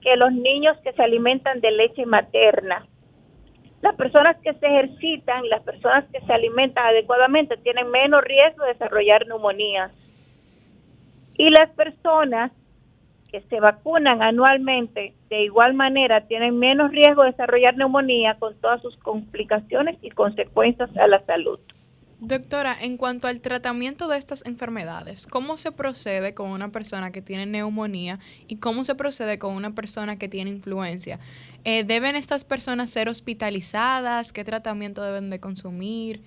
que 0.00 0.16
los 0.16 0.32
niños 0.32 0.78
que 0.78 0.92
se 0.92 1.02
alimentan 1.02 1.60
de 1.60 1.70
leche 1.72 2.06
materna. 2.06 2.86
Las 3.82 3.94
personas 3.96 4.36
que 4.42 4.54
se 4.54 4.66
ejercitan, 4.66 5.48
las 5.48 5.62
personas 5.62 6.04
que 6.12 6.20
se 6.20 6.32
alimentan 6.32 6.86
adecuadamente 6.86 7.56
tienen 7.58 7.90
menos 7.90 8.22
riesgo 8.22 8.64
de 8.64 8.72
desarrollar 8.72 9.26
neumonía. 9.26 9.90
Y 11.34 11.50
las 11.50 11.70
personas 11.70 12.52
que 13.30 13.40
se 13.42 13.60
vacunan 13.60 14.22
anualmente 14.22 15.14
de 15.28 15.42
igual 15.42 15.74
manera 15.74 16.26
tienen 16.26 16.58
menos 16.58 16.90
riesgo 16.90 17.22
de 17.22 17.30
desarrollar 17.30 17.76
neumonía 17.76 18.36
con 18.38 18.58
todas 18.60 18.82
sus 18.82 18.96
complicaciones 18.98 19.98
y 20.02 20.10
consecuencias 20.10 20.94
a 20.96 21.06
la 21.06 21.24
salud. 21.24 21.58
Doctora, 22.20 22.76
en 22.78 22.98
cuanto 22.98 23.28
al 23.28 23.40
tratamiento 23.40 24.06
de 24.06 24.18
estas 24.18 24.44
enfermedades, 24.44 25.26
¿cómo 25.26 25.56
se 25.56 25.72
procede 25.72 26.34
con 26.34 26.50
una 26.50 26.70
persona 26.70 27.12
que 27.12 27.22
tiene 27.22 27.46
neumonía 27.46 28.18
y 28.46 28.56
cómo 28.56 28.84
se 28.84 28.94
procede 28.94 29.38
con 29.38 29.54
una 29.54 29.74
persona 29.74 30.16
que 30.16 30.28
tiene 30.28 30.50
influencia? 30.50 31.18
Eh, 31.64 31.82
¿Deben 31.82 32.16
estas 32.16 32.44
personas 32.44 32.90
ser 32.90 33.08
hospitalizadas? 33.08 34.34
¿Qué 34.34 34.44
tratamiento 34.44 35.02
deben 35.02 35.30
de 35.30 35.40
consumir 35.40 36.20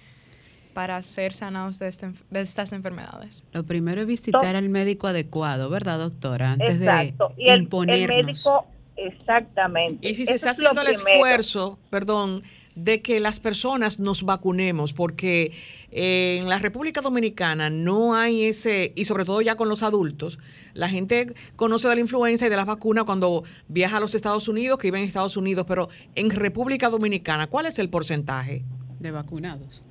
para 0.73 0.99
ser 1.03 1.31
sanados 1.31 1.77
de, 1.77 1.89
este 1.89 2.11
de 2.31 2.41
estas 2.41 2.73
enfermedades? 2.73 3.43
Lo 3.53 3.63
primero 3.63 4.01
es 4.01 4.07
visitar 4.07 4.55
al 4.55 4.69
médico 4.69 5.05
adecuado, 5.05 5.69
¿verdad, 5.69 5.99
doctora? 5.99 6.53
Antes 6.53 6.79
de 6.79 7.13
imponernos. 7.37 8.49
exactamente. 8.95 10.09
Y 10.09 10.15
si 10.15 10.25
se 10.25 10.33
está 10.33 10.49
haciendo 10.49 10.81
el 10.81 10.87
esfuerzo, 10.87 11.77
perdón, 11.91 12.41
de 12.75 13.01
que 13.01 13.19
las 13.19 13.39
personas 13.39 13.99
nos 13.99 14.23
vacunemos, 14.23 14.93
porque 14.93 15.51
eh, 15.91 16.39
en 16.39 16.49
la 16.49 16.59
República 16.59 17.01
Dominicana 17.01 17.69
no 17.69 18.15
hay 18.15 18.45
ese, 18.45 18.93
y 18.95 19.05
sobre 19.05 19.25
todo 19.25 19.41
ya 19.41 19.55
con 19.55 19.69
los 19.69 19.83
adultos, 19.83 20.39
la 20.73 20.89
gente 20.89 21.33
conoce 21.55 21.87
de 21.87 21.95
la 21.95 22.01
influenza 22.01 22.47
y 22.47 22.49
de 22.49 22.55
las 22.55 22.65
vacunas 22.65 23.05
cuando 23.05 23.43
viaja 23.67 23.97
a 23.97 23.99
los 23.99 24.15
Estados 24.15 24.47
Unidos, 24.47 24.79
que 24.79 24.87
vive 24.87 24.99
en 24.99 25.05
Estados 25.05 25.37
Unidos, 25.37 25.65
pero 25.67 25.89
en 26.15 26.29
República 26.29 26.89
Dominicana, 26.89 27.47
¿cuál 27.47 27.65
es 27.67 27.79
el 27.79 27.89
porcentaje? 27.89 28.63
De 28.99 29.11
vacunados. 29.11 29.83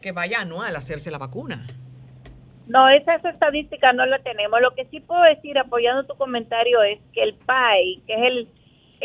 que 0.00 0.12
vaya 0.12 0.40
anual 0.40 0.74
a 0.74 0.78
hacerse 0.78 1.10
la 1.10 1.18
vacuna. 1.18 1.66
No, 2.66 2.88
esa, 2.88 3.14
esa 3.14 3.30
estadística 3.30 3.92
no 3.92 4.06
la 4.06 4.18
tenemos. 4.20 4.60
Lo 4.60 4.74
que 4.74 4.86
sí 4.86 5.00
puedo 5.00 5.22
decir, 5.22 5.58
apoyando 5.58 6.04
tu 6.04 6.14
comentario, 6.16 6.82
es 6.82 6.98
que 7.12 7.22
el 7.22 7.34
PAI, 7.34 8.02
que 8.06 8.14
es 8.14 8.22
el 8.22 8.48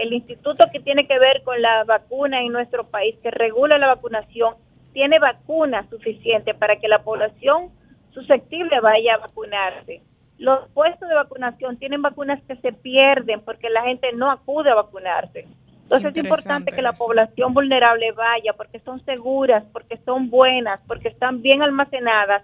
el 0.01 0.13
instituto 0.13 0.65
que 0.71 0.79
tiene 0.79 1.07
que 1.07 1.19
ver 1.19 1.43
con 1.43 1.61
la 1.61 1.83
vacuna 1.83 2.41
en 2.41 2.51
nuestro 2.51 2.87
país, 2.87 3.15
que 3.21 3.31
regula 3.31 3.77
la 3.77 3.87
vacunación, 3.87 4.55
tiene 4.93 5.19
vacunas 5.19 5.89
suficientes 5.89 6.55
para 6.55 6.77
que 6.77 6.87
la 6.87 7.03
población 7.03 7.69
susceptible 8.13 8.79
vaya 8.79 9.15
a 9.15 9.17
vacunarse. 9.17 10.01
Los 10.37 10.69
puestos 10.69 11.07
de 11.07 11.15
vacunación 11.15 11.77
tienen 11.77 12.01
vacunas 12.01 12.41
que 12.47 12.55
se 12.57 12.71
pierden 12.71 13.41
porque 13.41 13.69
la 13.69 13.83
gente 13.83 14.11
no 14.13 14.31
acude 14.31 14.69
a 14.71 14.75
vacunarse. 14.75 15.45
Entonces 15.83 16.11
es 16.15 16.23
importante 16.23 16.71
que 16.71 16.81
la 16.81 16.93
población 16.93 17.53
vulnerable 17.53 18.11
vaya 18.11 18.53
porque 18.53 18.79
son 18.79 19.03
seguras, 19.05 19.63
porque 19.73 19.97
son 20.05 20.29
buenas, 20.29 20.79
porque 20.87 21.07
están 21.07 21.41
bien 21.41 21.61
almacenadas 21.61 22.43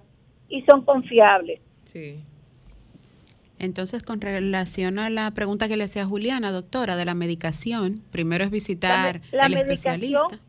y 0.49 0.63
son 0.63 0.83
confiables. 0.83 1.61
Sí. 1.85 2.23
Entonces, 3.59 4.03
con 4.03 4.21
relación 4.21 4.99
a 4.99 5.09
la 5.09 5.31
pregunta 5.31 5.67
que 5.67 5.77
le 5.77 5.85
hacía 5.85 6.05
Juliana, 6.05 6.51
doctora, 6.51 6.95
de 6.95 7.05
la 7.05 7.13
medicación, 7.13 8.01
primero 8.11 8.43
es 8.43 8.51
visitar 8.51 9.21
al 9.39 9.53
especialista. 9.53 10.39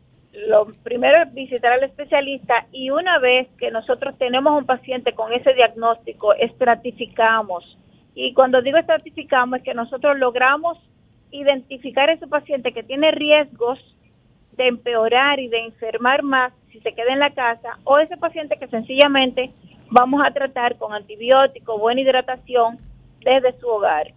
Lo 0.47 0.67
primero 0.83 1.23
es 1.23 1.33
visitar 1.33 1.71
al 1.73 1.83
especialista 1.83 2.67
y 2.71 2.91
una 2.91 3.17
vez 3.17 3.47
que 3.57 3.71
nosotros 3.71 4.15
tenemos 4.19 4.55
un 4.55 4.65
paciente 4.65 5.13
con 5.13 5.33
ese 5.33 5.53
diagnóstico, 5.53 6.33
estratificamos. 6.33 7.77
Y 8.13 8.33
cuando 8.33 8.61
digo 8.61 8.77
estratificamos 8.77 9.59
es 9.59 9.65
que 9.65 9.73
nosotros 9.73 10.17
logramos 10.19 10.77
identificar 11.31 12.09
a 12.09 12.13
ese 12.13 12.27
paciente 12.27 12.71
que 12.71 12.83
tiene 12.83 13.11
riesgos 13.11 13.79
de 14.57 14.67
empeorar 14.67 15.39
y 15.39 15.47
de 15.47 15.65
enfermar 15.65 16.23
más 16.23 16.53
si 16.71 16.79
se 16.81 16.93
queda 16.93 17.13
en 17.13 17.19
la 17.19 17.31
casa 17.31 17.79
o 17.83 17.97
ese 17.97 18.17
paciente 18.17 18.57
que 18.57 18.67
sencillamente 18.67 19.51
vamos 19.89 20.21
a 20.23 20.31
tratar 20.31 20.77
con 20.77 20.93
antibiótico, 20.93 21.79
buena 21.79 22.01
hidratación 22.01 22.77
desde 23.21 23.57
su 23.59 23.67
hogar. 23.67 24.13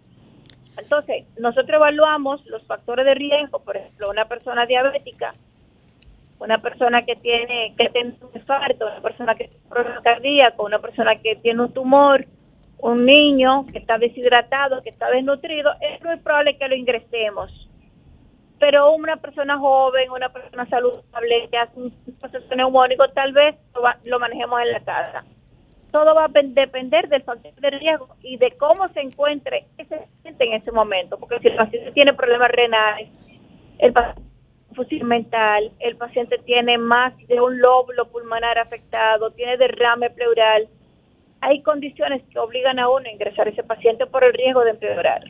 Entonces, 0.77 1.25
nosotros 1.37 1.73
evaluamos 1.73 2.45
los 2.45 2.63
factores 2.63 3.05
de 3.05 3.13
riesgo, 3.13 3.59
por 3.59 3.77
ejemplo, 3.77 4.09
una 4.09 4.25
persona 4.25 4.65
diabética 4.65 5.33
una 6.41 6.57
persona 6.57 7.05
que 7.05 7.15
tiene 7.15 7.73
que 7.77 7.89
tiene 7.89 8.15
un 8.19 8.29
infarto, 8.33 8.87
una 8.87 9.01
persona 9.01 9.35
que 9.35 9.45
tiene 9.45 9.63
un 9.63 9.69
problema 9.69 10.01
cardíaco, 10.01 10.65
una 10.65 10.79
persona 10.79 11.15
que 11.17 11.35
tiene 11.35 11.61
un 11.61 11.71
tumor, 11.71 12.25
un 12.79 13.05
niño 13.05 13.63
que 13.71 13.77
está 13.77 13.99
deshidratado, 13.99 14.81
que 14.81 14.89
está 14.89 15.09
desnutrido, 15.11 15.71
es 15.79 16.03
muy 16.03 16.17
probable 16.17 16.57
que 16.57 16.67
lo 16.67 16.75
ingresemos. 16.75 17.69
Pero 18.59 18.91
una 18.93 19.17
persona 19.17 19.57
joven, 19.57 20.09
una 20.09 20.29
persona 20.29 20.65
saludable 20.67 21.47
que 21.51 21.57
hace 21.57 21.79
un 21.79 21.91
proceso 22.19 22.55
neumónico, 22.55 23.07
tal 23.09 23.33
vez 23.33 23.55
lo, 23.75 23.81
lo 24.03 24.19
manejemos 24.19 24.61
en 24.61 24.71
la 24.71 24.79
casa. 24.79 25.23
Todo 25.91 26.15
va 26.15 26.25
a 26.25 26.29
pen- 26.29 26.53
depender 26.53 27.09
del 27.09 27.23
factor 27.23 27.53
de 27.53 27.69
riesgo 27.71 28.07
y 28.21 28.37
de 28.37 28.51
cómo 28.51 28.87
se 28.89 29.01
encuentre 29.01 29.65
ese 29.77 29.97
paciente 29.97 30.45
en 30.45 30.53
ese 30.53 30.71
momento. 30.71 31.17
Porque 31.17 31.39
si 31.39 31.47
el 31.49 31.55
paciente 31.55 31.91
tiene 31.91 32.13
problemas 32.13 32.49
renales, 32.51 33.09
el 33.79 33.91
paciente 33.93 34.21
confusión 34.69 35.07
mental, 35.09 35.71
el 35.79 35.97
paciente 35.97 36.37
tiene 36.45 36.77
más 36.77 37.15
de 37.27 37.41
un 37.41 37.59
lóbulo 37.59 38.05
pulmonar 38.05 38.57
afectado, 38.57 39.31
tiene 39.31 39.57
derrame 39.57 40.09
pleural, 40.11 40.69
hay 41.41 41.61
condiciones 41.61 42.21
que 42.31 42.39
obligan 42.39 42.79
a 42.79 42.87
uno 42.87 43.05
a 43.05 43.11
ingresar 43.11 43.47
a 43.47 43.49
ese 43.49 43.63
paciente 43.63 44.05
por 44.05 44.23
el 44.23 44.31
riesgo 44.31 44.63
de 44.63 44.71
empeorar. 44.71 45.23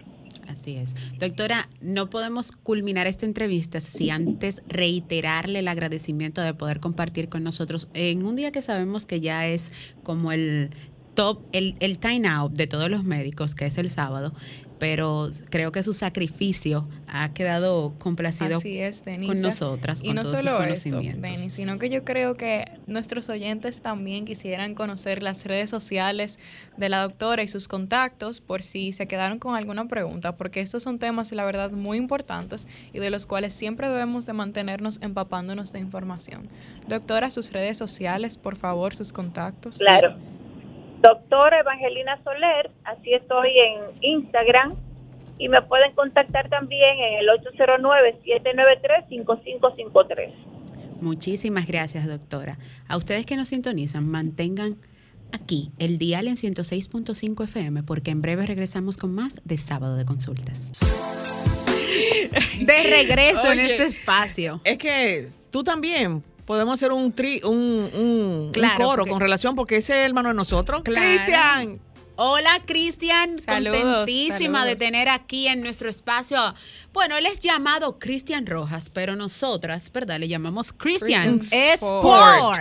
Así 0.62 0.78
es. 0.78 0.94
Doctora, 1.18 1.68
no 1.82 2.12
podemos 2.12 2.52
culminar 2.52 3.08
esta 3.08 3.26
entrevista 3.26 3.80
si 3.80 4.12
antes 4.12 4.62
reiterarle 4.68 5.58
el 5.58 5.68
agradecimiento 5.68 6.40
de 6.40 6.54
poder 6.54 6.80
compartir 6.80 7.30
con 7.30 7.44
nosotros 7.44 7.88
en 7.96 8.24
un 8.24 8.36
día 8.36 8.52
que 8.52 8.62
sabemos 8.62 9.08
que 9.08 9.22
ya 9.22 9.48
es 9.48 9.72
como 10.04 10.32
el 10.32 10.70
top, 11.16 11.42
el, 11.52 11.76
el 11.80 11.98
time 11.98 12.28
out 12.28 12.54
de 12.54 12.68
todos 12.68 12.92
los 12.92 13.04
médicos, 13.04 13.56
que 13.56 13.66
es 13.66 13.80
el 13.80 13.90
sábado, 13.90 14.36
pero 14.82 15.30
creo 15.52 15.72
que 15.72 15.84
su 15.84 15.94
sacrificio 15.94 16.82
ha 17.08 17.32
quedado 17.36 17.94
complacido 18.00 18.58
Así 18.58 18.80
es, 18.80 19.06
Denise. 19.06 19.32
con 19.34 19.42
nosotras, 19.44 20.02
Y 20.02 20.08
con 20.08 20.16
no 20.16 20.24
todos 20.24 20.40
sus 20.40 20.40
solo 20.40 20.64
esto, 20.64 20.90
conocimientos. 20.90 21.22
Denis, 21.22 21.54
sino 21.54 21.78
que 21.78 21.92
yo 21.92 22.04
creo 22.04 22.34
que 22.34 22.66
nuestros 22.88 23.30
oyentes 23.30 23.82
también 23.82 24.26
quisieran 24.26 24.74
conocer 24.74 25.22
las 25.22 25.46
redes 25.46 25.70
sociales 25.70 26.40
de 26.78 26.90
la 26.90 27.04
doctora 27.04 27.44
y 27.44 27.48
sus 27.48 27.68
contactos 27.68 28.40
por 28.40 28.64
si 28.64 28.92
se 28.92 29.08
quedaron 29.08 29.38
con 29.38 29.54
alguna 29.54 29.88
pregunta, 29.88 30.36
porque 30.36 30.62
estos 30.62 30.82
son 30.82 30.98
temas, 30.98 31.32
la 31.32 31.46
verdad, 31.46 31.70
muy 31.70 32.00
importantes 32.00 32.68
y 32.92 32.98
de 32.98 33.12
los 33.12 33.28
cuales 33.28 33.54
siempre 33.54 33.88
debemos 33.88 34.26
de 34.26 34.34
mantenernos 34.34 34.98
empapándonos 35.04 35.74
de 35.74 35.80
información. 35.80 36.48
Doctora, 36.88 37.30
sus 37.30 37.52
redes 37.52 37.78
sociales, 37.78 38.36
por 38.36 38.56
favor, 38.56 38.96
sus 38.96 39.14
contactos. 39.14 39.78
Claro. 39.78 40.16
Doctora 41.02 41.60
Evangelina 41.60 42.22
Soler, 42.24 42.70
así 42.84 43.14
estoy 43.14 43.50
en 43.58 43.82
Instagram 44.02 44.76
y 45.40 45.50
me 45.50 45.64
pueden 45.64 45.94
contactar 45.94 46.48
también 46.50 47.00
en 47.00 47.16
el 47.16 47.28
809-793-5553. 49.10 50.32
Muchísimas 51.02 51.66
gracias, 51.66 52.08
doctora. 52.08 52.60
A 52.88 52.98
ustedes 52.98 53.26
que 53.26 53.36
nos 53.36 53.48
sintonizan, 53.48 54.08
mantengan 54.08 54.78
aquí 55.34 55.72
el 55.80 55.98
dial 55.98 56.28
en 56.28 56.36
106.5 56.36 57.46
FM, 57.46 57.82
porque 57.82 58.12
en 58.12 58.22
breve 58.22 58.46
regresamos 58.46 58.98
con 58.98 59.16
más 59.16 59.42
de 59.44 59.58
Sábado 59.58 59.96
de 59.96 60.06
Consultas. 60.06 60.72
De 62.62 62.84
regreso 62.84 63.52
en 63.52 63.60
este 63.60 63.86
espacio. 63.88 64.62
Es 64.64 64.78
que 64.78 65.30
tú 65.50 65.64
también 65.64 66.24
podemos 66.52 66.74
hacer 66.74 66.92
un 66.92 67.14
tri, 67.14 67.40
un, 67.46 67.56
un- 67.56 67.90
un 67.96 68.52
Claro, 68.52 68.76
coro 68.84 68.98
porque- 68.98 69.12
con 69.12 69.22
relación 69.22 69.56
porque 69.56 69.78
ese 69.78 70.02
es 70.02 70.06
hermano 70.06 70.28
de 70.30 70.36
nosotros. 70.36 70.82
Claro. 70.84 71.00
Cristian. 71.00 71.80
Hola, 72.18 72.50
Cristian. 72.66 73.40
Saludos, 73.40 73.82
Contentísima 73.82 74.66
de 74.66 74.76
tener 74.76 75.08
aquí 75.08 75.48
en 75.48 75.62
nuestro 75.62 75.88
espacio. 75.90 76.38
Bueno, 76.92 77.16
él 77.16 77.26
es 77.26 77.40
llamado 77.40 77.98
Cristian 78.00 78.46
Rojas, 78.46 78.90
pero 78.90 79.16
nosotras, 79.16 79.90
¿verdad? 79.94 80.20
Le 80.20 80.28
llamamos 80.28 80.74
Cristian. 80.74 81.40
Sport. 81.42 82.60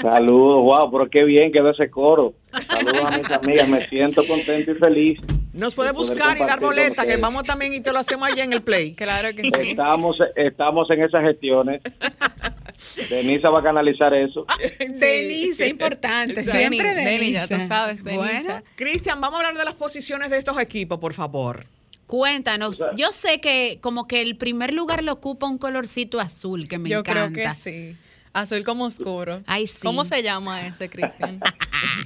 Saludos, 0.00 0.62
wow, 0.62 0.88
pero 0.92 1.10
qué 1.10 1.24
bien 1.24 1.50
quedó 1.50 1.70
ese 1.70 1.90
coro. 1.90 2.34
Saludos 2.68 3.04
a 3.04 3.18
mis 3.18 3.28
amigas, 3.30 3.68
me 3.68 3.88
siento 3.88 4.24
contento 4.24 4.70
y 4.70 4.74
feliz. 4.76 5.20
Nos 5.54 5.74
puede 5.74 5.92
buscar 5.92 6.36
y 6.36 6.40
dar 6.40 6.60
boleta, 6.60 7.06
que 7.06 7.16
vamos 7.16 7.44
también 7.44 7.72
y 7.74 7.80
te 7.80 7.92
lo 7.92 7.98
hacemos 8.00 8.28
allá 8.30 8.44
en 8.44 8.52
el 8.52 8.62
play. 8.62 8.94
Claro 8.96 9.34
que 9.34 9.42
sí. 9.44 9.70
Estamos, 9.70 10.16
estamos 10.36 10.90
en 10.90 11.02
esas 11.02 11.22
gestiones. 11.22 11.80
Denisa 13.10 13.50
va 13.50 13.60
a 13.60 13.62
canalizar 13.62 14.12
eso. 14.14 14.46
Denise, 14.78 15.68
importante. 15.68 16.34
Denise, 16.34 16.52
Siempre 16.58 16.94
Denise, 16.94 17.10
Denise. 17.10 17.32
ya 17.32 17.46
tú 17.48 17.60
sabes, 17.66 18.02
Denise. 18.04 18.42
Bueno, 18.44 18.62
Cristian, 18.76 19.20
vamos 19.20 19.36
a 19.36 19.46
hablar 19.46 19.58
de 19.58 19.64
las 19.64 19.74
posiciones 19.74 20.30
de 20.30 20.38
estos 20.38 20.58
equipos, 20.58 20.98
por 20.98 21.12
favor. 21.14 21.66
cuéntanos. 22.06 22.82
Yo 22.96 23.08
sé 23.12 23.40
que 23.40 23.78
como 23.80 24.06
que 24.06 24.20
el 24.20 24.36
primer 24.36 24.74
lugar 24.74 25.02
lo 25.02 25.12
ocupa 25.12 25.46
un 25.46 25.58
colorcito 25.58 26.20
azul 26.20 26.68
que 26.68 26.78
me 26.78 26.88
Yo 26.88 26.98
encanta. 27.00 27.30
creo 27.32 27.48
que 27.48 27.54
sí. 27.54 27.96
Azul 28.34 28.64
como 28.64 28.84
oscuro. 28.84 29.40
Ay, 29.46 29.66
sí. 29.66 29.86
¿Cómo 29.86 30.04
se 30.04 30.22
llama 30.22 30.66
ese, 30.66 30.90
Cristian? 30.90 31.40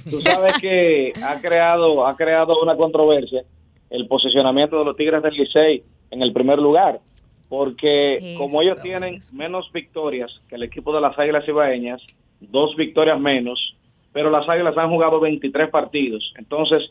Tú 0.09 0.21
sabes 0.21 0.57
que 0.59 1.11
ha 1.21 1.41
creado, 1.41 2.05
ha 2.07 2.15
creado 2.15 2.61
una 2.61 2.77
controversia 2.77 3.43
el 3.89 4.07
posicionamiento 4.07 4.77
de 4.77 4.85
los 4.85 4.95
Tigres 4.95 5.23
del 5.23 5.33
Licey 5.33 5.83
en 6.11 6.21
el 6.21 6.31
primer 6.31 6.59
lugar, 6.59 6.99
porque 7.47 8.35
como 8.37 8.61
ellos 8.61 8.79
tienen 8.81 9.19
menos 9.33 9.71
victorias 9.73 10.31
que 10.47 10.55
el 10.55 10.63
equipo 10.63 10.93
de 10.93 11.01
las 11.01 11.17
Águilas 11.17 11.47
Ibaeñas, 11.47 12.01
dos 12.39 12.75
victorias 12.75 13.19
menos, 13.19 13.75
pero 14.13 14.29
las 14.29 14.47
Águilas 14.47 14.77
han 14.77 14.89
jugado 14.89 15.19
23 15.19 15.69
partidos. 15.69 16.33
Entonces, 16.37 16.83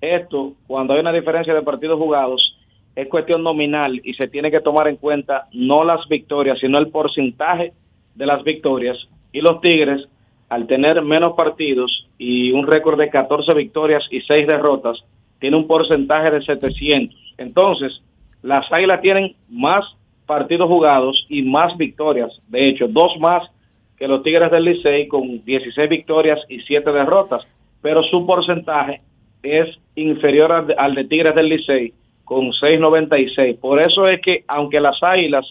esto, 0.00 0.54
cuando 0.66 0.94
hay 0.94 1.00
una 1.00 1.12
diferencia 1.12 1.54
de 1.54 1.62
partidos 1.62 1.98
jugados, 1.98 2.56
es 2.94 3.08
cuestión 3.08 3.42
nominal 3.42 4.00
y 4.04 4.14
se 4.14 4.28
tiene 4.28 4.52
que 4.52 4.60
tomar 4.60 4.86
en 4.86 4.96
cuenta 4.96 5.48
no 5.52 5.82
las 5.82 6.06
victorias, 6.08 6.58
sino 6.60 6.78
el 6.78 6.90
porcentaje 6.90 7.72
de 8.14 8.26
las 8.26 8.42
victorias. 8.44 8.96
Y 9.32 9.40
los 9.40 9.60
Tigres, 9.60 10.06
al 10.48 10.66
tener 10.66 11.02
menos 11.02 11.34
partidos 11.34 12.06
y 12.18 12.52
un 12.52 12.66
récord 12.66 12.98
de 12.98 13.10
14 13.10 13.54
victorias 13.54 14.04
y 14.10 14.20
6 14.20 14.46
derrotas, 14.46 15.04
tiene 15.40 15.56
un 15.56 15.66
porcentaje 15.66 16.30
de 16.30 16.42
700. 16.42 17.34
Entonces, 17.38 18.00
las 18.42 18.70
Águilas 18.72 19.00
tienen 19.00 19.34
más 19.48 19.84
partidos 20.26 20.68
jugados 20.68 21.26
y 21.28 21.42
más 21.42 21.76
victorias. 21.76 22.30
De 22.48 22.68
hecho, 22.68 22.88
dos 22.88 23.18
más 23.18 23.42
que 23.98 24.08
los 24.08 24.22
Tigres 24.22 24.50
del 24.50 24.64
Licey 24.64 25.08
con 25.08 25.44
16 25.44 25.88
victorias 25.88 26.40
y 26.48 26.60
7 26.60 26.92
derrotas. 26.92 27.46
Pero 27.82 28.02
su 28.04 28.26
porcentaje 28.26 29.02
es 29.42 29.68
inferior 29.94 30.52
al 30.52 30.66
de, 30.66 30.74
al 30.74 30.94
de 30.94 31.04
Tigres 31.04 31.34
del 31.34 31.48
Licey 31.48 31.92
con 32.24 32.52
6.96. 32.52 33.58
Por 33.58 33.80
eso 33.80 34.08
es 34.08 34.20
que, 34.20 34.44
aunque 34.48 34.80
las 34.80 35.02
Águilas 35.02 35.46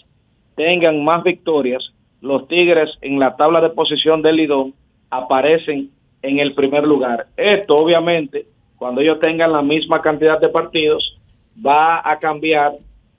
tengan 0.56 1.04
más 1.04 1.22
victorias, 1.22 1.93
los 2.24 2.48
Tigres 2.48 2.90
en 3.02 3.20
la 3.20 3.34
tabla 3.34 3.60
de 3.60 3.68
posición 3.68 4.22
del 4.22 4.36
Lidón 4.36 4.72
aparecen 5.10 5.90
en 6.22 6.38
el 6.38 6.54
primer 6.54 6.84
lugar. 6.84 7.26
Esto, 7.36 7.76
obviamente, 7.76 8.46
cuando 8.76 9.02
ellos 9.02 9.20
tengan 9.20 9.52
la 9.52 9.60
misma 9.60 10.00
cantidad 10.00 10.40
de 10.40 10.48
partidos, 10.48 11.18
va 11.64 12.00
a 12.02 12.18
cambiar 12.18 12.72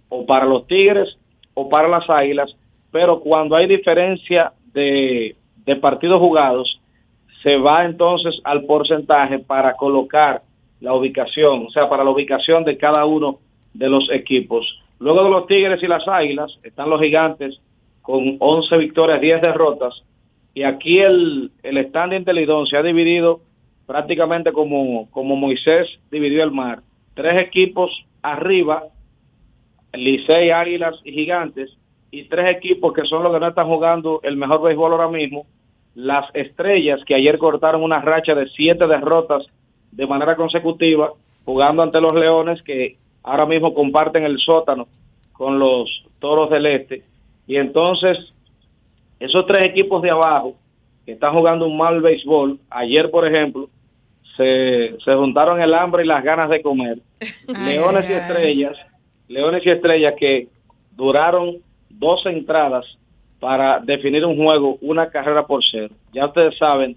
o 0.09 0.25
para 0.25 0.45
los 0.45 0.65
Tigres 0.65 1.15
o 1.53 1.69
para 1.69 1.87
las 1.87 2.09
Águilas, 2.09 2.51
pero 2.91 3.19
cuando 3.19 3.55
hay 3.55 3.67
diferencia 3.67 4.53
de, 4.73 5.35
de 5.65 5.75
partidos 5.75 6.19
jugados, 6.19 6.81
se 7.43 7.57
va 7.57 7.85
entonces 7.85 8.41
al 8.43 8.63
porcentaje 8.63 9.37
para 9.37 9.73
colocar 9.73 10.41
la 10.81 10.95
ubicación, 10.95 11.67
o 11.67 11.69
sea, 11.69 11.87
para 11.87 12.03
la 12.03 12.09
ubicación 12.09 12.63
de 12.63 12.75
cada 12.75 13.05
uno 13.05 13.37
de 13.71 13.87
los 13.87 14.09
equipos. 14.11 14.65
Luego 14.97 15.23
de 15.23 15.29
los 15.29 15.45
Tigres 15.45 15.83
y 15.83 15.87
las 15.87 16.07
Águilas 16.07 16.57
están 16.63 16.89
los 16.89 16.99
Gigantes 16.99 17.59
con 18.05 18.37
11 18.39 18.77
victorias, 18.77 19.19
10 19.19 19.41
derrotas, 19.41 19.93
y 20.53 20.63
aquí 20.63 20.99
el, 20.99 21.51
el 21.63 21.85
standing 21.89 22.23
del 22.23 22.37
Lidón 22.37 22.67
se 22.67 22.77
ha 22.77 22.83
dividido 22.83 23.41
prácticamente 23.87 24.53
como, 24.53 25.09
como 25.11 25.35
Moisés 25.35 25.87
dividió 26.11 26.43
el 26.43 26.51
mar. 26.51 26.79
Tres 27.13 27.41
equipos 27.41 27.91
arriba, 28.21 28.83
Licey, 29.93 30.51
Águilas 30.51 30.95
y 31.03 31.11
Gigantes, 31.11 31.75
y 32.11 32.23
tres 32.25 32.55
equipos 32.55 32.93
que 32.93 33.03
son 33.03 33.23
los 33.23 33.33
que 33.33 33.39
no 33.39 33.47
están 33.47 33.67
jugando 33.67 34.19
el 34.23 34.37
mejor 34.37 34.61
béisbol 34.61 34.91
ahora 34.91 35.09
mismo, 35.09 35.45
las 35.95 36.25
Estrellas, 36.33 37.01
que 37.05 37.15
ayer 37.15 37.37
cortaron 37.37 37.83
una 37.83 38.01
racha 38.01 38.35
de 38.35 38.47
siete 38.49 38.85
derrotas 38.87 39.45
de 39.91 40.05
manera 40.05 40.35
consecutiva, 40.35 41.11
jugando 41.43 41.81
ante 41.81 42.01
los 42.01 42.13
Leones, 42.13 42.61
que 42.63 42.97
ahora 43.23 43.45
mismo 43.45 43.73
comparten 43.73 44.23
el 44.23 44.37
sótano 44.37 44.87
con 45.33 45.57
los 45.57 45.89
Toros 46.19 46.49
del 46.49 46.65
Este. 46.65 47.03
Y 47.47 47.57
entonces, 47.57 48.17
esos 49.19 49.45
tres 49.45 49.69
equipos 49.69 50.01
de 50.01 50.09
abajo, 50.09 50.55
que 51.05 51.13
están 51.13 51.33
jugando 51.33 51.67
un 51.67 51.77
mal 51.77 52.01
béisbol, 52.01 52.59
ayer, 52.69 53.11
por 53.11 53.27
ejemplo, 53.27 53.69
se, 54.35 54.95
se 55.03 55.15
juntaron 55.15 55.61
el 55.61 55.73
hambre 55.73 56.03
y 56.03 56.07
las 56.07 56.23
ganas 56.23 56.49
de 56.49 56.61
comer. 56.61 56.99
Leones 57.65 58.09
y. 58.09 58.13
Estrellas, 58.13 58.77
Leones 59.27 59.65
y 59.65 59.69
Estrellas 59.69 60.15
que 60.17 60.47
duraron 60.95 61.57
12 61.89 62.29
entradas 62.29 62.85
para 63.39 63.79
definir 63.79 64.25
un 64.25 64.37
juego, 64.37 64.77
una 64.81 65.09
carrera 65.09 65.45
por 65.45 65.61
cero. 65.69 65.93
Ya 66.13 66.25
ustedes 66.25 66.57
saben 66.57 66.95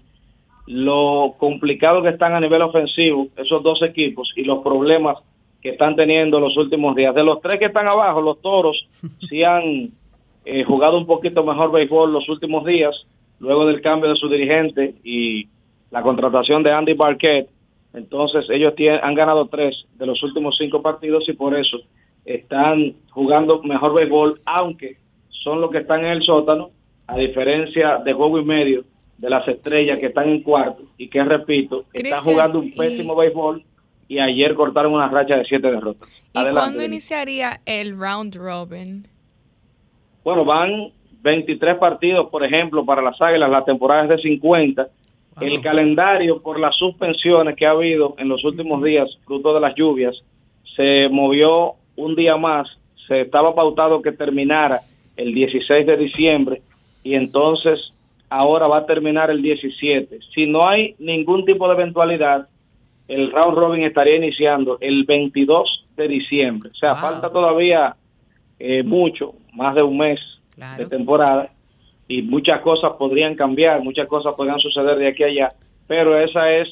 lo 0.65 1.35
complicado 1.37 2.01
que 2.01 2.09
están 2.09 2.33
a 2.33 2.39
nivel 2.39 2.61
ofensivo 2.61 3.27
esos 3.37 3.63
dos 3.63 3.81
equipos 3.81 4.31
y 4.35 4.43
los 4.43 4.61
problemas 4.61 5.17
que 5.61 5.69
están 5.69 5.95
teniendo 5.95 6.39
los 6.39 6.55
últimos 6.57 6.95
días. 6.95 7.13
De 7.13 7.23
los 7.23 7.41
tres 7.41 7.59
que 7.59 7.65
están 7.65 7.87
abajo, 7.87 8.21
los 8.21 8.41
toros 8.41 8.87
sí 9.29 9.43
han 9.43 9.91
eh, 10.51 10.63
jugado 10.63 10.97
un 10.97 11.05
poquito 11.05 11.43
mejor 11.43 11.71
béisbol 11.71 12.11
los 12.11 12.27
últimos 12.27 12.65
días, 12.65 12.95
luego 13.39 13.67
del 13.67 13.81
cambio 13.81 14.09
de 14.09 14.15
su 14.15 14.27
dirigente 14.27 14.95
y 15.03 15.47
la 15.91 16.01
contratación 16.01 16.63
de 16.63 16.71
Andy 16.71 16.93
Barquette. 16.93 17.49
Entonces 17.93 18.45
ellos 18.49 18.73
tienen, 18.75 18.99
han 19.03 19.13
ganado 19.13 19.47
tres 19.47 19.85
de 19.93 20.07
los 20.07 20.21
últimos 20.23 20.55
cinco 20.57 20.81
partidos 20.81 21.29
y 21.29 21.33
por 21.33 21.55
eso 21.55 21.77
están 22.25 22.95
jugando 23.11 23.61
mejor 23.61 23.93
béisbol, 23.93 24.41
aunque 24.45 24.97
son 25.29 25.61
los 25.61 25.69
que 25.69 25.79
están 25.79 25.99
en 25.99 26.13
el 26.13 26.23
sótano, 26.23 26.71
a 27.05 27.15
diferencia 27.15 27.97
de 27.97 28.13
juego 28.13 28.39
y 28.39 28.45
medio 28.45 28.83
de 29.19 29.29
las 29.29 29.47
estrellas 29.47 29.99
que 29.99 30.07
están 30.07 30.29
en 30.29 30.41
cuarto 30.41 30.83
y 30.97 31.09
que, 31.09 31.23
repito, 31.23 31.85
están 31.93 32.23
jugando 32.23 32.59
un 32.59 32.71
pésimo 32.71 33.15
béisbol 33.15 33.63
y 34.07 34.17
ayer 34.17 34.55
cortaron 34.55 34.93
una 34.93 35.09
racha 35.09 35.35
de 35.37 35.45
siete 35.45 35.69
derrotas. 35.69 36.09
¿Y 36.33 36.43
cuándo 36.49 36.83
iniciaría 36.83 37.61
el 37.65 37.95
round 37.95 38.35
robin? 38.35 39.07
Bueno, 40.29 40.45
van 40.45 40.91
23 41.23 41.79
partidos, 41.79 42.29
por 42.29 42.45
ejemplo, 42.45 42.85
para 42.85 43.01
las 43.01 43.19
Águilas, 43.19 43.49
la 43.49 43.65
temporada 43.65 44.03
es 44.03 44.09
de 44.09 44.17
50. 44.19 44.87
El 45.41 45.59
calendario, 45.59 46.39
por 46.39 46.59
las 46.59 46.75
suspensiones 46.75 47.55
que 47.55 47.65
ha 47.65 47.71
habido 47.71 48.13
en 48.19 48.29
los 48.29 48.45
últimos 48.45 48.83
días, 48.83 49.09
fruto 49.25 49.55
de 49.55 49.59
las 49.59 49.73
lluvias, 49.73 50.15
se 50.75 51.09
movió 51.09 51.73
un 51.95 52.15
día 52.15 52.37
más. 52.37 52.67
Se 53.07 53.21
estaba 53.21 53.55
pautado 53.55 54.03
que 54.03 54.11
terminara 54.11 54.81
el 55.17 55.33
16 55.33 55.87
de 55.87 55.97
diciembre 55.97 56.61
y 57.03 57.15
entonces 57.15 57.91
ahora 58.29 58.67
va 58.67 58.77
a 58.77 58.85
terminar 58.85 59.31
el 59.31 59.41
17. 59.41 60.19
Si 60.35 60.45
no 60.45 60.69
hay 60.69 60.93
ningún 60.99 61.43
tipo 61.43 61.67
de 61.67 61.73
eventualidad, 61.73 62.47
el 63.07 63.31
round 63.31 63.57
robin 63.57 63.83
estaría 63.83 64.17
iniciando 64.17 64.77
el 64.79 65.05
22 65.05 65.85
de 65.97 66.07
diciembre. 66.07 66.69
O 66.69 66.75
sea, 66.75 66.93
falta 66.93 67.31
todavía 67.31 67.95
eh, 68.59 68.83
mucho, 68.83 69.33
más 69.53 69.75
de 69.75 69.83
un 69.83 69.97
mes 69.97 70.19
de 70.77 70.85
temporada 70.85 71.49
y 72.07 72.21
muchas 72.21 72.61
cosas 72.61 72.93
podrían 72.99 73.35
cambiar, 73.35 73.81
muchas 73.81 74.07
cosas 74.07 74.33
podrían 74.35 74.59
suceder 74.59 74.97
de 74.97 75.07
aquí 75.07 75.23
a 75.23 75.27
allá, 75.27 75.49
pero 75.87 76.19
esa 76.19 76.51
es 76.51 76.67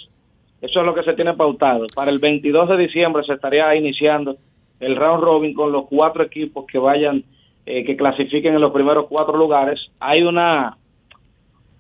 eso 0.60 0.80
es 0.80 0.86
lo 0.86 0.96
que 0.96 1.04
se 1.04 1.14
tiene 1.14 1.36
pautado. 1.36 1.86
Para 1.94 2.10
el 2.10 2.18
22 2.18 2.70
de 2.70 2.78
diciembre 2.78 3.24
se 3.24 3.34
estaría 3.34 3.76
iniciando 3.76 4.38
el 4.80 4.96
round 4.96 5.24
robin 5.24 5.54
con 5.54 5.72
los 5.72 5.86
cuatro 5.88 6.24
equipos 6.24 6.66
que 6.66 6.80
vayan 6.80 7.24
eh, 7.66 7.84
que 7.84 7.96
clasifiquen 7.96 8.56
en 8.56 8.62
los 8.62 8.72
primeros 8.72 9.06
cuatro 9.08 9.38
lugares. 9.38 9.92
Hay 10.00 10.24
una 10.24 10.78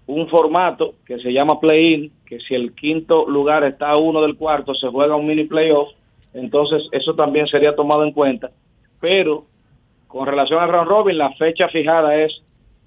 un 0.05 0.27
formato 0.29 0.93
que 1.05 1.19
se 1.19 1.33
llama 1.33 1.59
play-in, 1.59 2.11
que 2.25 2.39
si 2.39 2.55
el 2.55 2.73
quinto 2.73 3.27
lugar 3.29 3.63
está 3.65 3.89
a 3.89 3.97
uno 3.97 4.21
del 4.21 4.37
cuarto, 4.37 4.73
se 4.73 4.87
juega 4.87 5.17
un 5.17 5.27
mini 5.27 5.43
playoff, 5.43 5.89
entonces 6.33 6.83
eso 6.91 7.13
también 7.13 7.47
sería 7.47 7.75
tomado 7.75 8.03
en 8.03 8.13
cuenta. 8.13 8.51
Pero 9.01 9.45
con 10.07 10.27
relación 10.27 10.59
al 10.61 10.69
round 10.69 10.89
robin, 10.89 11.17
la 11.17 11.31
fecha 11.33 11.67
fijada 11.69 12.15
es 12.15 12.31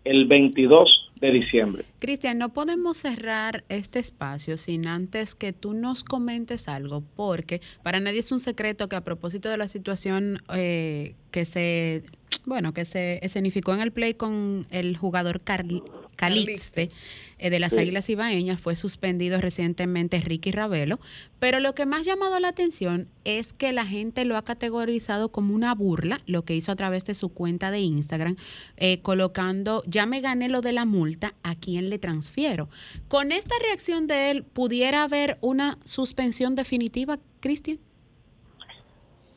el 0.04 0.26
22 0.26 1.10
de 1.20 1.30
diciembre. 1.30 1.84
Cristian, 1.98 2.38
no 2.38 2.48
podemos 2.48 2.96
cerrar 2.96 3.64
este 3.68 3.98
espacio 3.98 4.56
sin 4.56 4.86
antes 4.86 5.34
que 5.34 5.52
tú 5.52 5.74
nos 5.74 6.02
comentes 6.02 6.68
algo, 6.68 7.02
porque 7.14 7.60
para 7.82 8.00
nadie 8.00 8.20
es 8.20 8.32
un 8.32 8.40
secreto 8.40 8.88
que 8.88 8.96
a 8.96 9.02
propósito 9.02 9.50
de 9.50 9.58
la 9.58 9.68
situación 9.68 10.38
eh, 10.54 11.14
que 11.30 11.44
se 11.44 12.02
bueno, 12.46 12.72
que 12.72 12.84
se 12.84 13.24
escenificó 13.24 13.74
en 13.74 13.80
el 13.80 13.92
play 13.92 14.14
con 14.14 14.66
el 14.70 14.96
jugador 14.96 15.40
Carl, 15.40 15.82
Calixte 16.20 16.90
eh, 17.38 17.48
de 17.48 17.58
las 17.58 17.72
Águilas 17.72 18.10
Ibaeñas, 18.10 18.60
fue 18.60 18.76
suspendido 18.76 19.40
recientemente 19.40 20.20
Ricky 20.20 20.50
Ravelo, 20.50 20.98
pero 21.38 21.58
lo 21.60 21.74
que 21.74 21.86
más 21.86 22.00
ha 22.00 22.10
llamado 22.10 22.38
la 22.38 22.48
atención 22.48 23.08
es 23.24 23.54
que 23.54 23.72
la 23.72 23.86
gente 23.86 24.26
lo 24.26 24.36
ha 24.36 24.44
categorizado 24.44 25.30
como 25.30 25.54
una 25.54 25.74
burla, 25.74 26.20
lo 26.26 26.42
que 26.42 26.54
hizo 26.54 26.72
a 26.72 26.76
través 26.76 27.06
de 27.06 27.14
su 27.14 27.32
cuenta 27.32 27.70
de 27.70 27.80
Instagram, 27.80 28.36
eh, 28.76 29.00
colocando, 29.00 29.82
ya 29.86 30.04
me 30.04 30.20
gané 30.20 30.50
lo 30.50 30.60
de 30.60 30.74
la 30.74 30.84
multa, 30.84 31.32
¿a 31.42 31.54
quién 31.54 31.88
le 31.88 31.98
transfiero? 31.98 32.68
Con 33.08 33.32
esta 33.32 33.54
reacción 33.62 34.06
de 34.06 34.30
él, 34.30 34.44
¿pudiera 34.44 35.04
haber 35.04 35.38
una 35.40 35.78
suspensión 35.84 36.54
definitiva, 36.54 37.18
Cristian? 37.40 37.78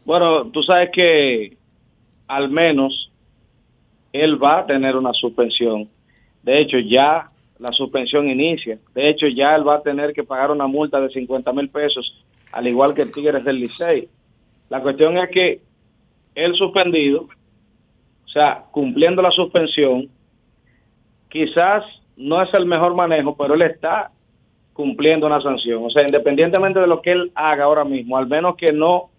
Bueno, 0.03 0.51
tú 0.51 0.61
sabes 0.63 0.89
que 0.93 1.55
al 2.27 2.49
menos 2.49 3.09
él 4.11 4.41
va 4.43 4.59
a 4.59 4.65
tener 4.65 4.97
una 4.97 5.13
suspensión 5.13 5.87
de 6.43 6.61
hecho, 6.61 6.77
ya 6.79 7.29
la 7.59 7.71
suspensión 7.71 8.29
inicia. 8.29 8.77
De 8.93 9.09
hecho, 9.09 9.27
ya 9.27 9.55
él 9.55 9.67
va 9.67 9.75
a 9.75 9.81
tener 9.81 10.13
que 10.13 10.23
pagar 10.23 10.51
una 10.51 10.67
multa 10.67 10.99
de 10.99 11.09
50 11.09 11.51
mil 11.53 11.69
pesos, 11.69 12.23
al 12.51 12.67
igual 12.67 12.93
que 12.93 13.01
el 13.01 13.11
Tigres 13.11 13.43
del 13.43 13.59
Licey. 13.59 14.09
La 14.69 14.81
cuestión 14.81 15.17
es 15.17 15.29
que 15.29 15.61
el 16.35 16.53
suspendido, 16.55 17.27
o 18.25 18.27
sea, 18.27 18.65
cumpliendo 18.71 19.21
la 19.21 19.31
suspensión, 19.31 20.09
quizás 21.29 21.83
no 22.17 22.41
es 22.41 22.53
el 22.53 22.65
mejor 22.65 22.93
manejo, 22.95 23.35
pero 23.37 23.53
él 23.53 23.61
está 23.61 24.11
cumpliendo 24.73 25.27
una 25.27 25.41
sanción. 25.41 25.85
O 25.85 25.89
sea, 25.89 26.03
independientemente 26.03 26.79
de 26.79 26.87
lo 26.87 27.01
que 27.01 27.11
él 27.11 27.31
haga 27.35 27.63
ahora 27.63 27.85
mismo, 27.85 28.17
al 28.17 28.27
menos 28.27 28.57
que 28.57 28.73
no 28.73 29.09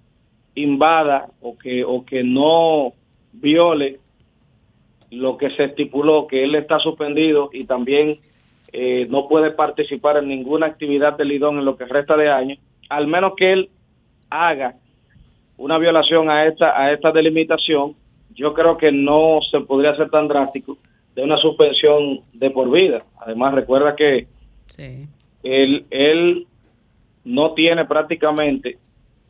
invada 0.54 1.28
o 1.40 1.56
que, 1.56 1.82
o 1.84 2.04
que 2.04 2.22
no 2.22 2.92
viole 3.32 4.00
lo 5.14 5.36
que 5.36 5.50
se 5.50 5.64
estipuló, 5.64 6.26
que 6.26 6.44
él 6.44 6.54
está 6.54 6.78
suspendido 6.78 7.50
y 7.52 7.64
también 7.64 8.18
eh, 8.72 9.06
no 9.08 9.28
puede 9.28 9.50
participar 9.50 10.16
en 10.16 10.28
ninguna 10.28 10.66
actividad 10.66 11.16
del 11.16 11.28
Lidón 11.28 11.58
en 11.58 11.64
lo 11.64 11.76
que 11.76 11.84
resta 11.84 12.16
de 12.16 12.30
año, 12.30 12.56
al 12.88 13.06
menos 13.06 13.34
que 13.36 13.52
él 13.52 13.70
haga 14.30 14.74
una 15.56 15.78
violación 15.78 16.30
a 16.30 16.46
esta, 16.46 16.78
a 16.78 16.92
esta 16.92 17.12
delimitación, 17.12 17.94
yo 18.34 18.52
creo 18.52 18.76
que 18.76 18.90
no 18.90 19.38
se 19.50 19.60
podría 19.60 19.92
hacer 19.92 20.10
tan 20.10 20.26
drástico 20.26 20.76
de 21.14 21.22
una 21.22 21.36
suspensión 21.36 22.20
de 22.32 22.50
por 22.50 22.70
vida. 22.70 22.98
Además, 23.20 23.54
recuerda 23.54 23.94
que 23.94 24.26
él, 25.44 25.86
él 25.90 26.46
no 27.24 27.54
tiene 27.54 27.84
prácticamente 27.84 28.78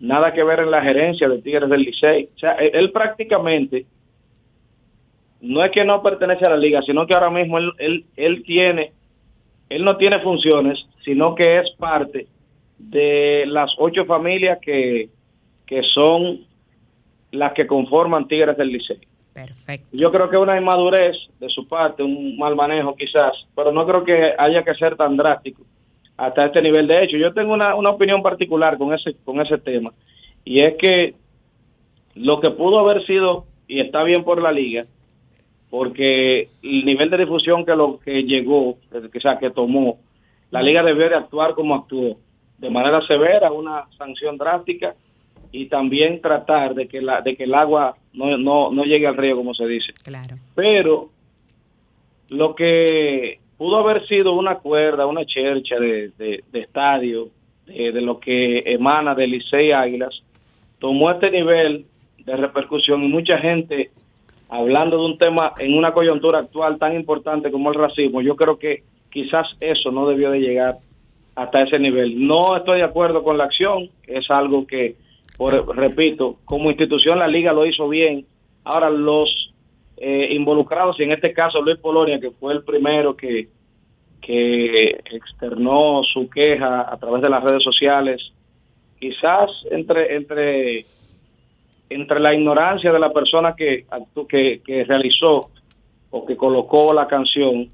nada 0.00 0.32
que 0.32 0.42
ver 0.42 0.60
en 0.60 0.70
la 0.70 0.82
gerencia 0.82 1.28
de 1.28 1.42
Tigres 1.42 1.68
del 1.68 1.82
Licey. 1.82 2.30
O 2.34 2.38
sea, 2.38 2.52
él 2.52 2.90
prácticamente 2.92 3.84
no 5.44 5.62
es 5.62 5.70
que 5.72 5.84
no 5.84 6.02
pertenece 6.02 6.46
a 6.46 6.50
la 6.50 6.56
liga, 6.56 6.80
sino 6.82 7.06
que 7.06 7.14
ahora 7.14 7.30
mismo 7.30 7.58
él, 7.58 7.70
él, 7.78 8.04
él 8.16 8.42
tiene, 8.44 8.92
él 9.68 9.84
no 9.84 9.96
tiene 9.96 10.20
funciones, 10.20 10.78
sino 11.04 11.34
que 11.34 11.58
es 11.58 11.70
parte 11.78 12.26
de 12.78 13.44
las 13.46 13.70
ocho 13.78 14.06
familias 14.06 14.58
que, 14.60 15.10
que 15.66 15.82
son 15.82 16.40
las 17.30 17.52
que 17.52 17.66
conforman 17.66 18.26
Tigres 18.26 18.56
del 18.56 18.68
Liceo. 18.68 18.96
Perfecto. 19.34 19.88
Yo 19.92 20.10
creo 20.10 20.30
que 20.30 20.36
una 20.36 20.56
inmadurez 20.56 21.16
de 21.40 21.48
su 21.48 21.68
parte, 21.68 22.02
un 22.02 22.38
mal 22.38 22.56
manejo 22.56 22.94
quizás, 22.94 23.32
pero 23.54 23.70
no 23.72 23.84
creo 23.86 24.04
que 24.04 24.32
haya 24.38 24.62
que 24.62 24.74
ser 24.74 24.96
tan 24.96 25.16
drástico 25.16 25.62
hasta 26.16 26.46
este 26.46 26.62
nivel. 26.62 26.86
De 26.86 27.04
hecho, 27.04 27.16
yo 27.16 27.34
tengo 27.34 27.52
una, 27.52 27.74
una 27.74 27.90
opinión 27.90 28.22
particular 28.22 28.78
con 28.78 28.94
ese, 28.94 29.14
con 29.24 29.40
ese 29.40 29.58
tema, 29.58 29.90
y 30.44 30.60
es 30.60 30.76
que 30.78 31.14
lo 32.14 32.40
que 32.40 32.50
pudo 32.50 32.78
haber 32.78 33.04
sido, 33.04 33.44
y 33.66 33.80
está 33.80 34.04
bien 34.04 34.22
por 34.22 34.40
la 34.40 34.52
liga, 34.52 34.84
porque 35.74 36.50
el 36.62 36.84
nivel 36.84 37.10
de 37.10 37.18
difusión 37.18 37.64
que 37.66 37.74
lo 37.74 37.98
que 37.98 38.22
llegó, 38.22 38.78
que, 39.12 39.18
sea, 39.18 39.40
que 39.40 39.50
tomó, 39.50 39.98
la 40.52 40.62
liga 40.62 40.84
debe 40.84 41.08
de 41.08 41.16
actuar 41.16 41.54
como 41.54 41.74
actuó, 41.74 42.16
de 42.58 42.70
manera 42.70 43.04
severa, 43.08 43.50
una 43.50 43.86
sanción 43.98 44.38
drástica 44.38 44.94
y 45.50 45.66
también 45.66 46.20
tratar 46.20 46.76
de 46.76 46.86
que 46.86 47.02
la 47.02 47.22
de 47.22 47.34
que 47.34 47.42
el 47.42 47.54
agua 47.54 47.96
no, 48.12 48.38
no, 48.38 48.70
no 48.70 48.84
llegue 48.84 49.08
al 49.08 49.16
río 49.16 49.34
como 49.34 49.52
se 49.52 49.66
dice. 49.66 49.92
Claro. 50.04 50.36
Pero 50.54 51.08
lo 52.28 52.54
que 52.54 53.40
pudo 53.58 53.78
haber 53.78 54.06
sido 54.06 54.32
una 54.34 54.58
cuerda, 54.58 55.06
una 55.06 55.26
chercha 55.26 55.74
de, 55.80 56.12
de, 56.16 56.60
estadio, 56.60 57.30
de, 57.66 57.90
de, 57.90 58.00
lo 58.00 58.20
que 58.20 58.62
emana 58.64 59.16
de 59.16 59.26
Licey 59.26 59.72
Águilas, 59.72 60.22
tomó 60.78 61.10
este 61.10 61.32
nivel 61.32 61.84
de 62.18 62.36
repercusión 62.36 63.02
y 63.02 63.08
mucha 63.08 63.38
gente 63.38 63.90
hablando 64.48 64.98
de 64.98 65.04
un 65.04 65.18
tema 65.18 65.52
en 65.58 65.76
una 65.76 65.92
coyuntura 65.92 66.40
actual 66.40 66.78
tan 66.78 66.94
importante 66.94 67.50
como 67.50 67.70
el 67.70 67.78
racismo, 67.78 68.20
yo 68.20 68.36
creo 68.36 68.58
que 68.58 68.82
quizás 69.10 69.46
eso 69.60 69.90
no 69.90 70.06
debió 70.08 70.30
de 70.30 70.40
llegar 70.40 70.76
hasta 71.34 71.62
ese 71.62 71.78
nivel. 71.78 72.26
No 72.26 72.56
estoy 72.56 72.78
de 72.78 72.84
acuerdo 72.84 73.22
con 73.22 73.38
la 73.38 73.44
acción, 73.44 73.88
es 74.06 74.30
algo 74.30 74.66
que, 74.66 74.96
por, 75.36 75.76
repito, 75.76 76.36
como 76.44 76.70
institución 76.70 77.18
la 77.18 77.28
liga 77.28 77.52
lo 77.52 77.66
hizo 77.66 77.88
bien. 77.88 78.26
Ahora 78.64 78.90
los 78.90 79.52
eh, 79.96 80.28
involucrados, 80.30 80.98
y 80.98 81.04
en 81.04 81.12
este 81.12 81.32
caso 81.32 81.60
Luis 81.60 81.78
Polonia, 81.78 82.20
que 82.20 82.30
fue 82.30 82.52
el 82.52 82.62
primero 82.64 83.16
que, 83.16 83.48
que 84.20 85.00
externó 85.12 86.02
su 86.02 86.28
queja 86.30 86.92
a 86.92 86.96
través 86.98 87.22
de 87.22 87.28
las 87.28 87.42
redes 87.42 87.62
sociales, 87.62 88.20
quizás 88.98 89.50
entre, 89.70 90.16
entre 90.16 90.86
entre 91.88 92.20
la 92.20 92.34
ignorancia 92.34 92.92
de 92.92 92.98
la 92.98 93.12
persona 93.12 93.54
que, 93.54 93.86
que, 94.28 94.60
que 94.64 94.84
realizó 94.84 95.50
o 96.10 96.24
que 96.24 96.36
colocó 96.36 96.92
la 96.92 97.06
canción 97.06 97.68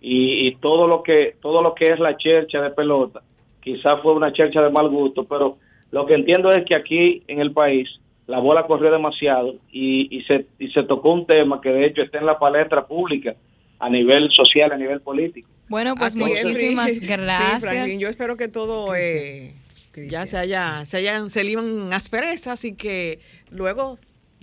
y, 0.00 0.54
todo 0.56 0.86
lo 0.86 1.02
que 1.02 1.36
todo 1.40 1.62
lo 1.62 1.74
que 1.74 1.92
es 1.92 2.00
la 2.00 2.16
chercha 2.16 2.60
de 2.60 2.70
pelota 2.70 3.22
quizás 3.60 4.00
fue 4.02 4.14
una 4.14 4.32
chercha 4.32 4.60
de 4.60 4.70
mal 4.70 4.88
gusto 4.88 5.24
pero 5.24 5.58
lo 5.90 6.06
que 6.06 6.14
entiendo 6.14 6.52
es 6.52 6.64
que 6.64 6.74
aquí 6.74 7.22
en 7.28 7.40
el 7.40 7.52
país 7.52 7.88
la 8.26 8.38
bola 8.38 8.66
corrió 8.66 8.90
demasiado 8.90 9.54
y, 9.70 10.16
y, 10.16 10.22
se, 10.22 10.46
y 10.58 10.68
se 10.68 10.82
tocó 10.84 11.12
un 11.12 11.26
tema 11.26 11.60
que 11.60 11.70
de 11.70 11.86
hecho 11.86 12.02
está 12.02 12.18
en 12.18 12.26
la 12.26 12.38
palestra 12.38 12.86
pública 12.86 13.34
a 13.78 13.88
nivel 13.88 14.30
social, 14.30 14.70
a 14.70 14.76
nivel 14.76 15.00
político. 15.00 15.48
Bueno, 15.68 15.96
pues 15.96 16.14
Así 16.14 16.22
es, 16.22 16.44
muchísimas 16.44 16.92
Sí, 16.92 17.00
gracias. 17.04 17.60
Franklin, 17.62 17.98
yo 17.98 18.08
espero 18.08 18.36
que 18.36 18.46
todo 18.46 18.94
eh, 18.94 19.54
ya 19.94 20.26
se 20.26 20.38
haya, 20.38 20.84
se 20.84 20.98
hayan, 20.98 21.30
se 21.30 21.44
liman 21.44 21.92
asperezas 21.92 22.64
y 22.64 22.74
que 22.74 23.20
luego 23.50 23.98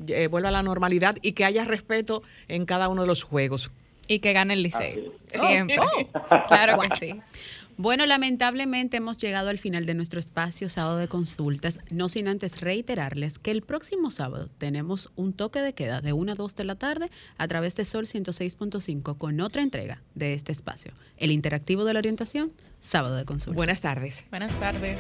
eh, 0.08 0.28
vuelva 0.28 0.50
a 0.50 0.52
la 0.52 0.64
normalidad 0.64 1.18
y 1.22 1.34
que 1.34 1.46
haya 1.46 1.66
respeto 1.66 2.24
en 2.48 2.66
cada 2.66 2.90
uno 2.90 3.02
de 3.02 3.08
los 3.08 3.24
juegos. 3.24 3.72
y 4.08 4.20
que 4.20 4.34
gane 4.34 4.56
el 4.56 4.64
Licey. 4.64 5.08
Oh, 5.08 5.48
Siempre. 5.48 5.78
Claro 6.48 6.80
que 6.80 6.96
sí. 6.98 7.22
Bueno, 7.82 8.06
lamentablemente 8.06 8.98
hemos 8.98 9.18
llegado 9.20 9.48
al 9.48 9.58
final 9.58 9.86
de 9.86 9.94
nuestro 9.94 10.20
espacio 10.20 10.68
sábado 10.68 10.98
de 10.98 11.08
consultas, 11.08 11.80
no 11.90 12.10
sin 12.10 12.28
antes 12.28 12.60
reiterarles 12.60 13.40
que 13.40 13.52
el 13.52 13.62
próximo 13.62 14.12
sábado 14.12 14.50
tenemos 14.58 15.10
un 15.16 15.32
toque 15.32 15.62
de 15.62 15.72
queda 15.72 16.02
de 16.02 16.12
1 16.12 16.34
a 16.34 16.36
2 16.36 16.58
de 16.58 16.64
la 16.66 16.76
tarde 16.76 17.10
a 17.38 17.48
través 17.48 17.78
de 17.78 17.86
Sol 17.86 18.06
106.5 18.06 19.18
con 19.18 19.40
otra 19.40 19.62
entrega 19.62 20.02
de 20.14 20.34
este 20.34 20.52
espacio, 20.52 20.92
el 21.16 21.32
interactivo 21.32 21.86
de 21.86 21.94
la 21.94 22.00
orientación, 22.00 22.52
sábado 22.82 23.16
de 23.16 23.24
consultas. 23.24 23.56
Buenas 23.56 23.80
tardes. 23.80 24.26
Buenas 24.30 24.60
tardes. 24.60 25.00